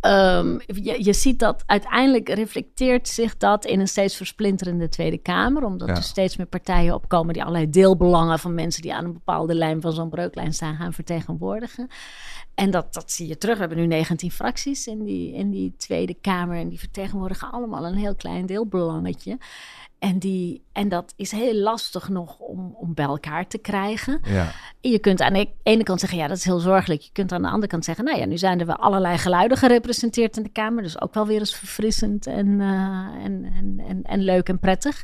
um, 0.00 0.60
je, 0.66 1.04
je, 1.04 1.12
ziet 1.12 1.38
dat 1.38 1.62
uiteindelijk 1.66 2.28
reflecteert 2.28 3.08
zich 3.08 3.36
dat 3.36 3.64
in 3.64 3.80
een 3.80 3.88
steeds 3.88 4.16
versplinterende 4.16 4.88
Tweede 4.88 5.18
Kamer. 5.18 5.64
Omdat 5.64 5.88
er 5.88 6.02
steeds 6.02 6.36
meer 6.36 6.46
partijen 6.46 6.94
opkomen 6.94 7.32
die 7.32 7.42
allerlei 7.42 7.70
deelbelangen 7.70 8.38
van 8.38 8.54
mensen 8.54 8.82
die 8.82 8.94
aan 8.94 9.04
een 9.04 9.12
bepaalde 9.12 9.54
lijn 9.54 9.80
van 9.80 9.92
zo'n 9.92 10.10
breuklijn 10.10 10.52
staan 10.52 10.76
gaan 10.76 10.92
vertegenwoordigen. 10.92 11.88
En 12.54 12.70
dat, 12.70 12.94
dat 12.94 13.10
zie 13.10 13.28
je 13.28 13.38
terug. 13.38 13.54
We 13.54 13.60
hebben 13.60 13.78
nu 13.78 13.86
19 13.86 14.30
fracties 14.30 14.86
in 14.86 15.04
die, 15.04 15.34
in 15.34 15.50
die 15.50 15.74
Tweede 15.76 16.14
Kamer. 16.14 16.56
En 16.56 16.68
die 16.68 16.78
vertegenwoordigen 16.78 17.50
allemaal 17.50 17.86
een 17.86 17.94
heel 17.94 18.14
klein 18.14 18.46
deelbelangetje. 18.46 19.38
En, 20.02 20.18
die, 20.18 20.64
en 20.72 20.88
dat 20.88 21.12
is 21.16 21.30
heel 21.30 21.54
lastig 21.54 22.08
nog 22.08 22.38
om, 22.38 22.74
om 22.78 22.94
bij 22.94 23.04
elkaar 23.04 23.46
te 23.46 23.58
krijgen. 23.58 24.20
Ja. 24.24 24.52
Je 24.80 24.98
kunt 24.98 25.20
aan 25.20 25.32
de 25.32 25.48
ene 25.62 25.82
kant 25.82 26.00
zeggen, 26.00 26.18
ja, 26.18 26.26
dat 26.26 26.36
is 26.36 26.44
heel 26.44 26.58
zorgelijk. 26.58 27.00
Je 27.00 27.12
kunt 27.12 27.32
aan 27.32 27.42
de 27.42 27.48
andere 27.48 27.66
kant 27.66 27.84
zeggen, 27.84 28.04
nou 28.04 28.18
ja, 28.18 28.26
nu 28.26 28.38
zijn 28.38 28.60
er 28.60 28.66
wel 28.66 28.76
allerlei 28.76 29.18
geluiden 29.18 29.56
gerepresenteerd 29.56 30.36
in 30.36 30.42
de 30.42 30.48
Kamer. 30.48 30.82
Dus 30.82 31.00
ook 31.00 31.14
wel 31.14 31.26
weer 31.26 31.38
eens 31.38 31.56
verfrissend 31.56 32.26
en, 32.26 32.46
uh, 32.46 32.66
en, 33.24 33.52
en, 33.54 33.82
en, 33.86 34.02
en, 34.02 34.20
leuk 34.20 34.48
en 34.48 34.58
prettig. 34.58 35.02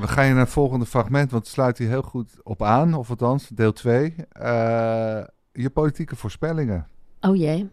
We 0.00 0.08
gaan 0.08 0.26
je 0.26 0.32
naar 0.32 0.42
het 0.42 0.52
volgende 0.52 0.86
fragment, 0.86 1.30
want 1.30 1.44
het 1.44 1.52
sluit 1.52 1.78
hier 1.78 1.88
heel 1.88 2.02
goed 2.02 2.30
op 2.42 2.62
aan. 2.62 2.94
Of 2.94 3.10
althans, 3.10 3.48
deel 3.48 3.72
2. 3.72 4.14
Uh, 4.40 5.18
eh, 5.18 5.26
je 5.60 5.70
politieke 5.70 6.16
voorspellingen. 6.16 6.86
Oh 7.20 7.36
jee. 7.36 7.68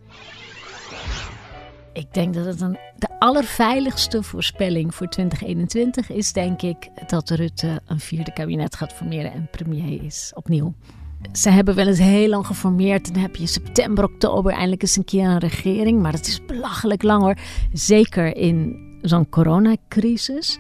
Ik 1.93 2.13
denk 2.13 2.33
dat 2.33 2.45
het 2.45 2.61
een, 2.61 2.77
de 2.97 3.19
allerveiligste 3.19 4.23
voorspelling 4.23 4.95
voor 4.95 5.07
2021 5.07 6.09
is, 6.09 6.33
denk 6.33 6.61
ik, 6.61 6.89
dat 7.07 7.29
Rutte 7.29 7.81
een 7.85 7.99
vierde 7.99 8.33
kabinet 8.33 8.75
gaat 8.75 8.93
formeren 8.93 9.31
en 9.31 9.47
premier 9.51 10.03
is 10.03 10.31
opnieuw. 10.35 10.73
Ze 11.31 11.49
hebben 11.49 11.75
wel 11.75 11.87
eens 11.87 11.99
heel 11.99 12.29
lang 12.29 12.45
geformeerd. 12.45 13.13
Dan 13.13 13.21
heb 13.21 13.35
je 13.35 13.47
september, 13.47 14.03
oktober 14.03 14.51
eindelijk 14.51 14.81
eens 14.81 14.95
een 14.95 15.05
keer 15.05 15.25
een 15.25 15.37
regering. 15.37 16.01
Maar 16.01 16.11
dat 16.11 16.25
is 16.25 16.45
belachelijk 16.45 17.03
lang 17.03 17.21
hoor. 17.21 17.37
Zeker 17.73 18.35
in 18.35 18.85
zo'n 19.01 19.29
coronacrisis. 19.29 20.59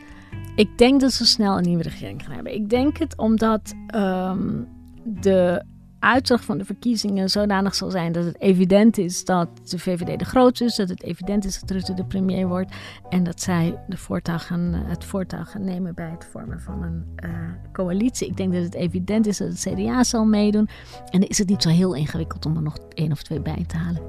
Ik 0.55 0.77
denk 0.77 1.01
dat 1.01 1.13
ze 1.13 1.25
snel 1.25 1.57
een 1.57 1.63
nieuwe 1.63 1.83
regering 1.83 2.23
gaan 2.23 2.33
hebben. 2.33 2.53
Ik 2.53 2.69
denk 2.69 2.97
het 2.97 3.17
omdat 3.17 3.73
um, 3.95 4.67
de 5.03 5.63
uitslag 6.07 6.43
van 6.43 6.57
de 6.57 6.65
verkiezingen 6.65 7.29
zodanig 7.29 7.75
zal 7.75 7.91
zijn 7.91 8.11
dat 8.11 8.25
het 8.25 8.41
evident 8.41 8.97
is 8.97 9.25
dat 9.25 9.49
de 9.69 9.79
VVD 9.79 10.19
de 10.19 10.25
grootste 10.25 10.65
is, 10.65 10.75
dat 10.75 10.89
het 10.89 11.03
evident 11.03 11.45
is 11.45 11.59
dat 11.59 11.71
Rutte 11.71 11.93
de 11.93 12.05
premier 12.05 12.47
wordt 12.47 12.75
en 13.09 13.23
dat 13.23 13.41
zij 13.41 13.79
de 13.87 13.97
voortouw 13.97 14.37
gaan, 14.37 14.73
het 14.73 15.05
voortouw 15.05 15.43
gaan 15.43 15.63
nemen 15.63 15.95
bij 15.95 16.09
het 16.09 16.27
vormen 16.31 16.61
van 16.61 16.83
een 16.83 17.05
uh, 17.25 17.31
coalitie. 17.71 18.27
Ik 18.27 18.37
denk 18.37 18.53
dat 18.53 18.63
het 18.63 18.75
evident 18.75 19.27
is 19.27 19.37
dat 19.37 19.47
het 19.47 19.59
CDA 19.59 20.03
zal 20.03 20.25
meedoen 20.25 20.69
en 21.09 21.19
dan 21.19 21.29
is 21.29 21.37
het 21.37 21.49
niet 21.49 21.61
zo 21.61 21.69
heel 21.69 21.93
ingewikkeld 21.93 22.45
om 22.45 22.55
er 22.55 22.61
nog 22.61 22.77
één 22.93 23.11
of 23.11 23.23
twee 23.23 23.41
bij 23.41 23.63
te 23.67 23.77
halen. 23.77 24.01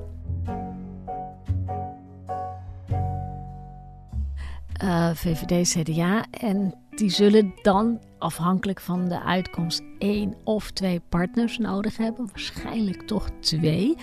Uh, 4.85 5.11
VVD, 5.15 5.69
CDA 5.69 6.25
en 6.31 6.75
die 6.91 7.11
zullen 7.11 7.55
dan 7.63 8.01
afhankelijk 8.18 8.81
van 8.81 9.09
de 9.09 9.22
uitkomst 9.22 9.83
één 9.98 10.35
of 10.44 10.70
twee 10.70 11.00
partners 11.09 11.59
nodig 11.59 11.96
hebben. 11.96 12.26
Waarschijnlijk 12.26 13.02
toch 13.02 13.28
twee. 13.40 13.96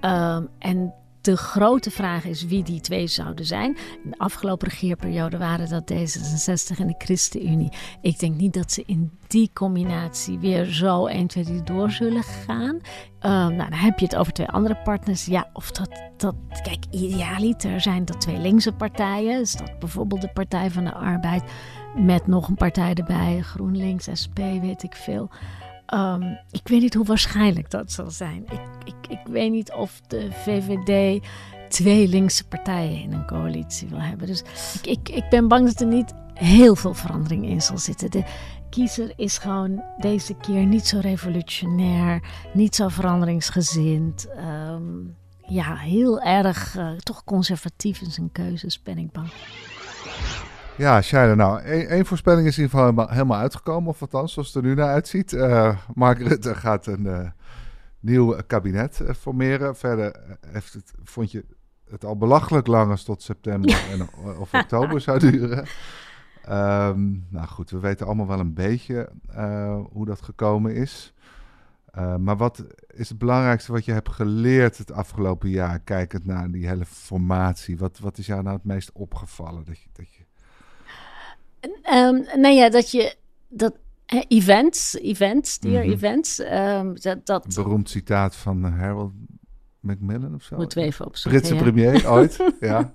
Ehm, 0.00 0.44
en 0.58 0.94
de 1.22 1.36
grote 1.36 1.90
vraag 1.90 2.24
is 2.24 2.44
wie 2.44 2.62
die 2.62 2.80
twee 2.80 3.06
zouden 3.06 3.44
zijn. 3.44 3.76
In 4.04 4.10
de 4.10 4.18
afgelopen 4.18 4.68
regeerperiode 4.68 5.38
waren 5.38 5.68
dat 5.68 5.92
D66 5.92 6.78
en 6.78 6.86
de 6.86 6.94
ChristenUnie. 6.98 7.72
Ik 8.00 8.18
denk 8.18 8.36
niet 8.36 8.52
dat 8.52 8.72
ze 8.72 8.82
in 8.86 9.18
die 9.26 9.50
combinatie 9.52 10.38
weer 10.38 10.64
zo 10.64 11.06
1, 11.06 11.26
2, 11.26 11.44
3 11.44 11.62
door 11.62 11.90
zullen 11.90 12.22
gaan. 12.22 12.74
Uh, 12.74 12.80
nou, 13.30 13.56
dan 13.56 13.72
heb 13.72 13.98
je 13.98 14.04
het 14.04 14.16
over 14.16 14.32
twee 14.32 14.48
andere 14.48 14.76
partners. 14.76 15.24
Ja, 15.24 15.50
of 15.52 15.70
dat, 15.70 15.90
dat 16.16 16.34
kijk, 16.62 16.84
idealiter 16.90 17.80
zijn 17.80 18.04
dat 18.04 18.20
twee 18.20 18.38
linkse 18.38 18.72
partijen. 18.72 19.40
Is 19.40 19.52
dat 19.52 19.78
bijvoorbeeld 19.78 20.20
de 20.20 20.32
Partij 20.32 20.70
van 20.70 20.84
de 20.84 20.94
Arbeid 20.94 21.42
met 21.94 22.26
nog 22.26 22.48
een 22.48 22.54
partij 22.54 22.94
erbij, 22.94 23.40
GroenLinks, 23.40 24.08
SP, 24.22 24.38
weet 24.38 24.82
ik 24.82 24.94
veel. 24.94 25.30
Um, 25.94 26.38
ik 26.50 26.68
weet 26.68 26.80
niet 26.80 26.94
hoe 26.94 27.04
waarschijnlijk 27.04 27.70
dat 27.70 27.92
zal 27.92 28.10
zijn. 28.10 28.44
Ik, 28.50 28.60
ik, 28.84 29.06
ik 29.08 29.26
weet 29.26 29.50
niet 29.50 29.72
of 29.72 30.00
de 30.06 30.28
VVD 30.32 31.22
twee 31.68 32.08
linkse 32.08 32.48
partijen 32.48 33.02
in 33.02 33.12
een 33.12 33.26
coalitie 33.26 33.88
wil 33.88 34.00
hebben. 34.00 34.26
Dus 34.26 34.42
ik, 34.82 34.86
ik, 34.86 35.08
ik 35.08 35.28
ben 35.30 35.48
bang 35.48 35.66
dat 35.66 35.80
er 35.80 35.86
niet 35.86 36.14
heel 36.34 36.76
veel 36.76 36.94
verandering 36.94 37.46
in 37.46 37.62
zal 37.62 37.78
zitten. 37.78 38.10
De 38.10 38.24
kiezer 38.70 39.12
is 39.16 39.38
gewoon 39.38 39.82
deze 39.98 40.34
keer 40.34 40.66
niet 40.66 40.86
zo 40.86 40.98
revolutionair, 40.98 42.22
niet 42.52 42.74
zo 42.74 42.88
veranderingsgezind. 42.88 44.26
Um, 44.68 45.16
ja, 45.46 45.76
heel 45.76 46.20
erg 46.20 46.76
uh, 46.76 46.90
toch 46.92 47.24
conservatief 47.24 48.00
in 48.00 48.10
zijn 48.10 48.32
keuzes, 48.32 48.82
ben 48.82 48.98
ik 48.98 49.12
bang. 49.12 49.32
Ja, 50.76 51.02
Shaila, 51.02 51.34
nou, 51.34 51.60
één 51.62 52.06
voorspelling 52.06 52.46
is 52.46 52.58
in 52.58 52.62
ieder 52.62 52.78
geval 52.78 53.08
helemaal, 53.08 53.38
uitgekomen. 53.38 53.88
Of 53.88 54.00
althans, 54.00 54.32
zoals 54.32 54.54
het 54.54 54.56
er 54.56 54.68
nu 54.70 54.74
naar 54.74 54.88
uitziet. 54.88 55.32
Uh, 55.32 55.76
Mark 55.94 56.18
Rutte 56.18 56.54
gaat 56.54 56.86
een 56.86 57.04
uh, 57.04 57.28
nieuw 58.00 58.36
kabinet 58.46 59.00
uh, 59.02 59.10
formeren. 59.14 59.76
Verder 59.76 60.38
heeft 60.46 60.72
het, 60.72 60.92
vond 61.04 61.30
je 61.30 61.44
het 61.90 62.04
al 62.04 62.16
belachelijk 62.16 62.66
lang 62.66 62.90
als 62.90 63.04
tot 63.04 63.22
september 63.22 63.84
en, 63.90 64.08
of 64.38 64.54
oktober 64.62 65.00
zou 65.00 65.18
duren. 65.18 65.66
Um, 66.50 67.26
nou 67.28 67.46
goed, 67.46 67.70
we 67.70 67.78
weten 67.78 68.06
allemaal 68.06 68.26
wel 68.26 68.40
een 68.40 68.54
beetje 68.54 69.08
hoe 69.90 70.06
dat 70.06 70.22
gekomen 70.22 70.74
is. 70.74 71.14
maar 72.18 72.36
wat 72.36 72.64
is 72.86 73.08
het 73.08 73.18
belangrijkste 73.18 73.72
wat 73.72 73.84
je 73.84 73.92
hebt 73.92 74.10
geleerd 74.10 74.78
het 74.78 74.92
afgelopen 74.92 75.48
jaar, 75.48 75.80
kijkend 75.80 76.24
naar 76.24 76.50
die 76.50 76.68
hele 76.68 76.84
formatie? 76.84 77.78
Wat, 77.78 77.98
wat 77.98 78.18
is 78.18 78.26
jou 78.26 78.42
nou 78.42 78.56
het 78.56 78.64
meest 78.64 78.92
opgevallen? 78.92 79.64
Dat 79.64 79.78
je, 79.78 79.88
dat 79.92 80.14
je 80.14 80.21
Um, 81.92 82.24
nou 82.40 82.54
ja, 82.54 82.70
dat 82.70 82.90
je 82.90 83.14
dat 83.48 83.74
events, 84.28 84.94
events, 84.94 85.58
dear 85.58 85.84
mm 85.84 85.92
events, 85.92 86.38
um, 86.38 86.94
dat, 87.00 87.26
dat... 87.26 87.44
Een 87.44 87.62
beroemd 87.62 87.88
citaat 87.90 88.36
van 88.36 88.64
Harold 88.64 89.12
Macmillan 89.80 90.34
of 90.34 90.42
zo. 90.42 90.66
Even 90.74 91.06
opzoeken. 91.06 91.40
Britse 91.40 91.62
premier 91.62 92.10
ooit, 92.10 92.38
ja. 92.60 92.94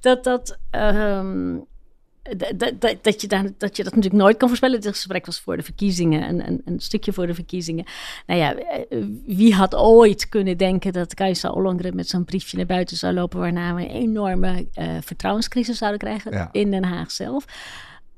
Dat 0.00 0.24
dat 0.24 0.58
um, 0.70 1.66
dat, 2.56 2.72
dat, 2.80 2.96
dat, 3.02 3.20
je 3.20 3.26
daar, 3.26 3.44
dat 3.58 3.76
je 3.76 3.84
dat 3.84 3.94
natuurlijk 3.94 4.22
nooit 4.22 4.36
kan 4.36 4.48
voorspellen. 4.48 4.76
Het 4.76 4.86
gesprek 4.86 5.26
was 5.26 5.40
voor 5.40 5.56
de 5.56 5.62
verkiezingen, 5.62 6.28
een, 6.28 6.46
een, 6.46 6.62
een, 6.64 6.80
stukje 6.80 7.12
voor 7.12 7.26
de 7.26 7.34
verkiezingen. 7.34 7.84
Nou 8.26 8.40
ja, 8.40 8.54
eh, 8.54 9.04
wie 9.26 9.54
had 9.54 9.74
ooit 9.74 10.28
kunnen 10.28 10.56
denken 10.56 10.92
dat 10.92 11.14
Kajsa 11.14 11.50
Ollongren 11.50 11.96
met 11.96 12.08
zo'n 12.08 12.24
briefje 12.24 12.56
naar 12.56 12.66
buiten 12.66 12.96
zou 12.96 13.14
lopen... 13.14 13.40
waarna 13.40 13.74
we 13.74 13.82
een 13.82 13.90
enorme 13.90 14.66
uh, 14.74 14.96
vertrouwenscrisis 15.00 15.78
zouden 15.78 16.00
krijgen 16.00 16.48
in 16.52 16.70
Den 16.70 16.84
Haag 16.84 17.10
zelf. 17.10 17.44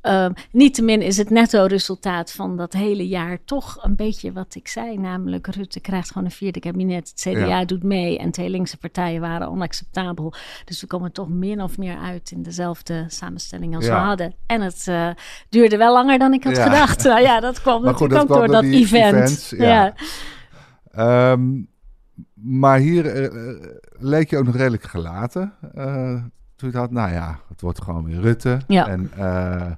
Uh, 0.06 0.26
Niettemin 0.50 1.02
is 1.02 1.16
het 1.16 1.30
netto-resultaat 1.30 2.32
van 2.32 2.56
dat 2.56 2.72
hele 2.72 3.08
jaar 3.08 3.38
toch 3.44 3.78
een 3.80 3.96
beetje 3.96 4.32
wat 4.32 4.54
ik 4.54 4.68
zei. 4.68 4.98
Namelijk, 4.98 5.46
Rutte 5.46 5.80
krijgt 5.80 6.08
gewoon 6.08 6.24
een 6.24 6.30
vierde 6.30 6.60
kabinet. 6.60 7.08
Het 7.08 7.34
CDA 7.34 7.64
doet 7.64 7.82
mee 7.82 8.18
en 8.18 8.30
twee 8.30 8.48
linkse 8.48 8.76
partijen 8.76 9.20
waren 9.20 9.48
onacceptabel. 9.48 10.34
Dus 10.64 10.80
we 10.80 10.86
komen 10.86 11.12
toch 11.12 11.28
min 11.28 11.62
of 11.62 11.78
meer 11.78 11.98
uit 11.98 12.30
in 12.30 12.42
dezelfde 12.42 13.04
samenstelling 13.08 13.76
als 13.76 13.86
we 13.86 13.92
hadden. 13.92 14.34
En 14.46 14.60
het 14.60 14.86
uh, 14.88 15.10
duurde 15.48 15.76
wel 15.76 15.92
langer 15.92 16.18
dan 16.18 16.32
ik 16.32 16.44
had 16.44 16.58
gedacht. 16.58 17.04
nou 17.04 17.20
ja, 17.20 17.40
dat 17.40 17.60
kwam 17.60 17.84
natuurlijk 17.84 18.20
ook 18.20 18.28
door 18.28 18.46
dat 18.46 18.64
event. 18.64 19.14
Events, 19.14 19.50
ja. 19.50 19.94
Um, 21.32 21.68
maar 22.34 22.78
hier 22.78 23.32
uh, 23.32 23.60
leek 23.98 24.30
je 24.30 24.38
ook 24.38 24.44
nog 24.44 24.56
redelijk 24.56 24.82
gelaten 24.82 25.54
toen 26.56 26.74
had, 26.74 26.90
nou 26.90 27.12
ja, 27.12 27.38
het 27.48 27.60
wordt 27.60 27.82
gewoon 27.82 28.04
weer 28.04 28.20
Rutte. 28.20 28.60
Ja. 28.66 28.88
En 28.88 29.10
uh, 29.18 29.70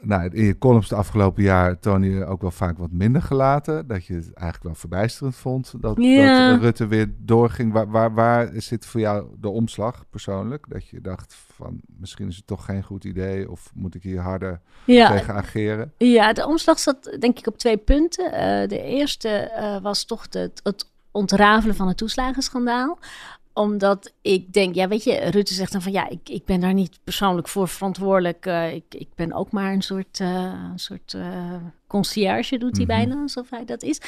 nou, 0.00 0.28
in 0.32 0.44
je 0.44 0.58
columns 0.58 0.88
de 0.88 0.94
afgelopen 0.94 1.42
jaar 1.42 1.78
toon 1.78 2.02
je 2.02 2.24
ook 2.24 2.40
wel 2.40 2.50
vaak 2.50 2.78
wat 2.78 2.90
minder 2.90 3.22
gelaten. 3.22 3.86
Dat 3.86 4.06
je 4.06 4.14
het 4.14 4.32
eigenlijk 4.32 4.64
wel 4.64 4.74
verbijsterend 4.74 5.36
vond 5.36 5.74
dat, 5.80 5.96
ja. 5.98 6.50
dat 6.50 6.60
Rutte 6.60 6.86
weer 6.86 7.14
doorging. 7.18 7.72
Waar, 7.72 7.90
waar, 7.90 8.14
waar 8.14 8.50
zit 8.54 8.86
voor 8.86 9.00
jou 9.00 9.26
de 9.40 9.48
omslag 9.48 10.04
persoonlijk? 10.10 10.66
Dat 10.68 10.88
je 10.88 11.00
dacht 11.00 11.36
van 11.54 11.80
misschien 11.98 12.28
is 12.28 12.36
het 12.36 12.46
toch 12.46 12.64
geen 12.64 12.82
goed 12.82 13.04
idee 13.04 13.50
of 13.50 13.70
moet 13.74 13.94
ik 13.94 14.02
hier 14.02 14.20
harder 14.20 14.60
tegen 14.84 15.34
ageren? 15.34 15.92
Ja, 15.96 16.32
de 16.32 16.46
omslag 16.46 16.78
zat 16.78 17.16
denk 17.18 17.38
ik 17.38 17.46
op 17.46 17.58
twee 17.58 17.76
punten. 17.76 18.24
Uh, 18.24 18.68
de 18.68 18.82
eerste 18.82 19.52
uh, 19.58 19.82
was 19.82 20.04
toch 20.04 20.28
de, 20.28 20.50
het 20.62 20.88
ontrafelen 21.10 21.74
van 21.74 21.88
het 21.88 21.96
toeslagenschandaal 21.96 22.98
omdat 23.52 24.12
ik 24.22 24.52
denk, 24.52 24.74
ja, 24.74 24.88
weet 24.88 25.04
je, 25.04 25.16
Rutte 25.18 25.54
zegt 25.54 25.72
dan 25.72 25.82
van 25.82 25.92
ja, 25.92 26.08
ik, 26.08 26.28
ik 26.28 26.44
ben 26.44 26.60
daar 26.60 26.74
niet 26.74 26.98
persoonlijk 27.04 27.48
voor 27.48 27.68
verantwoordelijk. 27.68 28.46
Uh, 28.46 28.74
ik, 28.74 28.84
ik 28.88 29.08
ben 29.14 29.32
ook 29.32 29.50
maar 29.50 29.72
een 29.72 29.82
soort, 29.82 30.20
uh, 30.20 30.52
een 30.72 30.78
soort 30.78 31.12
uh, 31.12 31.54
concierge, 31.86 32.58
doet 32.58 32.76
hij 32.76 32.84
mm 32.84 32.90
-hmm. 32.90 33.06
bijna, 33.06 33.22
alsof 33.22 33.50
hij 33.50 33.64
dat 33.64 33.82
is. 33.82 34.00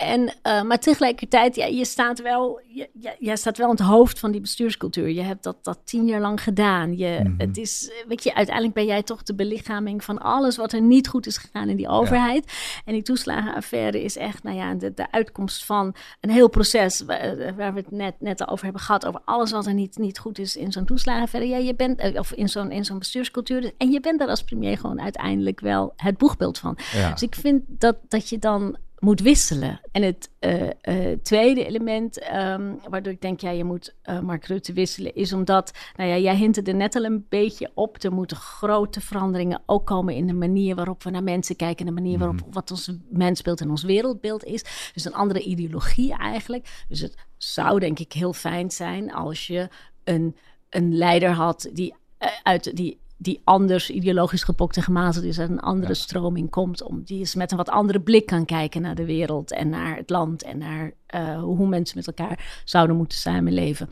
En, 0.00 0.20
uh, 0.22 0.62
maar 0.62 0.78
tegelijkertijd, 0.78 1.56
ja, 1.56 1.66
je 1.66 1.84
staat 1.84 2.22
wel, 2.22 2.60
je, 2.68 2.88
je, 2.92 3.16
je, 3.18 3.36
staat 3.36 3.56
wel 3.56 3.66
aan 3.66 3.76
het 3.76 3.84
hoofd 3.84 4.18
van 4.18 4.30
die 4.30 4.40
bestuurscultuur. 4.40 5.08
Je 5.08 5.22
hebt 5.22 5.42
dat, 5.42 5.56
dat 5.62 5.78
tien 5.84 6.06
jaar 6.06 6.20
lang 6.20 6.42
gedaan. 6.42 6.96
Je, 6.96 7.18
mm 7.20 7.26
-hmm. 7.26 7.34
Het 7.38 7.56
is, 7.56 7.90
weet 8.08 8.22
je, 8.22 8.34
uiteindelijk 8.34 8.74
ben 8.74 8.86
jij 8.86 9.02
toch 9.02 9.22
de 9.22 9.34
belichaming 9.34 10.04
van 10.04 10.18
alles 10.18 10.56
wat 10.56 10.72
er 10.72 10.80
niet 10.80 11.08
goed 11.08 11.26
is 11.26 11.36
gegaan 11.36 11.68
in 11.68 11.76
die 11.76 11.88
overheid. 11.88 12.44
Ja. 12.46 12.80
En 12.84 12.92
die 12.92 13.02
toeslagenaffaire 13.02 14.02
is 14.02 14.16
echt, 14.16 14.42
nou 14.42 14.56
ja, 14.56 14.74
de, 14.74 14.94
de 14.94 15.10
uitkomst 15.10 15.64
van 15.64 15.94
een 16.20 16.30
heel 16.30 16.48
proces 16.48 17.00
waar, 17.00 17.54
waar 17.56 17.74
we 17.74 17.80
het 17.80 17.90
net, 17.90 18.14
net 18.18 18.48
over 18.48 18.64
hebben 18.64 18.82
gehad. 18.82 19.06
Over 19.06 19.20
alles 19.24 19.50
wat 19.50 19.66
er 19.66 19.74
niet, 19.74 19.98
niet 19.98 20.18
goed 20.18 20.38
is 20.38 20.56
in 20.56 20.72
zo'n 20.72 20.84
toeslagenaffaire. 20.84 21.50
Ja, 21.50 21.56
je 21.56 21.74
bent, 21.74 22.18
of 22.18 22.32
in 22.32 22.48
zo'n, 22.48 22.70
in 22.70 22.84
zo'n 22.84 22.98
bestuurscultuur. 22.98 23.72
En 23.76 23.90
je 23.90 24.00
bent 24.00 24.18
daar 24.18 24.28
als 24.28 24.44
premier 24.44 24.78
gewoon 24.78 25.00
uiteindelijk 25.00 25.60
wel 25.60 25.92
het 25.96 26.18
boegbeeld 26.18 26.58
van. 26.58 26.78
Ja. 26.92 27.12
Dus 27.12 27.22
ik 27.22 27.34
vind 27.34 27.62
dat, 27.68 27.96
dat 28.08 28.28
je 28.28 28.38
dan 28.38 28.76
moet 29.00 29.20
wisselen. 29.20 29.80
En 29.92 30.02
het 30.02 30.30
uh, 30.40 30.62
uh, 30.62 31.16
tweede 31.22 31.66
element, 31.66 32.32
um, 32.32 32.80
waardoor 32.88 33.12
ik 33.12 33.20
denk, 33.20 33.40
ja, 33.40 33.50
je 33.50 33.64
moet 33.64 33.94
uh, 34.04 34.20
Mark 34.20 34.44
Rutte 34.44 34.72
wisselen, 34.72 35.14
is 35.14 35.32
omdat, 35.32 35.72
nou 35.96 36.10
ja, 36.10 36.16
jij 36.16 36.36
hint 36.36 36.68
er 36.68 36.74
net 36.74 36.94
al 36.94 37.04
een 37.04 37.26
beetje 37.28 37.70
op, 37.74 38.02
er 38.02 38.12
moeten 38.12 38.36
grote 38.36 39.00
veranderingen 39.00 39.62
ook 39.66 39.86
komen 39.86 40.14
in 40.14 40.26
de 40.26 40.32
manier 40.32 40.74
waarop 40.74 41.02
we 41.02 41.10
naar 41.10 41.22
mensen 41.22 41.56
kijken, 41.56 41.86
de 41.86 41.92
manier 41.92 42.18
waarop 42.18 42.46
mm. 42.46 42.52
wat 42.52 42.70
ons 42.70 42.92
mensbeeld 43.10 43.60
en 43.60 43.70
ons 43.70 43.82
wereldbeeld 43.82 44.44
is. 44.44 44.90
Dus 44.94 45.04
een 45.04 45.14
andere 45.14 45.40
ideologie 45.40 46.16
eigenlijk. 46.16 46.84
Dus 46.88 47.00
het 47.00 47.14
zou 47.36 47.78
denk 47.78 47.98
ik 47.98 48.12
heel 48.12 48.32
fijn 48.32 48.70
zijn 48.70 49.12
als 49.12 49.46
je 49.46 49.68
een, 50.04 50.36
een 50.68 50.96
leider 50.96 51.30
had 51.30 51.70
die 51.72 51.94
uit 52.42 52.76
die 52.76 53.00
die 53.22 53.40
anders 53.44 53.90
ideologisch 53.90 54.42
gepokt 54.42 54.76
en 54.76 54.82
gemazeld 54.82 55.24
is 55.24 55.38
en 55.38 55.50
een 55.50 55.60
andere 55.60 55.92
ja. 55.92 55.98
stroming 55.98 56.50
komt. 56.50 56.82
Om, 56.82 57.02
die 57.04 57.20
is 57.20 57.34
met 57.34 57.50
een 57.50 57.56
wat 57.56 57.68
andere 57.68 58.00
blik 58.00 58.26
kan 58.26 58.44
kijken 58.44 58.82
naar 58.82 58.94
de 58.94 59.04
wereld 59.04 59.52
en 59.52 59.68
naar 59.68 59.96
het 59.96 60.10
land 60.10 60.42
en 60.42 60.58
naar 60.58 60.92
uh, 61.14 61.40
hoe 61.40 61.68
mensen 61.68 61.98
met 61.98 62.06
elkaar 62.06 62.62
zouden 62.64 62.96
moeten 62.96 63.18
samenleven. 63.18 63.88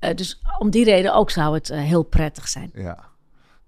Uh, 0.00 0.14
dus 0.14 0.42
om 0.58 0.70
die 0.70 0.84
reden 0.84 1.14
ook 1.14 1.30
zou 1.30 1.54
het 1.54 1.70
uh, 1.70 1.78
heel 1.78 2.02
prettig 2.02 2.48
zijn. 2.48 2.70
Ja. 2.74 3.04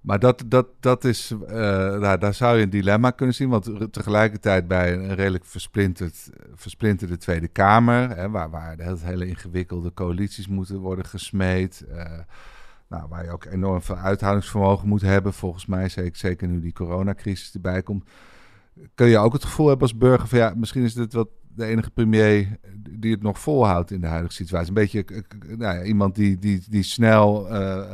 Maar 0.00 0.18
dat, 0.18 0.42
dat, 0.46 0.66
dat 0.80 1.04
is, 1.04 1.34
nou, 1.46 2.18
daar 2.18 2.34
zou 2.34 2.56
je 2.56 2.62
een 2.62 2.70
dilemma 2.70 3.10
kunnen 3.10 3.34
zien. 3.34 3.48
Want 3.48 3.92
tegelijkertijd 3.92 4.68
bij 4.68 4.92
een 4.92 5.14
redelijk 5.14 5.44
versplinterd, 5.44 6.30
versplinterde 6.54 7.16
Tweede 7.16 7.48
Kamer, 7.48 8.16
hè, 8.16 8.30
waar, 8.30 8.50
waar 8.50 8.76
de 8.76 8.96
hele 9.00 9.26
ingewikkelde 9.26 9.94
coalities 9.94 10.48
moeten 10.48 10.78
worden 10.78 11.04
gesmeed. 11.04 11.84
Nou, 12.88 13.08
waar 13.08 13.24
je 13.24 13.30
ook 13.30 13.44
enorm 13.44 13.82
veel 13.82 13.96
uithoudingsvermogen 13.96 14.88
moet 14.88 15.00
hebben, 15.00 15.32
volgens 15.32 15.66
mij, 15.66 15.88
zeker, 16.12 16.48
nu 16.48 16.60
die 16.60 16.72
coronacrisis 16.72 17.54
erbij 17.54 17.82
komt. 17.82 18.08
Kun 18.94 19.06
je 19.06 19.18
ook 19.18 19.32
het 19.32 19.44
gevoel 19.44 19.68
hebben 19.68 19.88
als 19.88 19.96
burger 19.96 20.28
van 20.28 20.38
ja, 20.38 20.52
misschien 20.56 20.82
is 20.82 20.94
dit 20.94 21.12
wat 21.12 21.28
de 21.54 21.64
enige 21.64 21.90
premier 21.90 22.58
die 22.90 23.12
het 23.12 23.22
nog 23.22 23.38
volhoudt 23.38 23.90
in 23.90 24.00
de 24.00 24.06
huidige 24.06 24.34
situatie. 24.34 24.68
Een 24.68 24.74
beetje 24.74 25.04
nou 25.42 25.76
ja, 25.76 25.82
iemand 25.82 26.14
die, 26.14 26.38
die, 26.38 26.62
die 26.68 26.82
snel 26.82 27.52
uh, 27.52 27.92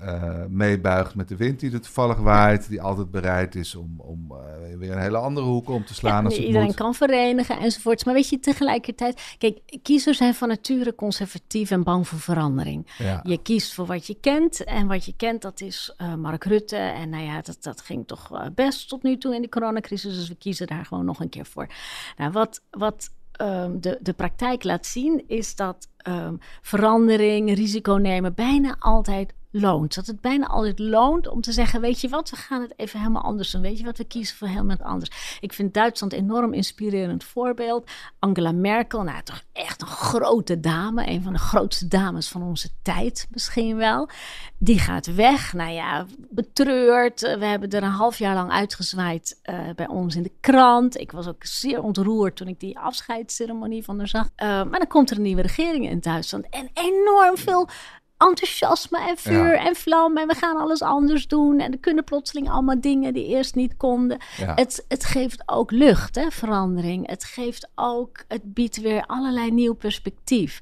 uh, 0.00 0.44
meebuigt 0.48 1.14
met 1.14 1.28
de 1.28 1.36
wind 1.36 1.60
die 1.60 1.72
er 1.72 1.80
toevallig 1.80 2.16
waait. 2.16 2.68
Die 2.68 2.82
altijd 2.82 3.10
bereid 3.10 3.54
is 3.54 3.74
om, 3.74 4.00
om 4.00 4.32
uh, 4.32 4.76
weer 4.78 4.92
een 4.92 5.00
hele 5.00 5.16
andere 5.16 5.46
hoek 5.46 5.68
om 5.68 5.84
te 5.84 5.94
slaan. 5.94 6.22
Ja, 6.22 6.28
als 6.28 6.38
iedereen 6.38 6.66
moet. 6.66 6.74
kan 6.74 6.94
verenigen 6.94 7.58
enzovoorts. 7.58 8.04
Maar 8.04 8.14
weet 8.14 8.28
je, 8.28 8.38
tegelijkertijd... 8.38 9.34
Kijk, 9.38 9.60
kiezers 9.82 10.16
zijn 10.16 10.34
van 10.34 10.48
nature 10.48 10.94
conservatief 10.94 11.70
en 11.70 11.82
bang 11.82 12.08
voor 12.08 12.18
verandering. 12.18 12.94
Ja. 12.98 13.20
Je 13.22 13.42
kiest 13.42 13.74
voor 13.74 13.86
wat 13.86 14.06
je 14.06 14.14
kent. 14.20 14.64
En 14.64 14.86
wat 14.86 15.04
je 15.04 15.14
kent, 15.16 15.42
dat 15.42 15.60
is 15.60 15.94
uh, 15.98 16.14
Mark 16.14 16.44
Rutte. 16.44 16.76
En 16.76 17.08
nou 17.08 17.24
ja, 17.24 17.40
dat, 17.40 17.56
dat 17.60 17.80
ging 17.80 18.06
toch 18.06 18.50
best 18.54 18.88
tot 18.88 19.02
nu 19.02 19.18
toe 19.18 19.34
in 19.34 19.42
de 19.42 19.48
coronacrisis. 19.48 20.14
Dus 20.14 20.28
we 20.28 20.36
kiezen 20.36 20.66
daar 20.66 20.84
gewoon 20.84 21.04
nog 21.04 21.20
een 21.20 21.28
keer 21.28 21.46
voor. 21.46 21.68
Nou, 22.16 22.32
wat... 22.32 22.62
wat 22.70 23.10
ehm, 23.32 23.80
de, 23.80 23.98
de 24.02 24.12
praktijk 24.12 24.64
laat 24.64 24.86
zien, 24.86 25.24
is 25.26 25.56
dat 25.56 25.88
ehm, 25.96 26.34
verandering, 26.62 27.54
risico 27.54 27.92
nemen 27.92 28.34
bijna 28.34 28.76
altijd 28.78 29.34
loont. 29.50 29.94
Dat 29.94 30.06
het 30.06 30.20
bijna 30.20 30.46
altijd 30.46 30.78
loont 30.78 31.28
om 31.28 31.40
te 31.40 31.52
zeggen: 31.52 31.80
Weet 31.80 32.00
je 32.00 32.08
wat, 32.08 32.30
we 32.30 32.36
gaan 32.36 32.60
het 32.60 32.72
even 32.76 32.98
helemaal 32.98 33.22
anders 33.22 33.50
doen. 33.50 33.62
Weet 33.62 33.78
je 33.78 33.84
wat, 33.84 33.98
we 33.98 34.04
kiezen 34.04 34.36
voor 34.36 34.48
helemaal 34.48 34.76
anders. 34.76 35.38
Ik 35.40 35.52
vind 35.52 35.74
Duitsland 35.74 36.12
een 36.12 36.18
enorm 36.18 36.52
inspirerend 36.54 37.24
voorbeeld. 37.24 37.90
Angela 38.18 38.52
Merkel, 38.52 39.02
nou 39.02 39.22
toch 39.22 39.42
echt 39.52 39.80
een 39.80 39.86
grote 39.86 40.60
dame, 40.60 41.08
een 41.08 41.22
van 41.22 41.32
de 41.32 41.38
grootste 41.38 41.88
dames 41.88 42.28
van 42.28 42.42
onze 42.42 42.68
tijd 42.82 43.26
misschien 43.30 43.76
wel. 43.76 44.08
Die 44.58 44.78
gaat 44.78 45.14
weg, 45.14 45.52
nou 45.52 45.70
ja, 45.70 46.06
betreurd. 46.30 47.20
We 47.20 47.44
hebben 47.44 47.70
er 47.70 47.82
een 47.82 47.90
half 47.90 48.18
jaar 48.18 48.34
lang 48.34 48.50
uitgezwaaid 48.50 49.40
uh, 49.44 49.58
bij 49.74 49.88
ons 49.88 50.16
in 50.16 50.22
de 50.22 50.32
krant. 50.40 50.98
Ik 50.98 51.12
was 51.12 51.28
ook 51.28 51.44
zeer 51.44 51.82
ontroerd 51.82 52.36
toen 52.36 52.48
ik 52.48 52.60
die 52.60 52.78
afscheidsceremonie 52.78 53.84
van 53.84 53.98
haar 53.98 54.08
zag. 54.08 54.28
Uh, 54.36 54.48
maar 54.48 54.78
dan 54.78 54.86
komt 54.86 55.10
er 55.10 55.16
een 55.16 55.22
nieuwe 55.22 55.42
regering 55.42 55.88
in 55.88 56.00
Duitsland 56.00 56.46
en 56.50 56.70
enorm 56.74 57.36
veel 57.36 57.68
enthousiasme 58.18 59.08
en 59.08 59.16
vuur 59.16 59.54
en 59.58 59.74
vlam. 59.74 60.16
En 60.16 60.26
we 60.26 60.34
gaan 60.34 60.56
alles 60.56 60.82
anders 60.82 61.26
doen. 61.26 61.60
En 61.60 61.72
er 61.72 61.78
kunnen 61.78 62.04
plotseling 62.04 62.50
allemaal 62.50 62.80
dingen 62.80 63.12
die 63.12 63.26
eerst 63.26 63.54
niet 63.54 63.76
konden. 63.76 64.18
Het, 64.36 64.84
het 64.88 65.04
geeft 65.04 65.42
ook 65.46 65.70
lucht, 65.70 66.14
hè, 66.14 66.30
verandering. 66.30 67.06
Het 67.06 67.24
geeft 67.24 67.70
ook, 67.74 68.24
het 68.28 68.54
biedt 68.54 68.80
weer 68.80 69.04
allerlei 69.06 69.50
nieuw 69.50 69.74
perspectief. 69.74 70.60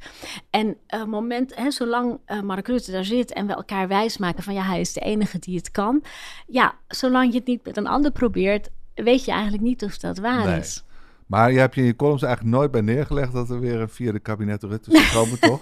En 0.50 0.76
uh, 0.94 1.04
moment, 1.04 1.54
hè, 1.54 1.70
zolang 1.70 2.18
uh, 2.26 2.40
Mark 2.40 2.66
Rutte 2.66 2.92
daar 2.92 3.04
zit 3.04 3.32
en 3.32 3.46
we 3.46 3.52
elkaar 3.52 3.88
wijsmaken 3.88 4.42
van 4.42 4.54
ja, 4.54 4.62
hij 4.62 4.80
is 4.80 4.92
de 4.92 5.00
enige 5.00 5.38
die 5.38 5.56
het 5.56 5.70
kan. 5.70 6.02
Ja, 6.46 6.74
zolang 6.88 7.32
je 7.32 7.38
het 7.38 7.46
niet 7.46 7.64
met 7.64 7.76
een 7.76 7.86
ander 7.86 8.10
probeert, 8.10 8.68
weet 8.94 9.24
je 9.24 9.30
eigenlijk 9.30 9.62
niet 9.62 9.84
of 9.84 9.98
dat 9.98 10.18
waar 10.18 10.58
is. 10.58 10.84
Maar 11.26 11.52
je 11.52 11.58
hebt 11.58 11.74
je 11.74 11.80
in 11.80 11.86
je 11.86 11.96
columns 11.96 12.22
eigenlijk 12.22 12.56
nooit 12.56 12.70
bij 12.70 12.80
neergelegd 12.80 13.32
dat 13.32 13.50
er 13.50 13.60
weer 13.60 13.80
een 13.80 13.88
vierde 13.88 14.18
kabinet 14.18 14.62
Rutte 14.62 14.90
zou 14.90 15.06
komen, 15.12 15.40
toch? 15.50 15.60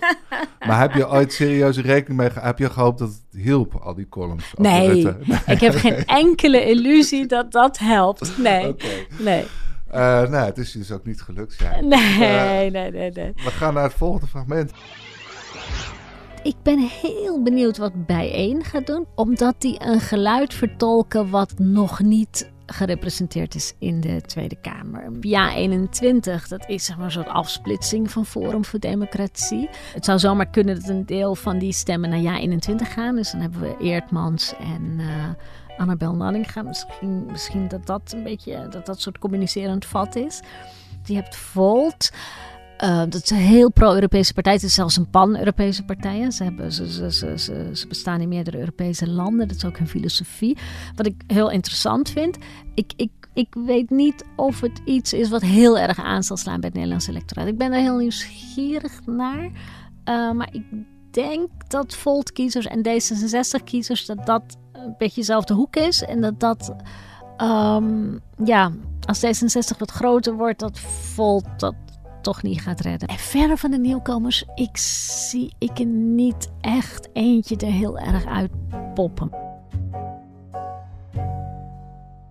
Maar 0.66 0.80
heb 0.80 0.94
je 0.94 1.08
ooit 1.08 1.32
serieus 1.32 1.78
rekening 1.78 2.20
mee 2.20 2.30
Heb 2.40 2.58
je 2.58 2.70
gehoopt 2.70 2.98
dat 2.98 3.08
het 3.08 3.42
hielp, 3.42 3.74
al 3.74 3.94
die 3.94 4.08
columns? 4.08 4.52
Nee, 4.56 4.88
nee, 5.04 5.14
ik 5.46 5.60
heb 5.60 5.74
geen 5.74 6.04
enkele 6.04 6.64
illusie 6.64 7.26
dat 7.26 7.52
dat 7.52 7.78
helpt. 7.78 8.38
Nee, 8.38 8.74
nee. 9.18 9.44
Uh, 9.94 10.00
nou, 10.00 10.36
het 10.36 10.58
is 10.58 10.72
dus 10.72 10.92
ook 10.92 11.04
niet 11.04 11.22
gelukt. 11.22 11.56
Ja. 11.58 11.80
Nee, 11.80 12.66
uh, 12.66 12.72
nee, 12.72 12.90
nee, 12.90 13.10
nee. 13.10 13.32
We 13.34 13.50
gaan 13.50 13.74
naar 13.74 13.82
het 13.82 13.94
volgende 13.94 14.26
fragment. 14.26 14.70
Ik 16.42 16.56
ben 16.62 16.78
heel 16.78 17.42
benieuwd 17.42 17.76
wat 17.76 18.06
Bijeen 18.06 18.64
gaat 18.64 18.86
doen, 18.86 19.06
omdat 19.14 19.54
die 19.58 19.76
een 19.78 20.00
geluid 20.00 20.54
vertolken 20.54 21.30
wat 21.30 21.58
nog 21.58 22.00
niet 22.00 22.52
gerepresenteerd 22.66 23.54
is 23.54 23.74
in 23.78 24.00
de 24.00 24.20
Tweede 24.20 24.56
Kamer. 24.56 25.10
Ja 25.20 25.54
21, 25.54 26.48
dat 26.48 26.68
is 26.68 26.84
zeg 26.84 26.96
maar 26.96 27.04
een 27.04 27.12
soort 27.12 27.28
afsplitsing 27.28 28.10
van 28.10 28.26
Forum 28.26 28.64
voor 28.64 28.78
Democratie. 28.78 29.68
Het 29.92 30.04
zou 30.04 30.18
zomaar 30.18 30.50
kunnen 30.50 30.74
dat 30.74 30.88
een 30.88 31.06
deel 31.06 31.34
van 31.34 31.58
die 31.58 31.72
stemmen 31.72 32.10
naar 32.10 32.18
Ja 32.18 32.38
21 32.38 32.92
gaan. 32.92 33.16
Dus 33.16 33.30
dan 33.30 33.40
hebben 33.40 33.60
we 33.60 33.76
Eertmans 33.80 34.54
en 34.58 34.98
uh, 34.98 35.06
Annabel 35.76 36.14
Nallinga. 36.14 36.62
Misschien, 36.62 37.26
misschien 37.26 37.68
dat 37.68 37.86
dat 37.86 38.12
een 38.16 38.22
beetje 38.22 38.68
dat 38.70 38.86
dat 38.86 39.00
soort 39.00 39.18
communicerend 39.18 39.86
vat 39.86 40.16
is. 40.16 40.40
Je 41.04 41.14
hebt 41.14 41.36
Volt. 41.36 42.10
Uh, 42.82 42.98
dat 42.98 43.22
is 43.22 43.30
een 43.30 43.36
heel 43.36 43.70
pro-Europese 43.70 44.32
partij. 44.32 44.52
Het 44.52 44.62
is 44.62 44.74
zelfs 44.74 44.96
een 44.96 45.10
pan-Europese 45.10 45.84
partij. 45.84 46.30
Ze, 46.30 46.44
hebben, 46.44 46.72
ze, 46.72 46.92
ze, 46.92 47.10
ze, 47.10 47.70
ze, 47.72 47.86
bestaan 47.88 48.20
in 48.20 48.28
meerdere 48.28 48.58
Europese 48.58 49.10
landen. 49.10 49.48
Dat 49.48 49.56
is 49.56 49.64
ook 49.64 49.78
hun 49.78 49.88
filosofie. 49.88 50.58
Wat 50.94 51.06
ik 51.06 51.22
heel 51.26 51.50
interessant 51.50 52.10
vind. 52.10 52.38
Ik, 52.74 52.92
ik, 52.96 53.10
ik 53.34 53.54
weet 53.66 53.90
niet 53.90 54.24
of 54.36 54.60
het 54.60 54.80
iets 54.84 55.12
is 55.12 55.28
wat 55.28 55.42
heel 55.42 55.78
erg 55.78 55.98
aan 55.98 56.22
zal 56.22 56.36
slaan 56.36 56.56
bij 56.56 56.68
het 56.68 56.74
Nederlandse 56.74 57.10
electoraat. 57.10 57.46
Ik 57.46 57.58
ben 57.58 57.72
er 57.72 57.80
heel 57.80 57.96
nieuwsgierig 57.96 59.06
naar. 59.06 59.44
Uh, 59.44 60.30
maar 60.32 60.48
ik 60.52 60.64
denk 61.10 61.48
dat 61.68 61.94
Volt-kiezers 61.94 62.66
en 62.66 62.78
D66-kiezers... 62.78 64.06
dat 64.06 64.26
dat 64.26 64.56
een 64.72 64.94
beetje 64.98 65.20
dezelfde 65.20 65.54
hoek 65.54 65.76
is. 65.76 66.02
En 66.02 66.20
dat 66.20 66.40
dat... 66.40 66.74
Um, 67.42 68.20
ja, 68.44 68.72
als 69.06 69.24
D66 69.24 69.78
wat 69.78 69.90
groter 69.90 70.34
wordt, 70.34 70.58
dat 70.58 70.78
Volt 70.78 71.44
dat 71.56 71.74
toch 72.24 72.42
niet 72.42 72.60
gaat 72.60 72.80
redden. 72.80 73.08
En 73.08 73.18
verder 73.18 73.58
van 73.58 73.70
de 73.70 73.78
nieuwkomers, 73.78 74.44
ik 74.54 74.76
zie 74.76 75.54
ik 75.58 75.78
er 75.78 75.86
niet 75.86 76.50
echt 76.60 77.08
eentje 77.12 77.56
er 77.56 77.72
heel 77.72 77.98
erg 77.98 78.26
uit 78.26 78.50
poppen. 78.94 79.30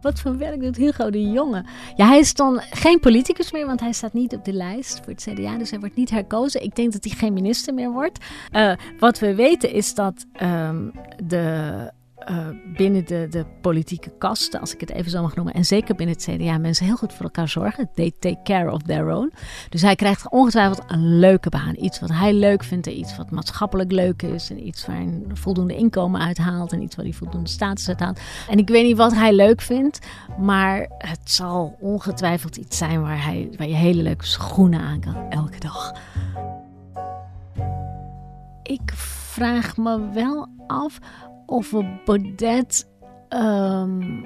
Wat 0.02 0.20
voor 0.20 0.38
werk 0.38 0.62
doet 0.62 0.76
Hugo 0.76 1.10
de 1.10 1.32
Jonge? 1.32 1.66
Ja, 1.96 2.08
hij 2.08 2.20
is 2.20 2.34
dan 2.34 2.62
geen 2.72 3.00
politicus 3.00 3.52
meer, 3.52 3.66
want 3.66 3.80
hij 3.80 3.94
staat 3.94 4.14
niet 4.14 4.36
op 4.36 4.46
de 4.46 4.54
lijst 4.54 5.00
voor 5.00 5.14
het 5.14 5.28
CDA. 5.30 5.58
Dus 5.58 5.70
hij 5.70 5.80
wordt 5.80 5.96
niet 5.96 6.10
herkozen. 6.10 6.64
Ik 6.64 6.76
denk 6.76 6.92
dat 6.92 7.04
hij 7.04 7.14
geen 7.14 7.34
minister 7.34 7.74
meer 7.74 7.92
wordt. 7.92 8.26
Uh, 8.52 8.74
wat 9.00 9.20
we 9.20 9.36
weten 9.36 9.72
is 9.72 9.94
dat 9.94 10.26
um, 10.42 10.92
de 11.24 11.92
uh, 12.30 12.48
binnen 12.78 13.06
de, 13.06 13.28
de 13.30 13.46
politieke 13.62 14.12
kasten, 14.18 14.60
als 14.60 14.74
ik 14.74 14.80
het 14.80 14.92
even 14.92 15.12
zo 15.12 15.22
mag 15.22 15.36
noemen, 15.36 15.54
en 15.54 15.66
zeker 15.66 15.96
binnen 15.96 16.16
het 16.16 16.26
CDA, 16.26 16.58
mensen 16.58 16.86
heel 16.86 16.96
goed 16.96 17.14
voor 17.14 17.26
elkaar 17.26 17.50
zorgen. 17.50 17.90
They 17.96 18.12
take 18.20 18.40
care 18.44 18.72
of 18.72 18.82
their 18.82 19.16
own. 19.16 19.34
Dus 19.70 19.82
hij 19.82 19.96
krijgt 19.96 20.30
ongetwijfeld 20.30 20.84
een 20.88 21.20
leuke 21.20 21.50
baan. 21.50 21.76
Iets 21.78 22.00
wat 22.00 22.10
hij 22.10 22.34
leuk 22.34 22.64
vindt, 22.64 22.88
iets 22.88 23.18
wat 23.18 23.32
maatschappelijk 23.32 23.92
leuk 23.92 24.22
is, 24.22 24.50
en 24.50 24.68
iets 24.68 24.86
waar 24.86 24.96
hij 24.96 25.22
voldoende 25.34 25.76
inkomen 25.76 26.22
uithaalt, 26.22 26.72
en 26.72 26.82
iets 26.82 26.96
waar 26.96 27.06
hij 27.06 27.14
voldoende 27.14 27.50
status 27.50 27.88
uithaalt. 27.88 28.20
En 28.50 28.58
ik 28.58 28.70
weet 28.70 28.86
niet 28.86 28.98
wat 28.98 29.14
hij 29.14 29.34
leuk 29.34 29.62
vindt, 29.62 30.00
maar 30.40 30.86
het 30.98 31.32
zal 31.32 31.78
ongetwijfeld 31.80 32.56
iets 32.56 32.78
zijn 32.78 33.02
waar, 33.02 33.24
hij, 33.24 33.50
waar 33.58 33.68
je 33.68 33.76
hele 33.76 34.02
leuke 34.02 34.26
schoenen 34.26 34.80
aan 34.80 35.00
kan 35.00 35.30
elke 35.30 35.60
dag. 35.60 35.94
Ik 38.64 38.92
vraag 39.34 39.78
me 39.78 40.10
wel 40.14 40.48
af 40.68 41.00
of 41.46 41.72
we 41.72 42.02
Baudet 42.06 42.90
um, 43.30 44.26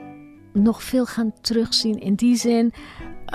nog 0.53 0.83
veel 0.83 1.05
gaan 1.05 1.33
terugzien. 1.41 1.99
In 1.99 2.15
die 2.15 2.35
zin, 2.35 2.73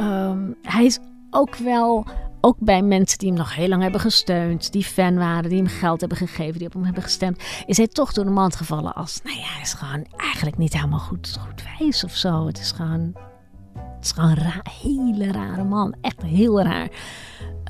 um, 0.00 0.56
hij 0.62 0.84
is 0.84 0.98
ook 1.30 1.56
wel, 1.56 2.06
ook 2.40 2.56
bij 2.58 2.82
mensen 2.82 3.18
die 3.18 3.28
hem 3.28 3.38
nog 3.38 3.54
heel 3.54 3.68
lang 3.68 3.82
hebben 3.82 4.00
gesteund, 4.00 4.72
die 4.72 4.84
fan 4.84 5.14
waren, 5.16 5.48
die 5.48 5.58
hem 5.58 5.66
geld 5.66 6.00
hebben 6.00 6.18
gegeven, 6.18 6.58
die 6.58 6.66
op 6.66 6.72
hem 6.72 6.84
hebben 6.84 7.02
gestemd, 7.02 7.42
is 7.66 7.76
hij 7.76 7.86
toch 7.86 8.12
door 8.12 8.24
de 8.24 8.30
mand 8.30 8.56
gevallen 8.56 8.94
als, 8.94 9.20
nou 9.22 9.36
ja, 9.36 9.46
hij 9.46 9.62
is 9.62 9.72
gewoon 9.72 10.06
eigenlijk 10.16 10.58
niet 10.58 10.72
helemaal 10.72 10.98
goed, 10.98 11.38
goed 11.40 11.62
wijs 11.78 12.04
of 12.04 12.14
zo. 12.16 12.46
Het 12.46 12.58
is 12.58 12.70
gewoon, 12.70 13.14
het 13.74 14.04
is 14.04 14.12
gewoon 14.12 14.30
een 14.30 14.62
hele 14.80 15.32
rare 15.32 15.64
man, 15.64 15.94
echt 16.00 16.22
heel 16.22 16.62
raar. 16.62 16.90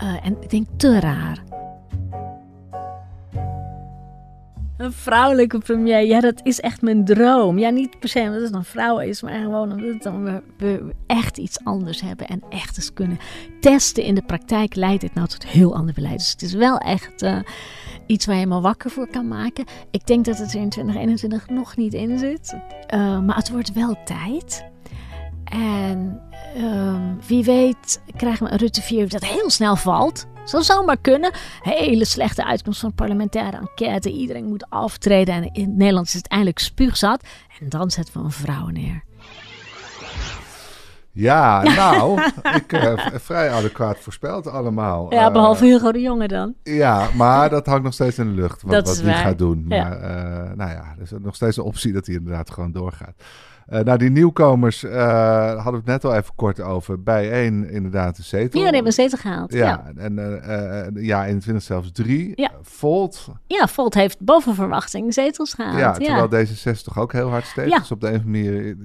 Uh, 0.03 0.27
en 0.27 0.43
ik 0.43 0.51
denk 0.51 0.67
te 0.77 1.01
raar. 1.01 1.43
Een 4.77 4.93
vrouwelijke 4.93 5.59
premier, 5.59 6.07
ja, 6.07 6.21
dat 6.21 6.41
is 6.43 6.61
echt 6.61 6.83
mijn 6.83 7.05
droom. 7.05 7.59
Ja, 7.59 7.71
niet 7.71 7.99
per 7.99 8.09
se 8.09 8.21
omdat 8.21 8.43
het 8.43 8.55
een 8.55 8.65
vrouw 8.65 8.99
is, 8.99 9.23
maar 9.23 9.41
gewoon 9.41 9.73
omdat 9.73 10.13
we, 10.57 10.95
echt 11.07 11.39
iets 11.39 11.65
anders 11.65 12.01
hebben 12.01 12.29
en 12.29 12.43
echt 12.49 12.77
eens 12.77 12.93
kunnen 12.93 13.19
testen 13.61 14.05
in 14.05 14.15
de 14.15 14.23
praktijk. 14.23 14.75
Leidt 14.75 15.01
dit 15.01 15.15
nou 15.15 15.29
tot 15.29 15.47
heel 15.47 15.77
ander 15.77 15.95
beleid? 15.95 16.19
Dus 16.19 16.31
het 16.31 16.43
is 16.43 16.53
wel 16.53 16.79
echt 16.79 17.23
uh, 17.23 17.39
iets 18.07 18.27
waar 18.27 18.37
je 18.37 18.47
me 18.47 18.61
wakker 18.61 18.91
voor 18.91 19.09
kan 19.09 19.29
maken. 19.29 19.65
Ik 19.91 20.07
denk 20.07 20.25
dat 20.25 20.39
het 20.39 20.53
er 20.53 20.61
in 20.61 20.69
2021 20.69 21.49
nog 21.49 21.77
niet 21.77 21.95
in 21.95 22.19
zit, 22.19 22.57
uh, 22.95 23.21
maar 23.21 23.37
het 23.37 23.51
wordt 23.51 23.73
wel 23.73 23.97
tijd. 24.05 24.65
En 25.45 26.21
um, 26.57 27.19
wie 27.27 27.45
weet 27.45 28.01
krijgen 28.17 28.47
we 28.47 28.53
een 28.53 28.59
Rutte 28.59 28.83
4 28.83 29.09
dat 29.09 29.25
heel 29.25 29.51
snel 29.51 29.77
valt. 29.77 30.27
Zou 30.45 30.63
zomaar 30.63 30.97
kunnen. 30.97 31.33
Hele 31.61 32.05
slechte 32.05 32.45
uitkomst 32.45 32.81
van 32.81 32.93
parlementaire 32.93 33.57
enquête. 33.57 34.11
Iedereen 34.11 34.45
moet 34.45 34.67
aftreden. 34.69 35.35
En 35.35 35.53
in 35.53 35.77
Nederland 35.77 36.07
is 36.07 36.13
het 36.13 36.29
eindelijk 36.29 36.59
spuugzat. 36.59 37.23
En 37.61 37.69
dan 37.69 37.91
zetten 37.91 38.15
we 38.15 38.21
een 38.21 38.31
vrouw 38.31 38.67
neer. 38.67 39.03
Ja, 41.15 41.63
nou, 41.77 42.23
ik 42.55 42.73
uh, 42.73 43.07
vrij 43.15 43.51
adequaat 43.51 43.99
voorspeld 43.99 44.47
allemaal. 44.47 45.13
Ja, 45.13 45.31
behalve 45.31 45.65
Hugo 45.65 45.93
de 45.93 46.01
Jonge 46.01 46.29
dan. 46.29 46.55
Ja, 46.63 47.09
maar 47.15 47.51
dat 47.51 47.67
hangt 47.67 47.83
nog 47.83 47.93
steeds 47.93 48.19
in 48.19 48.27
de 48.27 48.41
lucht, 48.41 48.63
wat, 48.63 48.87
wat 48.87 49.01
hij 49.01 49.15
gaat 49.15 49.39
doen. 49.39 49.65
Maar 49.69 49.79
ja. 49.79 49.97
Uh, 49.97 50.57
nou 50.57 50.71
ja, 50.71 50.95
er 50.97 51.03
is 51.03 51.11
nog 51.19 51.35
steeds 51.35 51.57
een 51.57 51.63
optie 51.63 51.93
dat 51.93 52.07
hij 52.07 52.15
inderdaad 52.15 52.51
gewoon 52.51 52.73
doorgaat. 52.73 53.15
Uh, 53.71 53.81
nou, 53.81 53.99
die 53.99 54.11
nieuwkomers 54.11 54.85
uh, 54.85 54.93
hadden 55.55 55.73
we 55.73 55.77
het 55.77 55.87
net 55.87 56.05
al 56.05 56.15
even 56.15 56.35
kort 56.35 56.61
over. 56.61 57.03
Bij 57.03 57.31
één 57.31 57.71
inderdaad 57.71 58.19
een 58.19 58.25
zetel. 58.25 58.45
Ja, 58.45 58.51
die 58.51 58.65
hebben 58.65 58.87
een 58.87 58.93
zetel 58.93 59.19
gehaald. 59.19 59.53
Ja, 59.53 59.59
ja. 59.59 59.93
en 59.97 60.19
uh, 60.97 61.05
ja, 61.05 61.27
21 61.27 61.65
zelfs 61.65 61.93
drie. 61.93 62.33
Ja. 62.35 62.51
Volt. 62.63 63.29
Ja, 63.47 63.69
Volt 63.69 63.95
heeft 63.95 64.21
boven 64.21 64.55
verwachting 64.55 65.15
zetels 65.15 65.55
gehaald. 65.55 65.79
Ja, 65.79 65.93
terwijl 65.93 66.29
deze 66.29 66.55
zes 66.55 66.83
toch 66.83 66.99
ook 66.99 67.13
heel 67.13 67.29
hard 67.29 67.45
steekt. 67.45 67.71
Ja. 67.71 67.79
Dus 67.79 67.91
op 67.91 68.01
de 68.01 68.09
een 68.09 68.17
of 68.17 68.25
andere 68.25 68.45
manier 68.45 68.77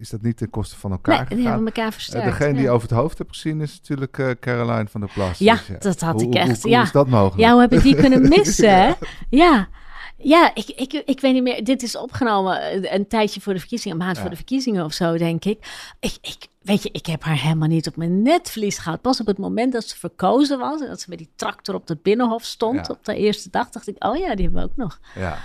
is 0.00 0.10
dat 0.10 0.22
niet 0.22 0.36
ten 0.36 0.50
koste 0.50 0.76
van 0.76 0.90
elkaar 0.90 1.14
nee, 1.14 1.22
gegaan. 1.22 1.36
die 1.38 1.48
hebben 1.48 1.66
elkaar 1.66 1.92
versterkt. 1.92 2.26
degene 2.26 2.58
die 2.58 2.70
over 2.70 2.88
het 2.88 2.98
hoofd 2.98 3.18
heb 3.18 3.28
gezien 3.28 3.60
is 3.60 3.80
natuurlijk 3.80 4.36
Caroline 4.40 4.86
van 4.88 5.00
der 5.00 5.10
Plas. 5.14 5.38
Ja, 5.38 5.54
dus, 5.54 5.78
dat 5.78 6.00
had 6.00 6.14
hoe, 6.14 6.30
ik 6.30 6.34
echt. 6.34 6.62
Hoe, 6.62 6.70
ja. 6.70 6.76
hoe 6.76 6.86
is 6.86 6.92
dat 6.92 7.08
mogelijk? 7.08 7.40
Ja, 7.40 7.52
hoe 7.52 7.60
heb 7.60 7.72
ik 7.72 7.82
die 7.82 7.94
kunnen 7.94 8.28
missen? 8.36 8.96
ja. 9.28 9.68
Ja, 10.16 10.50
ik, 10.54 10.68
ik, 10.68 10.92
ik 10.92 11.20
weet 11.20 11.32
niet 11.32 11.42
meer. 11.42 11.64
Dit 11.64 11.82
is 11.82 11.96
opgenomen 11.96 12.94
een 12.94 13.06
tijdje 13.06 13.40
voor 13.40 13.52
de 13.52 13.58
verkiezingen, 13.58 13.98
een 13.98 14.04
maand 14.04 14.18
voor 14.18 14.30
de 14.30 14.36
verkiezingen 14.36 14.84
of 14.84 14.92
zo, 14.92 15.16
denk 15.16 15.44
ik. 15.44 15.92
Ik, 16.00 16.16
ik. 16.20 16.46
Weet 16.62 16.82
je, 16.82 16.88
ik 16.92 17.06
heb 17.06 17.22
haar 17.22 17.40
helemaal 17.40 17.68
niet 17.68 17.86
op 17.86 17.96
mijn 17.96 18.22
netvlies 18.22 18.78
gehad. 18.78 19.00
Pas 19.00 19.20
op 19.20 19.26
het 19.26 19.38
moment 19.38 19.72
dat 19.72 19.84
ze 19.84 19.98
verkozen 19.98 20.58
was 20.58 20.80
en 20.80 20.86
dat 20.86 21.00
ze 21.00 21.06
met 21.08 21.18
die 21.18 21.30
tractor 21.36 21.74
op 21.74 21.88
het 21.88 22.02
binnenhof 22.02 22.44
stond 22.44 22.90
op 22.90 23.04
de 23.04 23.16
eerste 23.16 23.50
dag, 23.50 23.70
dacht 23.70 23.88
ik, 23.88 24.04
oh 24.04 24.16
ja, 24.16 24.34
die 24.34 24.44
hebben 24.44 24.62
we 24.62 24.68
ook 24.68 24.76
nog. 24.76 25.00
Ja. 25.14 25.38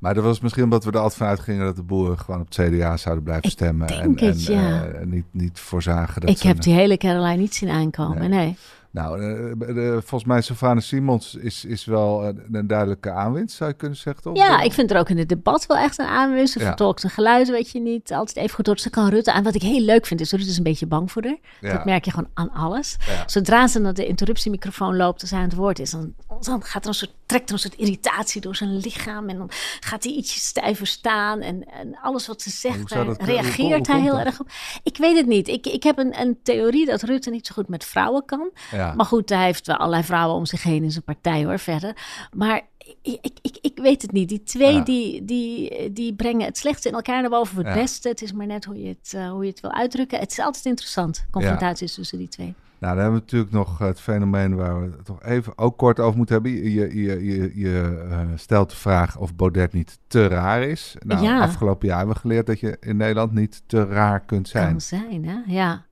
Maar 0.00 0.14
dat 0.14 0.24
was 0.24 0.40
misschien 0.40 0.64
omdat 0.64 0.84
we 0.84 0.90
er 0.90 0.96
altijd 0.96 1.16
vanuit 1.16 1.40
gingen 1.40 1.64
dat 1.64 1.76
de 1.76 1.82
boeren 1.82 2.18
gewoon 2.18 2.40
op 2.40 2.46
het 2.46 2.68
CDA 2.68 2.96
zouden 2.96 3.24
blijven 3.24 3.50
stemmen. 3.50 3.88
en, 3.88 4.16
en, 4.16 4.38
ja. 4.38 4.86
uh, 4.86 5.06
niet, 5.06 5.24
niet 5.30 5.60
voorzagen. 5.60 6.20
Dat 6.20 6.30
ik 6.30 6.42
heb 6.42 6.60
die 6.60 6.74
hele 6.74 6.96
Caroline 6.96 7.36
niet 7.36 7.54
zien 7.54 7.70
aankomen, 7.70 8.30
nee. 8.30 8.56
Nou, 8.96 9.20
uh, 9.20 9.92
volgens 9.92 10.24
mij 10.24 10.40
Sylvana 10.40 10.80
Simons 10.80 11.34
is, 11.34 11.64
is 11.64 11.84
wel 11.84 12.24
een, 12.24 12.42
een, 12.52 12.66
duidelijke 12.66 13.10
aanwinst, 13.10 13.56
zou 13.56 13.70
je 13.70 13.76
kunnen 13.76 13.98
zeggen, 13.98 14.22
toch? 14.22 14.36
Ja, 14.36 14.60
ik 14.60 14.72
vind 14.72 14.90
er 14.90 14.98
ook 14.98 15.08
in 15.08 15.18
het 15.18 15.28
debat 15.28 15.66
wel 15.66 15.76
echt 15.76 15.98
een 15.98 16.06
aanwinst. 16.06 16.52
Ze 16.52 16.58
ja. 16.58 16.66
vertolkt 16.66 17.00
zijn 17.00 17.12
geluid, 17.12 17.48
weet 17.48 17.70
je 17.70 17.80
niet. 17.80 18.12
Altijd 18.12 18.36
even 18.36 18.54
goed 18.54 18.64
door. 18.64 18.78
Ze 18.78 18.90
kan 18.90 19.08
Rutte 19.08 19.32
aan. 19.32 19.42
Wat 19.42 19.54
ik 19.54 19.62
heel 19.62 19.80
leuk 19.80 20.06
vind, 20.06 20.20
is 20.20 20.30
Rutte 20.30 20.48
is 20.48 20.56
een 20.56 20.62
beetje 20.62 20.86
bang 20.86 21.12
voor 21.12 21.24
haar. 21.24 21.36
Ja. 21.60 21.72
Dat 21.72 21.84
merk 21.84 22.04
je 22.04 22.10
gewoon 22.10 22.30
aan 22.34 22.50
alles. 22.50 22.96
Ja. 23.06 23.22
Zodra 23.26 23.66
ze 23.66 23.78
naar 23.78 23.94
de 23.94 24.06
interruptiemicrofoon 24.06 24.96
loopt 24.96 25.20
als 25.20 25.30
hij 25.30 25.40
aan 25.40 25.48
het 25.48 25.54
woord 25.54 25.78
is, 25.78 25.90
dan, 25.90 26.14
dan 26.40 26.62
gaat 26.62 26.82
er 26.82 26.88
een 26.88 26.94
soort, 26.94 27.14
trekt 27.26 27.48
er 27.48 27.54
een 27.54 27.60
soort 27.60 27.76
irritatie 27.76 28.40
door 28.40 28.56
zijn 28.56 28.76
lichaam. 28.76 29.28
En 29.28 29.38
dan 29.38 29.50
gaat 29.80 30.04
hij 30.04 30.12
ietsje 30.12 30.38
stijver 30.38 30.86
staan. 30.86 31.40
En, 31.40 31.64
en 31.70 31.98
alles 32.02 32.26
wat 32.26 32.42
ze 32.42 32.50
zegt, 32.50 32.92
reageert 33.18 33.86
hij 33.86 34.00
heel 34.00 34.18
erg 34.18 34.40
op. 34.40 34.48
Ik 34.82 34.96
weet 34.96 35.16
het 35.16 35.26
niet. 35.26 35.48
Ik, 35.48 35.66
ik 35.66 35.82
heb 35.82 35.98
een, 35.98 36.20
een 36.20 36.38
theorie 36.42 36.86
dat 36.86 37.02
Rutte 37.02 37.30
niet 37.30 37.46
zo 37.46 37.54
goed 37.54 37.68
met 37.68 37.84
vrouwen 37.84 38.24
kan. 38.24 38.50
Maar 38.94 39.06
goed, 39.06 39.28
hij 39.28 39.44
heeft 39.44 39.66
wel 39.66 39.76
allerlei 39.76 40.02
vrouwen 40.02 40.36
om 40.36 40.46
zich 40.46 40.62
heen 40.62 40.82
in 40.82 40.90
zijn 40.90 41.04
partij 41.04 41.44
hoor, 41.44 41.58
verder. 41.58 41.96
Maar 42.32 42.62
ik, 43.02 43.38
ik, 43.42 43.58
ik 43.60 43.78
weet 43.82 44.02
het 44.02 44.12
niet. 44.12 44.28
Die 44.28 44.42
twee 44.42 44.82
die, 44.82 45.24
die, 45.24 45.92
die 45.92 46.14
brengen 46.14 46.46
het 46.46 46.58
slechtste 46.58 46.88
in 46.88 46.94
elkaar 46.94 47.20
naar 47.20 47.30
boven 47.30 47.54
voor 47.54 47.64
het 47.64 47.74
beste. 47.74 48.08
Het 48.08 48.22
is 48.22 48.32
maar 48.32 48.46
net 48.46 48.64
hoe 48.64 48.82
je 48.82 48.88
het, 48.88 49.12
uh, 49.16 49.30
hoe 49.30 49.44
je 49.44 49.50
het 49.50 49.60
wil 49.60 49.72
uitdrukken. 49.72 50.18
Het 50.18 50.30
is 50.30 50.38
altijd 50.38 50.64
interessant, 50.64 51.26
confrontaties 51.30 51.94
tussen 51.94 52.18
die 52.18 52.28
twee. 52.28 52.54
Nou, 52.78 52.94
dan 52.94 53.02
hebben 53.02 53.20
we 53.20 53.24
natuurlijk 53.24 53.52
nog 53.52 53.78
het 53.78 54.00
fenomeen 54.00 54.54
waar 54.54 54.80
we 54.80 54.96
het 54.96 55.04
toch 55.04 55.22
even 55.22 55.58
ook 55.58 55.78
kort 55.78 56.00
over 56.00 56.16
moeten 56.16 56.34
hebben. 56.34 56.52
Je, 56.52 56.94
je, 56.94 57.24
je, 57.24 57.52
je 57.54 58.06
uh, 58.08 58.20
stelt 58.34 58.70
de 58.70 58.76
vraag 58.76 59.18
of 59.18 59.34
Baudet 59.34 59.72
niet 59.72 59.98
te 60.06 60.26
raar 60.26 60.62
is. 60.62 60.96
Nou, 61.06 61.22
ja. 61.22 61.40
afgelopen 61.40 61.88
jaar 61.88 61.96
hebben 61.96 62.14
we 62.14 62.20
geleerd 62.20 62.46
dat 62.46 62.60
je 62.60 62.76
in 62.80 62.96
Nederland 62.96 63.32
niet 63.32 63.62
te 63.66 63.84
raar 63.84 64.20
kunt 64.20 64.48
zijn. 64.48 64.70
Kan 64.70 64.80
zijn, 64.80 65.24
hè? 65.24 65.36
Ja. 65.46 65.84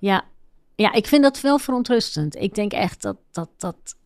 Ja, 0.00 0.24
ja, 0.80 0.92
ik 0.92 1.06
vind 1.06 1.22
dat 1.22 1.40
wel 1.40 1.58
verontrustend. 1.58 2.36
Ik 2.36 2.54
denk 2.54 2.72
echt 2.72 3.02
dat 3.02 3.16
dat, 3.30 3.50
dat, 3.56 3.96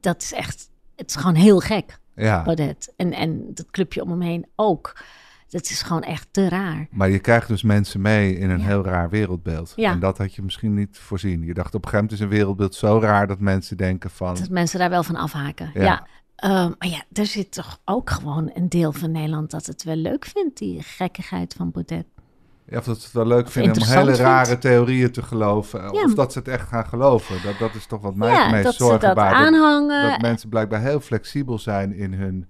dat 0.00 0.22
is 0.22 0.32
echt, 0.32 0.70
het 0.96 1.10
is 1.10 1.16
gewoon 1.16 1.34
heel 1.34 1.58
gek, 1.58 1.98
ja. 2.14 2.42
Baudet. 2.42 2.92
En, 2.96 3.12
en 3.12 3.54
dat 3.54 3.70
clubje 3.70 4.02
om 4.02 4.10
hem 4.10 4.20
heen 4.20 4.46
ook. 4.56 5.02
Dat 5.48 5.70
is 5.70 5.82
gewoon 5.82 6.02
echt 6.02 6.28
te 6.30 6.48
raar. 6.48 6.88
Maar 6.90 7.10
je 7.10 7.18
krijgt 7.18 7.48
dus 7.48 7.62
mensen 7.62 8.00
mee 8.00 8.38
in 8.38 8.50
een 8.50 8.60
heel 8.60 8.84
raar 8.84 9.10
wereldbeeld. 9.10 9.72
Ja. 9.76 9.92
En 9.92 10.00
dat 10.00 10.18
had 10.18 10.34
je 10.34 10.42
misschien 10.42 10.74
niet 10.74 10.98
voorzien. 10.98 11.42
Je 11.42 11.54
dacht 11.54 11.74
op 11.74 11.84
een 11.84 11.90
gegeven 11.90 12.04
moment 12.04 12.12
is 12.12 12.20
een 12.20 12.38
wereldbeeld 12.38 12.74
zo 12.74 12.98
raar 12.98 13.26
dat 13.26 13.38
mensen 13.38 13.76
denken 13.76 14.10
van... 14.10 14.34
Dat 14.34 14.48
mensen 14.48 14.78
daar 14.78 14.90
wel 14.90 15.02
van 15.02 15.16
afhaken, 15.16 15.70
ja. 15.74 16.06
Um, 16.44 16.74
maar 16.78 16.88
ja, 16.88 17.02
er 17.12 17.26
zit 17.26 17.52
toch 17.52 17.80
ook 17.84 18.10
gewoon 18.10 18.50
een 18.54 18.68
deel 18.68 18.92
van 18.92 19.10
Nederland 19.10 19.50
dat 19.50 19.66
het 19.66 19.82
wel 19.82 19.96
leuk 19.96 20.24
vindt, 20.24 20.58
die 20.58 20.82
gekkigheid 20.82 21.54
van 21.54 21.70
Baudet. 21.70 22.06
Of 22.72 22.84
dat 22.84 22.98
ze 22.98 23.04
het 23.04 23.12
wel 23.12 23.26
leuk 23.26 23.48
vinden 23.48 23.82
om 23.82 23.88
hele 23.88 24.16
rare 24.16 24.58
theorieën 24.58 25.10
te 25.10 25.22
geloven. 25.22 25.80
Ja. 25.80 26.04
Of 26.04 26.14
dat 26.14 26.32
ze 26.32 26.38
het 26.38 26.48
echt 26.48 26.68
gaan 26.68 26.86
geloven. 26.86 27.42
Dat, 27.42 27.58
dat 27.58 27.74
is 27.74 27.86
toch 27.86 28.00
wat 28.00 28.14
mij 28.14 28.32
ja, 28.32 28.42
het 28.42 28.64
meest 28.64 28.76
zorgen 28.76 29.00
dat 29.00 29.14
baart. 29.14 29.34
aanhangen. 29.34 30.02
Dat, 30.02 30.10
dat, 30.10 30.20
mensen 30.20 30.48
blijkbaar 30.48 30.80
heel 30.80 31.00
flexibel 31.00 31.58
zijn 31.58 31.94
in 31.94 32.12
hun 32.12 32.48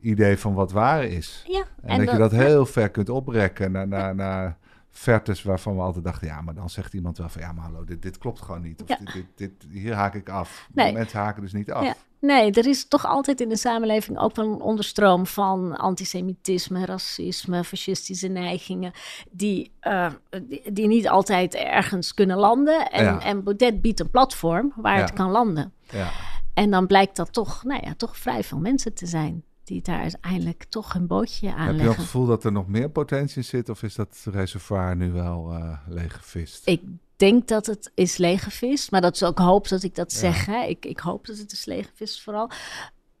idee 0.00 0.38
van 0.38 0.54
wat 0.54 0.72
waar 0.72 1.04
is. 1.04 1.44
Ja, 1.46 1.58
en, 1.82 1.88
en 1.88 1.96
dat, 1.96 2.06
dat, 2.06 2.14
je 2.14 2.20
dat 2.20 2.30
heel 2.30 2.66
ver 2.66 2.90
kunt 2.90 3.08
oprekken 3.08 3.72
naar, 3.72 3.88
naar, 3.88 4.14
naar 4.14 4.58
vertes 4.90 5.42
waarvan 5.42 5.74
we 5.76 5.82
altijd 5.82 6.04
dachten... 6.04 6.26
ja, 6.26 6.40
maar 6.40 6.54
dan 6.54 6.70
zegt 6.70 6.94
iemand 6.94 7.18
wel 7.18 7.28
van... 7.28 7.40
ja, 7.42 7.52
maar 7.52 7.64
hallo, 7.64 7.84
dit, 7.84 8.02
dit 8.02 8.18
klopt 8.18 8.40
gewoon 8.40 8.62
niet. 8.62 8.82
Of 8.82 8.88
Ja. 8.88 8.96
dit, 8.96 9.12
dit, 9.12 9.26
dit, 9.34 9.52
hier 9.70 9.94
haak 9.94 10.14
ik 10.14 10.28
af. 10.28 10.68
Nee. 10.72 10.92
Mensen 10.92 11.18
haken 11.18 11.42
dus 11.42 11.52
niet 11.52 11.72
af. 11.72 11.84
Ja. 11.84 11.94
Nee, 12.20 12.50
er 12.52 12.66
is 12.66 12.88
toch 12.88 13.06
altijd 13.06 13.40
in 13.40 13.48
de 13.48 13.56
samenleving 13.56 14.18
ook 14.18 14.36
wel 14.36 14.52
een 14.52 14.60
onderstroom 14.60 15.26
van 15.26 15.76
antisemitisme, 15.76 16.84
racisme, 16.86 17.64
fascistische 17.64 18.28
neigingen, 18.28 18.92
die, 19.30 19.72
uh, 19.82 20.10
die, 20.42 20.72
die, 20.72 20.86
niet 20.86 21.08
altijd 21.08 21.54
ergens 21.54 22.14
kunnen 22.14 22.36
landen. 22.36 22.90
En, 22.90 23.04
Ja. 23.04 23.22
en 23.22 23.42
Baudet 23.44 23.80
biedt 23.80 24.00
een 24.00 24.10
platform 24.10 24.72
waar 24.76 25.00
het 25.00 25.12
kan 25.12 25.30
landen. 25.30 25.72
Ja. 25.90 26.10
En 26.54 26.70
dan 26.70 26.86
blijkt 26.86 27.16
dat 27.16 27.32
toch, 27.32 27.64
nou 27.64 27.80
ja, 27.86 27.94
toch 27.96 28.16
vrij 28.16 28.44
veel 28.44 28.58
mensen 28.58 28.94
te 28.94 29.06
zijn 29.06 29.44
die 29.70 29.82
daar 29.82 30.00
uiteindelijk 30.00 30.64
toch 30.68 30.94
een 30.94 31.06
bootje 31.06 31.48
Heb 31.48 31.74
je 31.76 31.82
het 31.82 31.94
gevoel 31.94 32.26
dat 32.26 32.44
er 32.44 32.52
nog 32.52 32.66
meer 32.68 32.90
potentie 32.90 33.36
in 33.36 33.44
zit? 33.44 33.68
Of 33.68 33.82
is 33.82 33.94
dat 33.94 34.26
reservoir 34.32 34.96
nu 34.96 35.12
wel 35.12 35.52
eh 35.52 35.78
leeggevist? 35.88 36.62
Ik 36.68 36.80
denk 37.16 37.48
dat 37.48 37.66
het 37.66 37.90
is 37.94 38.16
leeggevist, 38.16 38.90
maar 38.90 39.00
dat 39.00 39.14
is 39.14 39.22
ook 39.22 39.38
hoop 39.38 39.68
dat 39.68 39.82
ik 39.82 39.94
dat 39.94 40.12
Ja. 40.12 40.18
zeg. 40.18 40.46
Hè? 40.46 40.62
Ik, 40.64 40.84
ik 40.86 40.98
hoop 40.98 41.26
dat 41.26 41.38
het 41.38 41.52
is 41.52 41.64
leeggevist 41.64 42.22
vooral. 42.22 42.50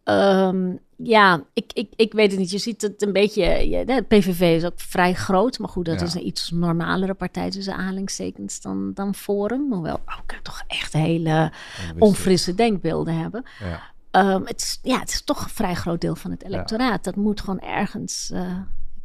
Ehm, 0.04 0.76
ja, 0.96 1.42
ik, 1.52 1.72
ik, 1.72 1.92
ik 1.96 2.12
weet 2.12 2.30
het 2.30 2.40
niet. 2.40 2.50
Je 2.50 2.58
ziet 2.58 2.82
het 2.82 3.02
een 3.02 3.12
beetje. 3.12 3.68
Ja, 3.68 3.84
de 3.84 4.04
PVV 4.08 4.40
is 4.56 4.64
ook 4.64 4.80
vrij 4.80 5.14
groot, 5.14 5.58
maar 5.58 5.68
goed, 5.68 5.84
dat 5.84 6.00
Ja. 6.00 6.06
is 6.06 6.14
een 6.14 6.26
iets 6.26 6.50
normalere 6.50 7.14
partij 7.14 7.50
tussen 7.50 7.74
aanhalingstekens 7.74 8.60
dan, 8.60 8.90
dan 8.94 9.14
Forum. 9.14 9.72
Hoewel 9.72 10.00
ook 10.20 10.32
toch 10.42 10.62
echt 10.66 10.92
hele 10.92 11.52
onfrisse 11.98 12.54
denkbeelden 12.54 13.14
hebben. 13.18 13.44
Ja. 13.60 13.80
Ehm, 14.10 14.42
het, 14.44 14.60
is, 14.60 14.78
ja, 14.82 14.98
het 14.98 15.08
is 15.08 15.22
toch 15.24 15.42
een 15.44 15.50
vrij 15.50 15.74
groot 15.74 16.00
deel 16.00 16.14
van 16.16 16.30
het 16.30 16.44
electoraat. 16.44 17.04
Dat 17.04 17.16
moet 17.16 17.40
gewoon 17.40 17.60
ergens 17.60 18.30
eh, 18.34 18.42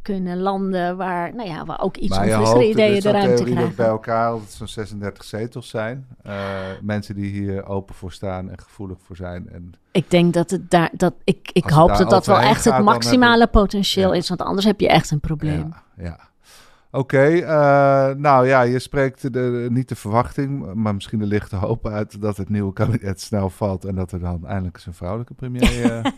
kunnen 0.02 0.38
landen 0.38 0.96
waar, 0.96 1.34
nou 1.34 1.48
ja, 1.48 1.64
waar 1.64 1.80
ook 1.80 1.96
iets 1.96 2.16
maar 2.16 2.28
onfrissere 2.28 2.68
ideeën 2.68 2.94
dus 2.94 3.02
de 3.02 3.12
dat 3.12 3.22
ruimte 3.22 3.44
krijgen. 3.44 3.74
bij 3.76 3.86
elkaar 3.86 4.30
altijd 4.30 4.50
zo'n 4.50 4.68
36 4.68 5.24
zetels 5.24 5.68
zijn. 5.68 6.06
Eh, 6.22 6.34
mensen 6.82 7.14
die 7.14 7.30
hier 7.30 7.66
open 7.66 7.94
voor 7.94 8.12
staan 8.12 8.50
en 8.50 8.58
gevoelig 8.58 8.98
voor 9.02 9.16
zijn. 9.16 9.48
En 9.48 9.72
Ik 9.92 10.10
denk 10.10 10.34
dat 10.34 10.50
het 10.50 10.70
daar, 10.70 10.90
dat 10.92 11.14
ik, 11.24 11.50
ik 11.52 11.64
het 11.64 11.72
hoop 11.72 11.88
dat 11.96 12.10
dat 12.10 12.26
wel 12.26 12.38
echt 12.40 12.64
het 12.64 12.72
gaat, 12.74 12.82
maximale 12.82 13.46
potentieel 13.46 14.12
Ja. 14.12 14.16
is, 14.18 14.28
want 14.28 14.40
anders 14.42 14.66
heb 14.66 14.80
je 14.80 14.88
echt 14.88 15.10
een 15.10 15.20
probleem. 15.20 15.74
Ja, 15.96 16.04
ja. 16.04 16.18
Oké, 16.90 17.26
eh, 17.26 18.14
nou 18.14 18.46
ja, 18.46 18.62
je 18.62 18.78
spreekt 18.78 19.32
de, 19.32 19.66
niet 19.70 19.88
de 19.88 19.96
verwachting, 19.96 20.74
maar 20.74 20.94
misschien 20.94 21.18
de 21.18 21.26
lichte 21.26 21.56
hoop 21.56 21.86
uit 21.86 22.20
dat 22.20 22.36
het 22.36 22.48
nieuwe 22.48 22.72
kabinet 22.72 23.20
snel 23.20 23.50
valt 23.50 23.84
en 23.84 23.94
dat 23.94 24.12
er 24.12 24.20
dan 24.20 24.46
eindelijk 24.46 24.76
eens 24.76 24.86
een 24.86 24.94
vrouwelijke 24.94 25.34
premier. 25.34 26.02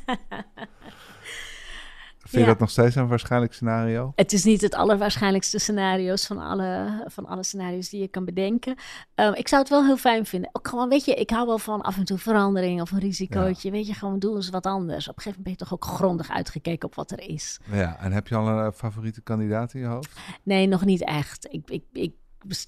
Vind 2.28 2.42
je 2.44 2.50
dat 2.50 2.58
nog 2.58 2.70
steeds 2.70 2.94
een 2.94 3.08
waarschijnlijk 3.08 3.52
scenario? 3.52 4.12
Het 4.14 4.32
is 4.32 4.44
niet 4.44 4.60
het 4.60 4.74
allerwaarschijnlijkste 4.74 5.58
scenario's 5.58 6.26
van 6.26 6.38
alle, 6.38 7.02
van 7.06 7.26
alle 7.26 7.42
scenario's 7.42 7.88
die 7.88 8.00
je 8.00 8.08
kan 8.08 8.24
bedenken. 8.24 8.76
Ehm, 9.14 9.32
ik 9.32 9.48
zou 9.48 9.60
het 9.62 9.70
wel 9.70 9.84
heel 9.84 9.96
fijn 9.96 10.26
vinden. 10.26 10.50
Ook 10.52 10.68
gewoon, 10.68 10.88
weet 10.88 11.04
je, 11.04 11.14
ik 11.14 11.30
hou 11.30 11.46
wel 11.46 11.58
van 11.58 11.80
af 11.80 11.96
en 11.96 12.04
toe 12.04 12.18
verandering 12.18 12.80
of 12.80 12.90
een 12.90 12.98
risicootje. 12.98 13.70
Weet 13.70 13.86
je, 13.86 13.94
gewoon 13.94 14.18
doen 14.18 14.36
eens 14.36 14.50
wat 14.50 14.66
anders. 14.66 15.08
Op 15.08 15.16
een 15.16 15.22
gegeven 15.22 15.42
moment 15.42 15.42
ben 15.42 15.52
je 15.52 15.58
toch 15.58 15.72
ook 15.72 15.96
grondig 15.96 16.30
uitgekeken 16.30 16.88
op 16.88 16.94
wat 16.94 17.10
er 17.10 17.20
is. 17.20 17.60
Ja, 17.72 17.98
en 18.00 18.12
heb 18.12 18.28
je 18.28 18.34
al 18.34 18.48
een 18.48 18.66
eh, 18.66 18.72
favoriete 18.72 19.20
kandidaat 19.20 19.74
in 19.74 19.80
je 19.80 19.86
hoofd? 19.86 20.20
Nee, 20.42 20.66
nog 20.66 20.84
niet 20.84 21.04
echt. 21.04 21.46
Ik, 21.50 21.70
ik, 21.70 21.84
ik 21.92 22.12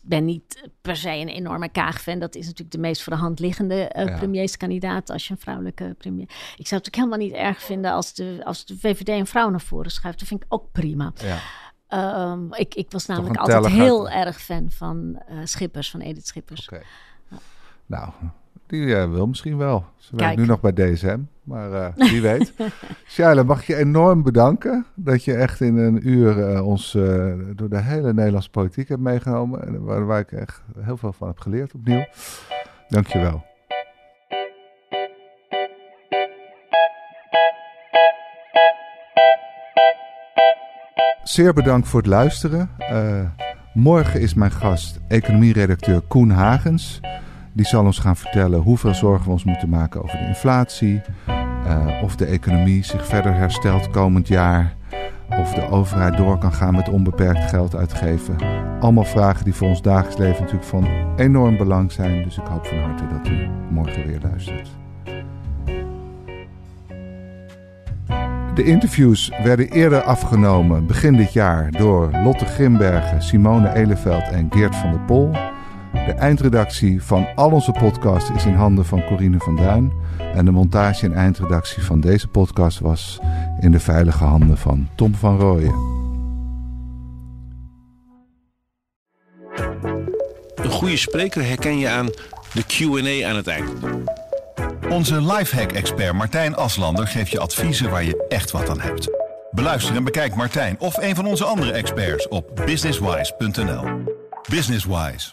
ben 0.03 0.25
niet 0.25 0.68
per 0.81 0.97
se 0.97 1.11
een 1.11 1.29
enorme 1.29 1.68
Kaag-fan. 1.68 2.18
Dat 2.18 2.35
is 2.35 2.45
natuurlijk 2.45 2.71
de 2.71 2.79
meest 2.79 3.03
voor 3.03 3.12
de 3.12 3.18
hand 3.18 3.39
liggende 3.39 3.89
eh, 3.89 4.07
Ja. 4.07 4.16
premierskandidaat 4.16 5.11
als 5.11 5.27
je 5.29 5.35
een 5.35 5.41
vrouwelijke 5.41 5.95
premier... 5.99 6.29
Ik 6.57 6.66
zou 6.66 6.81
het 6.81 6.87
ook 6.87 6.95
helemaal 6.97 7.18
niet 7.18 7.33
erg 7.33 7.62
vinden 7.62 7.93
als 7.93 8.14
de, 8.14 8.41
als 8.45 8.64
de 8.64 8.79
VVD 8.79 9.09
een 9.09 9.27
vrouw 9.27 9.51
naar 9.51 9.61
voren 9.61 9.91
schuift. 9.91 10.18
Dat 10.18 10.29
vind 10.29 10.43
ik 10.43 10.53
ook 10.53 10.73
prima. 10.73 11.12
Ja. 11.14 11.39
Ehm, 11.87 12.53
ik, 12.53 12.75
ik 12.75 12.91
was 12.91 13.07
namelijk 13.07 13.37
altijd 13.37 13.66
heel 13.66 14.11
erg 14.11 14.41
fan 14.43 14.71
van 14.71 15.23
eh, 15.27 15.37
Schippers, 15.45 15.91
van 15.91 16.01
Edith 16.01 16.27
Schippers. 16.27 16.68
Nou, 17.87 18.12
die 18.71 18.97
eh, 18.97 19.11
wil 19.11 19.27
misschien 19.27 19.57
wel. 19.57 19.85
Ze 19.97 20.16
werkt 20.16 20.37
nu 20.37 20.47
nog 20.47 20.61
bij 20.61 20.73
DSM, 20.73 21.18
maar 21.43 21.73
eh, 21.73 21.89
wie 22.11 22.23
weet. 22.23 22.53
Shaila, 23.07 23.43
mag 23.43 23.61
ik 23.61 23.66
je 23.66 23.77
enorm 23.77 24.23
bedanken 24.23 24.87
dat 24.95 25.25
je 25.25 25.35
echt 25.35 25.61
in 25.61 25.77
een 25.77 26.09
uur 26.09 26.49
eh, 26.49 26.66
ons 26.66 26.93
door 27.55 27.68
de 27.68 27.81
hele 27.81 28.12
Nederlandse 28.12 28.51
politiek 28.51 28.89
hebt 28.89 29.01
meegenomen. 29.01 29.66
En 29.66 29.85
waar, 29.85 30.07
waar 30.07 30.21
ik 30.21 30.33
echt 30.33 30.62
heel 30.81 30.97
veel 30.97 31.12
van 31.12 31.29
heb 31.29 31.39
geleerd 31.39 31.75
opnieuw. 31.75 32.05
Dank 32.89 33.07
je 33.07 33.18
wel. 33.18 33.49
Zeer 41.23 41.53
bedankt 41.53 41.89
voor 41.89 42.01
het 42.01 42.09
luisteren. 42.09 42.71
Morgen 43.75 44.21
is 44.21 44.35
mijn 44.35 44.51
gast 44.51 45.01
economieredacteur 45.09 46.01
Koen 46.01 46.31
Hagens. 46.31 47.01
Die 47.53 47.66
zal 47.66 47.84
ons 47.84 47.98
gaan 47.98 48.16
vertellen 48.16 48.61
hoeveel 48.61 48.94
zorgen 48.94 49.24
we 49.24 49.30
ons 49.30 49.44
moeten 49.44 49.68
maken 49.68 50.03
over 50.03 50.18
de 50.18 50.26
inflatie. 50.26 51.01
eh, 51.66 52.03
of 52.03 52.16
de 52.16 52.24
economie 52.24 52.84
zich 52.84 53.07
verder 53.07 53.34
herstelt 53.34 53.90
komend 53.90 54.28
jaar. 54.28 54.74
Of 55.38 55.55
de 55.55 55.70
overheid 55.70 56.16
door 56.16 56.38
kan 56.38 56.53
gaan 56.53 56.74
met 56.74 56.88
onbeperkt 56.88 57.51
geld 57.51 57.76
uitgeven. 57.76 58.36
Allemaal 58.80 59.05
vragen 59.05 59.44
die 59.44 59.55
voor 59.55 59.68
ons 59.68 59.82
dagelijks 59.82 60.16
leven 60.18 60.40
natuurlijk 60.40 60.68
van 60.68 60.88
enorm 61.16 61.57
belang 61.57 61.92
zijn. 61.92 62.22
Dus 62.22 62.38
ik 62.38 62.46
hoop 62.46 62.66
van 62.66 62.78
harte 62.78 63.07
dat 63.07 63.28
u 63.28 63.48
morgen 63.70 64.07
weer 64.07 64.20
luistert. 64.22 64.68
De 68.55 68.64
interviews 68.64 69.32
werden 69.42 69.68
eerder 69.68 70.03
afgenomen 70.03 70.86
begin 70.86 71.16
dit 71.16 71.32
jaar 71.32 71.70
door 71.70 72.11
Lotte 72.24 72.44
Grimbergen, 72.44 73.22
Simone 73.22 73.74
Eleveld 73.74 74.28
en 74.30 74.46
Geert 74.51 74.76
van 74.76 74.90
der 74.90 75.01
Pol. 75.01 75.30
De 76.07 76.12
eindredactie 76.12 77.03
van 77.03 77.26
al 77.34 77.51
onze 77.51 77.72
podcasts 77.72 78.30
is 78.30 78.44
in 78.44 78.55
handen 78.55 78.84
van 78.84 79.05
Corine 79.05 79.38
van 79.38 79.57
Duin. 79.57 79.92
En 80.34 80.44
de 80.44 80.51
montage 80.51 81.07
en 81.07 81.14
eindredactie 81.14 81.82
van 81.82 82.01
deze 82.01 82.28
podcast 82.28 82.78
was 82.78 83.20
in 83.61 83.70
de 83.70 83.80
veilige 83.80 84.24
handen 84.24 84.59
van 84.59 84.88
Tom 84.96 85.14
van 85.14 85.38
Rooyen. 85.38 85.74
Een 90.55 90.70
goede 90.70 90.96
spreker 90.96 91.46
herken 91.46 91.78
je 91.78 91.88
aan 91.88 92.07
de 92.53 92.64
QA 92.66 93.28
aan 93.28 93.36
het 93.36 93.46
eind. 93.46 93.70
Onze 94.88 95.22
lifehack-expert 95.22 96.12
Martijn 96.12 96.57
Aslander 96.57 97.07
geeft 97.07 97.30
je 97.30 97.40
adviezen 97.40 97.90
waar 97.90 98.05
je 98.05 98.24
echt 98.28 98.51
wat 98.51 98.70
aan 98.70 98.80
hebt. 98.80 99.09
Beluister 99.51 99.96
en 99.96 100.05
bekijk 100.05 100.34
Martijn 100.34 100.76
of 100.78 100.96
een 100.96 101.14
van 101.14 101.26
onze 101.26 101.44
andere 101.44 101.72
experts 101.72 102.28
op 102.28 102.62
businesswise.nl. 102.64 103.84
Businesswise, 104.48 105.32